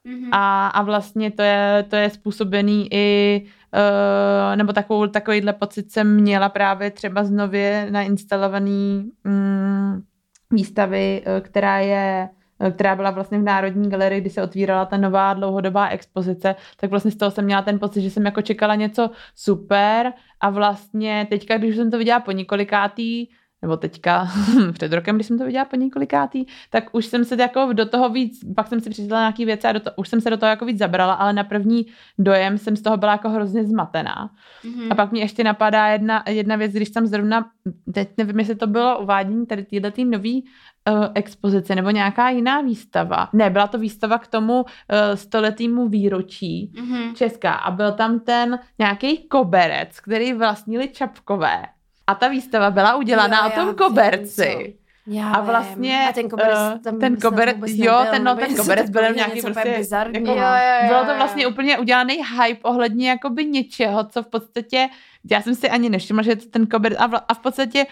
Mm-hmm. 0.08 0.28
A, 0.32 0.66
a 0.68 0.82
vlastně 0.82 1.30
to 1.30 1.42
je, 1.42 1.84
to 1.88 1.96
je 1.96 2.10
způsobený 2.10 2.88
i 2.94 3.42
uh, 3.42 4.56
nebo 4.56 4.72
takovou, 4.72 5.06
takovýhle 5.06 5.52
pocit 5.52 5.92
jsem 5.92 6.14
měla 6.14 6.48
právě 6.48 6.90
třeba 6.90 7.24
z 7.24 7.30
nově 7.30 7.88
nainstalovaný 7.90 9.10
um, 9.26 10.02
výstavy, 10.50 11.22
uh, 11.26 11.40
která 11.40 11.78
je 11.78 12.28
která 12.74 12.96
byla 12.96 13.10
vlastně 13.10 13.38
v 13.38 13.42
Národní 13.42 13.90
galerii, 13.90 14.20
kdy 14.20 14.30
se 14.30 14.42
otvírala 14.42 14.84
ta 14.84 14.96
nová 14.96 15.34
dlouhodobá 15.34 15.88
expozice, 15.88 16.54
tak 16.76 16.90
vlastně 16.90 17.10
z 17.10 17.16
toho 17.16 17.30
jsem 17.30 17.44
měla 17.44 17.62
ten 17.62 17.78
pocit, 17.78 18.02
že 18.02 18.10
jsem 18.10 18.24
jako 18.24 18.42
čekala 18.42 18.74
něco 18.74 19.10
super 19.34 20.12
a 20.40 20.50
vlastně 20.50 21.26
teďka, 21.30 21.58
když 21.58 21.76
jsem 21.76 21.90
to 21.90 21.98
viděla 21.98 22.20
po 22.20 22.32
několikátý, 22.32 23.26
nebo 23.62 23.76
teďka 23.76 24.28
před 24.72 24.92
rokem, 24.92 25.14
když 25.14 25.26
jsem 25.26 25.38
to 25.38 25.44
viděla 25.44 25.64
po 25.64 25.76
několikátý, 25.76 26.44
tak 26.70 26.84
už 26.92 27.06
jsem 27.06 27.24
se 27.24 27.36
jako 27.40 27.72
do 27.72 27.86
toho 27.86 28.08
víc, 28.08 28.40
pak 28.56 28.66
jsem 28.66 28.80
si 28.80 28.90
přečetla 28.90 29.18
nějaký 29.18 29.44
věci 29.44 29.66
a 29.66 29.72
do 29.72 29.80
to, 29.80 29.90
už 29.96 30.08
jsem 30.08 30.20
se 30.20 30.30
do 30.30 30.36
toho 30.36 30.50
jako 30.50 30.64
víc 30.64 30.78
zabrala, 30.78 31.14
ale 31.14 31.32
na 31.32 31.44
první 31.44 31.86
dojem 32.18 32.58
jsem 32.58 32.76
z 32.76 32.82
toho 32.82 32.96
byla 32.96 33.12
jako 33.12 33.28
hrozně 33.28 33.64
zmatená. 33.64 34.30
Mm-hmm. 34.64 34.88
A 34.90 34.94
pak 34.94 35.12
mě 35.12 35.20
ještě 35.20 35.44
napadá 35.44 35.86
jedna, 35.86 36.24
jedna 36.28 36.56
věc, 36.56 36.72
když 36.72 36.88
jsem 36.88 37.06
zrovna, 37.06 37.50
teď 37.94 38.08
nevím, 38.16 38.38
jestli 38.38 38.54
to 38.54 38.66
bylo 38.66 38.98
uvádění 38.98 39.46
tady 39.46 39.62
této 39.62 40.04
nový 40.04 40.44
uh, 40.90 41.06
expozice 41.14 41.74
nebo 41.74 41.90
nějaká 41.90 42.30
jiná 42.30 42.60
výstava. 42.60 43.28
Ne, 43.32 43.50
byla 43.50 43.66
to 43.66 43.78
výstava 43.78 44.18
k 44.18 44.26
tomu 44.26 44.60
uh, 44.60 44.66
stoletýmu 45.14 45.88
výročí 45.88 46.72
mm-hmm. 46.74 47.14
Česká 47.14 47.52
a 47.52 47.70
byl 47.70 47.92
tam 47.92 48.20
ten 48.20 48.58
nějaký 48.78 49.28
koberec, 49.28 50.00
který 50.00 50.32
vlastnili 50.32 50.88
Čapkové 50.88 51.62
a 52.08 52.14
ta 52.14 52.28
výstava 52.28 52.70
byla 52.70 52.96
udělaná 52.96 53.46
o 53.46 53.50
tom 53.50 53.74
koberci. 53.74 54.74
Já 55.10 55.30
a 55.30 55.40
vlastně 55.40 56.06
a 56.08 56.12
ten 56.12 56.28
koberec, 56.28 56.58
eh, 56.74 56.78
tam 56.78 56.98
ten 56.98 57.16
koberec, 57.16 57.56
jo, 57.64 58.06
ten, 58.10 58.24
no, 58.24 58.36
ten 58.36 58.56
koberec 58.56 58.90
byl 58.90 59.14
nějaký 59.14 59.42
prostě, 59.42 59.74
bizarní, 59.78 60.14
jako, 60.14 60.30
jo, 60.30 60.36
jo, 60.36 60.82
jo, 60.82 60.88
bylo 60.88 61.04
to 61.04 61.16
vlastně 61.16 61.46
úplně 61.46 61.78
udělaný 61.78 62.14
hype 62.14 62.62
ohledně 62.62 63.08
jakoby 63.08 63.44
něčeho, 63.44 64.04
co 64.04 64.22
v 64.22 64.26
podstatě, 64.26 64.88
já 65.30 65.42
jsem 65.42 65.54
si 65.54 65.70
ani 65.70 65.90
nevšimla, 65.90 66.22
že 66.22 66.30
je 66.30 66.36
to 66.36 66.48
ten 66.48 66.66
koberec. 66.66 66.98
A 67.00 67.06
v, 67.06 67.14
a 67.28 67.34
v 67.34 67.38
podstatě 67.38 67.86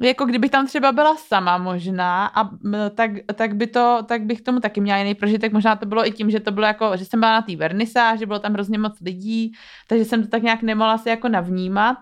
jako 0.00 0.24
kdybych 0.24 0.50
tam 0.50 0.66
třeba 0.66 0.92
byla 0.92 1.16
sama 1.16 1.58
možná, 1.58 2.26
a, 2.26 2.50
tak, 2.94 3.10
tak, 3.34 3.54
by 3.54 3.66
to, 3.66 3.98
tak 4.06 4.22
bych 4.22 4.40
tomu 4.40 4.60
taky 4.60 4.80
měla 4.80 4.98
jiný 4.98 5.14
prožitek. 5.14 5.52
Možná 5.52 5.76
to 5.76 5.86
bylo 5.86 6.06
i 6.06 6.10
tím, 6.10 6.30
že 6.30 6.40
to 6.40 6.52
bylo 6.52 6.66
jako, 6.66 6.96
že 6.96 7.04
jsem 7.04 7.20
byla 7.20 7.32
na 7.32 7.42
té 7.42 7.56
vernisáži, 7.56 8.26
bylo 8.26 8.38
tam 8.38 8.52
hrozně 8.52 8.78
moc 8.78 9.00
lidí, 9.00 9.52
takže 9.88 10.04
jsem 10.04 10.22
to 10.22 10.28
tak 10.28 10.42
nějak 10.42 10.62
nemohla 10.62 10.98
si 10.98 11.08
jako 11.08 11.28
navnímat 11.28 11.98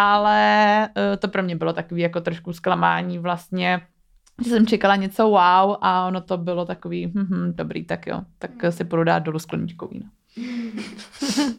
ale 0.00 0.84
eh, 0.84 1.16
to 1.16 1.28
pro 1.28 1.42
mě 1.42 1.56
bylo 1.56 1.72
takový 1.72 2.02
jako 2.02 2.20
trošku 2.20 2.52
zklamání 2.52 3.18
vlastně, 3.18 3.80
že 4.44 4.50
jsem 4.50 4.66
čekala 4.66 4.96
něco 4.96 5.24
wow 5.24 5.76
a 5.80 6.06
ono 6.06 6.20
to 6.20 6.36
bylo 6.36 6.64
takový 6.64 7.06
hm, 7.06 7.26
hm, 7.30 7.52
dobrý, 7.54 7.84
tak 7.84 8.06
jo, 8.06 8.20
tak 8.38 8.50
si 8.70 8.84
půjdu 8.84 9.04
dát 9.04 9.18
dolů 9.18 9.38
skleničkou 9.38 9.88
vína. 9.88 10.06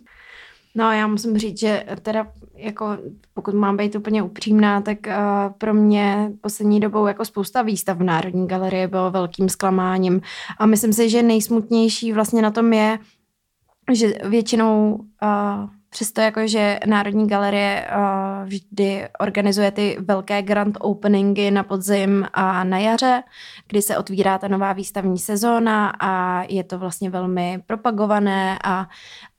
No 0.76 0.92
já 0.92 1.08
musím 1.08 1.38
říct, 1.38 1.60
že 1.60 1.86
teda 2.02 2.28
jako 2.56 2.98
pokud 3.34 3.54
mám 3.54 3.78
být 3.78 3.96
úplně 3.96 4.24
upřímná, 4.24 4.82
tak 4.82 4.98
uh, 5.08 5.14
pro 5.58 5.74
mě 5.74 6.32
poslední 6.42 6.80
dobou 6.80 7.08
jako 7.08 7.26
spousta 7.26 7.62
výstav 7.62 7.98
v 7.98 8.04
Národní 8.04 8.48
galerii 8.48 8.88
bylo 8.88 9.12
velkým 9.12 9.50
zklamáním 9.50 10.22
a 10.58 10.66
myslím 10.66 10.94
si, 10.94 11.10
že 11.10 11.24
nejsmutnější 11.24 12.14
vlastně 12.14 12.42
na 12.42 12.52
tom 12.52 12.74
je, 12.74 13.00
že 13.94 14.14
většinou 14.24 14.94
uh, 14.94 15.70
Přesto 15.90 16.22
jako, 16.22 16.48
že 16.48 16.80
Národní 16.86 17.28
galerie 17.28 17.88
uh, 17.96 18.48
vždy 18.48 19.08
organizuje 19.20 19.72
ty 19.72 19.98
velké 20.00 20.42
grand 20.42 20.78
openingy 20.80 21.52
na 21.52 21.64
podzim 21.64 22.28
a 22.34 22.64
na 22.64 22.78
jaře, 22.78 23.24
kdy 23.68 23.82
se 23.82 23.98
otvírá 23.98 24.38
ta 24.38 24.48
nová 24.48 24.74
výstavní 24.74 25.18
sezóna 25.18 25.90
a 26.00 26.44
je 26.50 26.64
to 26.64 26.80
vlastně 26.80 27.10
velmi 27.10 27.60
propagované 27.68 28.60
a, 28.64 28.88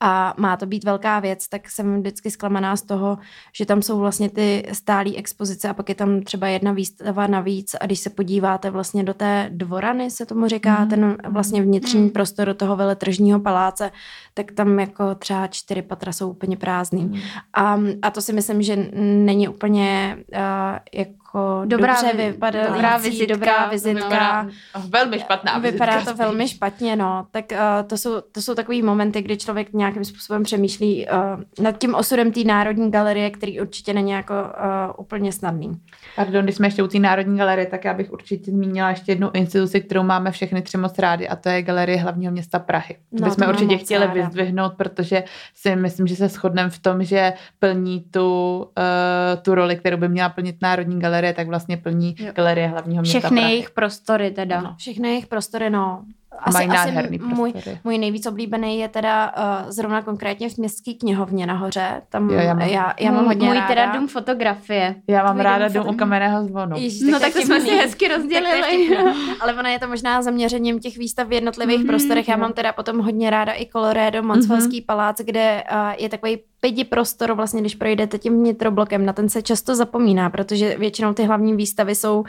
a 0.01 0.35
má 0.37 0.57
to 0.57 0.67
být 0.67 0.85
velká 0.85 1.21
věc, 1.21 1.49
tak 1.49 1.71
jsem 1.71 2.01
vždycky 2.01 2.31
zklamaná 2.31 2.77
z 2.77 2.83
toho, 2.83 3.19
že 3.53 3.67
tam 3.67 3.83
jsou 3.83 3.99
vlastně 3.99 4.31
ty 4.31 4.69
stálé 4.73 5.11
expozice 5.17 5.69
a 5.69 5.75
pak 5.75 5.89
je 5.89 5.95
tam 5.95 6.23
třeba 6.23 6.49
jedna 6.49 6.73
výstava 6.73 7.27
navíc 7.27 7.75
a 7.81 7.87
když 7.87 8.01
se 8.01 8.11
podíváte 8.11 8.71
vlastně 8.71 9.05
do 9.05 9.15
té 9.15 9.51
dvorany, 9.53 10.11
se 10.11 10.27
tomu 10.27 10.49
říká, 10.49 10.81
mm. 10.81 10.89
ten 10.89 11.17
vlastně 11.29 11.63
vnitřní 11.63 12.01
mm. 12.03 12.11
prostor 12.11 12.47
do 12.47 12.55
toho 12.55 12.77
veletržního 12.77 13.41
paláce, 13.41 13.91
tak 14.35 14.53
tam 14.53 14.81
jako 14.81 15.15
třeba 15.15 15.47
čtyři 15.47 15.83
patra 15.83 16.13
jsou 16.13 16.40
úplně 16.41 16.57
prázdný. 16.57 17.03
Mm. 17.03 17.17
A, 17.55 17.81
a 18.03 18.11
to 18.11 18.23
si 18.23 18.33
myslím, 18.33 18.63
že 18.63 18.77
není 18.97 19.49
úplně 19.49 20.17
uh, 20.33 20.79
jako 20.93 21.20
jako 21.35 21.63
dobrá, 21.65 21.95
dobře 21.95 22.17
vypadá, 22.17 22.67
dobrá 22.67 22.97
vizitka, 22.97 23.35
dobrá 23.35 23.69
vizitka. 23.69 24.03
Vypadá, 24.05 24.47
velmi 24.89 25.19
špatná 25.19 25.59
vizitka. 25.59 25.87
Vypadá 25.87 26.05
to 26.05 26.15
velmi 26.15 26.49
špatně, 26.49 26.97
no. 26.97 27.27
Tak 27.31 27.45
uh, 27.53 27.59
to 27.87 27.99
jsou, 27.99 28.21
to 28.21 28.43
jsou 28.43 28.55
takový 28.55 28.83
momenty, 28.83 29.23
kdy 29.23 29.37
člověk 29.37 29.73
nějakým 29.73 30.05
způsobem 30.05 30.43
přemýšlí 30.43 31.07
uh, 31.07 31.65
nad 31.65 31.79
tím 31.79 31.95
osudem 31.95 32.33
té 32.33 32.41
Národní 32.45 32.91
galerie, 32.91 33.31
který 33.31 33.61
určitě 33.61 33.93
není 33.95 34.11
jako 34.11 34.35
uh, 34.35 34.95
úplně 34.99 35.33
snadný. 35.33 35.73
Pardon, 36.17 36.45
když 36.45 36.57
jsme 36.57 36.67
ještě 36.67 36.83
u 36.83 36.87
té 36.89 36.99
Národní 36.99 37.39
galerie, 37.39 37.67
tak 37.67 37.85
já 37.85 37.95
bych 37.95 38.13
určitě 38.13 38.51
zmínila 38.51 38.91
ještě 38.91 39.13
jednu 39.13 39.31
instituci, 39.33 39.81
kterou 39.81 40.03
máme 40.03 40.31
všechny 40.31 40.63
tři 40.63 40.77
moc 40.77 40.99
rádi 40.99 41.29
a 41.29 41.37
to 41.37 41.49
je 41.49 41.63
Galerie 41.63 41.99
hlavního 41.99 42.33
města 42.33 42.59
Prahy. 42.59 42.97
To 43.19 43.25
no, 43.25 43.31
bychom 43.31 43.49
určitě 43.49 43.77
chtěli 43.77 44.07
ráda. 44.07 44.21
vyzdvihnout, 44.21 44.73
protože 44.77 45.25
si 45.55 45.77
myslím, 45.77 46.07
že 46.07 46.17
se 46.17 46.29
shodneme 46.29 46.71
v 46.71 46.79
tom, 46.79 47.05
že 47.05 47.33
plní 47.59 48.01
tu, 48.01 48.57
uh, 48.59 49.43
tu 49.43 49.55
roli, 49.55 49.77
kterou 49.77 49.97
by 49.97 50.09
měla 50.09 50.29
plnit 50.29 50.57
Národní 50.63 51.01
galerie 51.01 51.20
galerie, 51.21 51.35
tak 51.35 51.49
vlastně 51.49 51.77
plní 51.77 52.15
jo. 52.19 52.33
galerie 52.35 52.69
hlavního 52.69 53.03
města 53.03 53.19
Všechny 53.19 53.41
Prahy. 53.41 53.53
jejich 53.53 53.71
prostory 53.71 54.31
teda. 54.31 54.61
No. 54.61 54.75
Všechny 54.79 55.09
jejich 55.09 55.27
prostory, 55.27 55.71
no 55.71 56.03
asi, 56.39 56.67
Mají 56.67 56.69
asi 56.69 57.19
můj, 57.19 57.53
můj 57.85 57.99
nejvíc 57.99 58.27
oblíbený 58.27 58.79
je 58.79 58.89
teda 58.89 59.33
uh, 59.37 59.71
zrovna 59.71 60.03
konkrétně 60.03 60.49
v 60.49 60.59
městské 60.59 60.93
knihovně 60.95 61.47
nahoře. 61.47 62.03
Tam 62.09 62.31
jo, 62.31 62.39
já, 62.39 62.55
mám, 62.55 62.69
já, 62.69 62.95
já 63.01 63.13
mám 63.13 63.27
hodně 63.27 63.47
můj 63.47 63.57
ráda. 63.57 63.69
teda 63.69 63.93
dům 63.93 64.09
fotografie. 64.09 64.95
Já 65.09 65.25
mám 65.25 65.35
Tvůj 65.35 65.45
ráda 65.45 65.69
dům, 65.69 65.83
dům 65.83 65.95
u 65.95 65.99
kamenného 65.99 66.45
zvonu. 66.45 66.77
Ježiš, 66.77 67.01
no 67.01 67.21
tak 67.21 67.33
to 67.33 67.41
jsme 67.41 67.61
si 67.61 67.71
hezky 67.71 68.09
rozdělili. 68.09 68.97
Ale 69.41 69.55
ona 69.55 69.69
je 69.69 69.79
to 69.79 69.89
možná 69.89 70.23
zaměřením 70.23 70.81
těch 70.81 70.99
výstav 70.99 71.29
v 71.29 71.33
jednotlivých 71.33 71.81
mm-hmm, 71.81 71.87
prostorech. 71.87 72.29
Já 72.29 72.37
mám 72.37 72.53
teda 72.53 72.73
potom 72.73 72.99
hodně 72.99 73.31
ráda 73.31 73.53
i 73.53 73.67
Colorado, 73.67 74.23
Monsfelský 74.23 74.81
mm-hmm. 74.81 74.87
palác, 74.87 75.21
kde 75.21 75.65
uh, 75.73 75.79
je 75.99 76.09
takový 76.09 76.39
pidi 76.61 76.85
prostor, 76.85 77.33
vlastně 77.33 77.61
když 77.61 77.75
projdete 77.75 78.19
tím 78.19 78.33
vnitroblokem, 78.33 79.07
na 79.07 79.13
ten 79.13 79.29
se 79.29 79.43
často 79.43 79.77
zapomíná, 79.77 80.31
protože 80.31 80.79
většinou 80.79 81.13
ty 81.13 81.25
hlavní 81.25 81.57
výstavy 81.57 81.95
jsou 81.95 82.21
uh, 82.21 82.27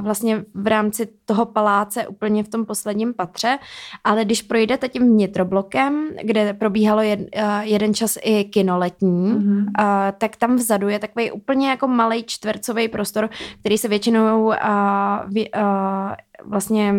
vlastně 0.00 0.44
v 0.54 0.66
rámci 0.66 1.08
toho 1.24 1.46
paláce 1.46 2.06
úplně 2.06 2.44
v 2.44 2.48
tom 2.48 2.64
posledním 2.64 3.14
patře, 3.14 3.58
ale 4.04 4.24
když 4.24 4.42
projdete 4.42 4.88
tím 4.88 5.02
vnitroblokem, 5.02 6.08
kde 6.22 6.54
probíhalo 6.54 7.02
jed, 7.02 7.20
uh, 7.20 7.26
jeden 7.60 7.94
čas 7.94 8.18
i 8.22 8.44
kinoletní, 8.44 9.32
mm-hmm. 9.32 9.58
uh, 9.58 9.64
tak 10.18 10.36
tam 10.36 10.56
vzadu 10.56 10.88
je 10.88 10.98
takový 10.98 11.30
úplně 11.30 11.68
jako 11.68 11.88
malý 11.88 12.24
čtvercový 12.24 12.88
prostor, 12.88 13.30
který 13.60 13.78
se 13.78 13.88
většinou 13.88 14.46
uh, 14.46 14.54
vy, 15.26 15.50
uh, 15.50 15.62
vlastně 16.44 16.94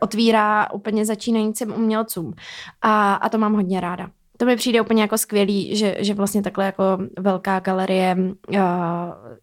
otvírá 0.00 0.72
úplně 0.72 1.04
začínajícím 1.04 1.74
umělcům. 1.74 2.34
A, 2.82 3.14
a 3.14 3.28
to 3.28 3.38
mám 3.38 3.54
hodně 3.54 3.80
ráda. 3.80 4.10
To 4.36 4.44
mi 4.44 4.56
přijde 4.56 4.80
úplně 4.80 5.02
jako 5.02 5.18
skvělý, 5.18 5.76
že, 5.76 5.96
že 5.98 6.14
vlastně 6.14 6.42
takhle 6.42 6.64
jako 6.64 6.82
velká 7.18 7.60
galerie 7.60 8.16
uh, 8.48 8.58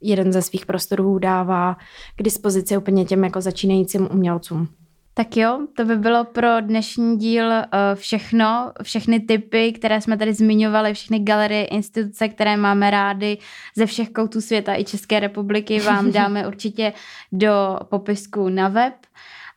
jeden 0.02 0.34
ze 0.34 0.42
svých 0.42 0.66
prostorů 0.66 1.20
dává 1.20 1.78
k 2.16 2.24
dispozici 2.24 2.78
úplně 2.78 3.06
těm 3.06 3.24
jako 3.24 3.42
začínajícím 3.42 4.08
umělcům. 4.12 4.68
Tak 5.14 5.38
jo, 5.38 5.68
to 5.76 5.86
by 5.86 5.96
bylo 5.96 6.24
pro 6.24 6.62
dnešní 6.62 7.18
díl 7.18 7.48
uh, 7.48 7.60
všechno, 7.96 8.72
všechny 8.84 9.20
typy, 9.20 9.72
které 9.72 10.02
jsme 10.02 10.18
tady 10.18 10.34
zmiňovali, 10.34 10.94
všechny 10.94 11.20
galerie, 11.20 11.66
instituce, 11.66 12.30
které 12.30 12.58
máme 12.58 12.92
rády 12.92 13.38
ze 13.76 13.86
všech 13.86 14.10
koutů 14.10 14.42
světa 14.42 14.76
i 14.76 14.84
České 14.84 15.20
republiky, 15.20 15.80
vám 15.80 16.12
dáme 16.12 16.48
určitě 16.48 16.94
do 17.32 17.80
popisku 17.84 18.50
na 18.50 18.68
web. 18.68 18.94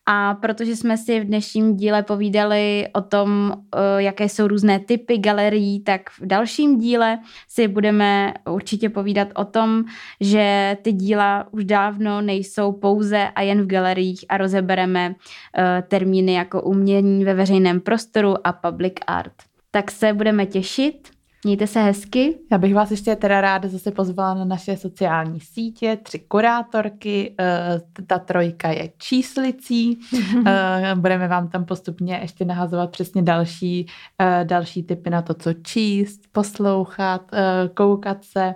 A 0.07 0.35
protože 0.35 0.77
jsme 0.77 0.99
si 0.99 1.21
v 1.21 1.25
dnešním 1.25 1.77
díle 1.77 2.03
povídali 2.03 2.89
o 2.95 3.01
tom, 3.01 3.53
eh, 3.53 4.03
jaké 4.03 4.29
jsou 4.29 4.47
různé 4.47 4.79
typy 4.79 5.19
galerií, 5.19 5.81
tak 5.81 6.11
v 6.11 6.27
dalším 6.27 6.79
díle 6.79 7.19
si 7.49 7.69
budeme 7.69 8.35
určitě 8.51 8.89
povídat 8.89 9.29
o 9.35 9.45
tom, 9.45 9.85
že 10.21 10.77
ty 10.83 10.93
díla 10.93 11.47
už 11.51 11.65
dávno 11.65 12.21
nejsou 12.21 12.73
pouze 12.73 13.29
a 13.35 13.43
jen 13.43 13.63
v 13.63 13.67
galeriích 13.67 14.25
a 14.29 14.37
rozebereme 14.37 15.15
eh, 15.59 15.83
termíny 15.89 16.35
jako 16.35 16.63
umění 16.63 17.25
ve 17.25 17.35
veřejném 17.35 17.81
prostoru 17.81 18.47
a 18.47 18.53
public 18.53 18.95
art. 19.07 19.35
Tak 19.71 19.91
se 19.91 20.13
budeme 20.13 20.47
těšit 20.47 21.14
Mějte 21.45 21.67
se 21.67 21.83
hezky. 21.83 22.39
Já 22.53 22.59
bych 22.59 22.75
vás 22.75 22.91
ještě 22.91 23.17
teda 23.17 23.41
ráda 23.41 23.69
zase 23.69 23.91
pozvala 23.91 24.35
na 24.35 24.45
naše 24.45 24.77
sociální 24.77 25.41
sítě, 25.41 25.99
tři 26.03 26.19
kurátorky, 26.19 27.35
eh, 27.41 27.81
ta 28.07 28.19
trojka 28.19 28.69
je 28.69 28.91
číslicí, 28.99 29.99
eh, 30.47 30.95
budeme 30.95 31.29
vám 31.29 31.49
tam 31.49 31.65
postupně 31.65 32.19
ještě 32.23 32.45
nahazovat 32.45 32.91
přesně 32.91 33.23
další, 33.23 33.87
eh, 34.19 34.45
další 34.45 34.83
typy 34.83 35.11
na 35.11 35.23
to, 35.23 35.35
co 35.35 35.53
číst, 35.53 36.21
poslouchat, 36.33 37.31
koukat 37.75 38.25
se 38.25 38.55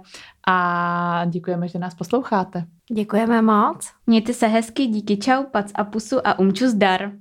a 0.49 1.25
děkujeme, 1.27 1.69
že 1.69 1.79
nás 1.79 1.95
posloucháte. 1.95 2.65
Děkujeme 2.93 3.43
moc. 3.43 3.91
Mějte 4.07 4.35
se 4.35 4.47
hezky, 4.47 4.87
díky 4.87 5.17
čau, 5.17 5.45
pac 5.45 5.71
a 5.75 5.85
pusu 5.85 6.27
a 6.27 6.39
umču 6.39 6.69
zdar. 6.69 7.13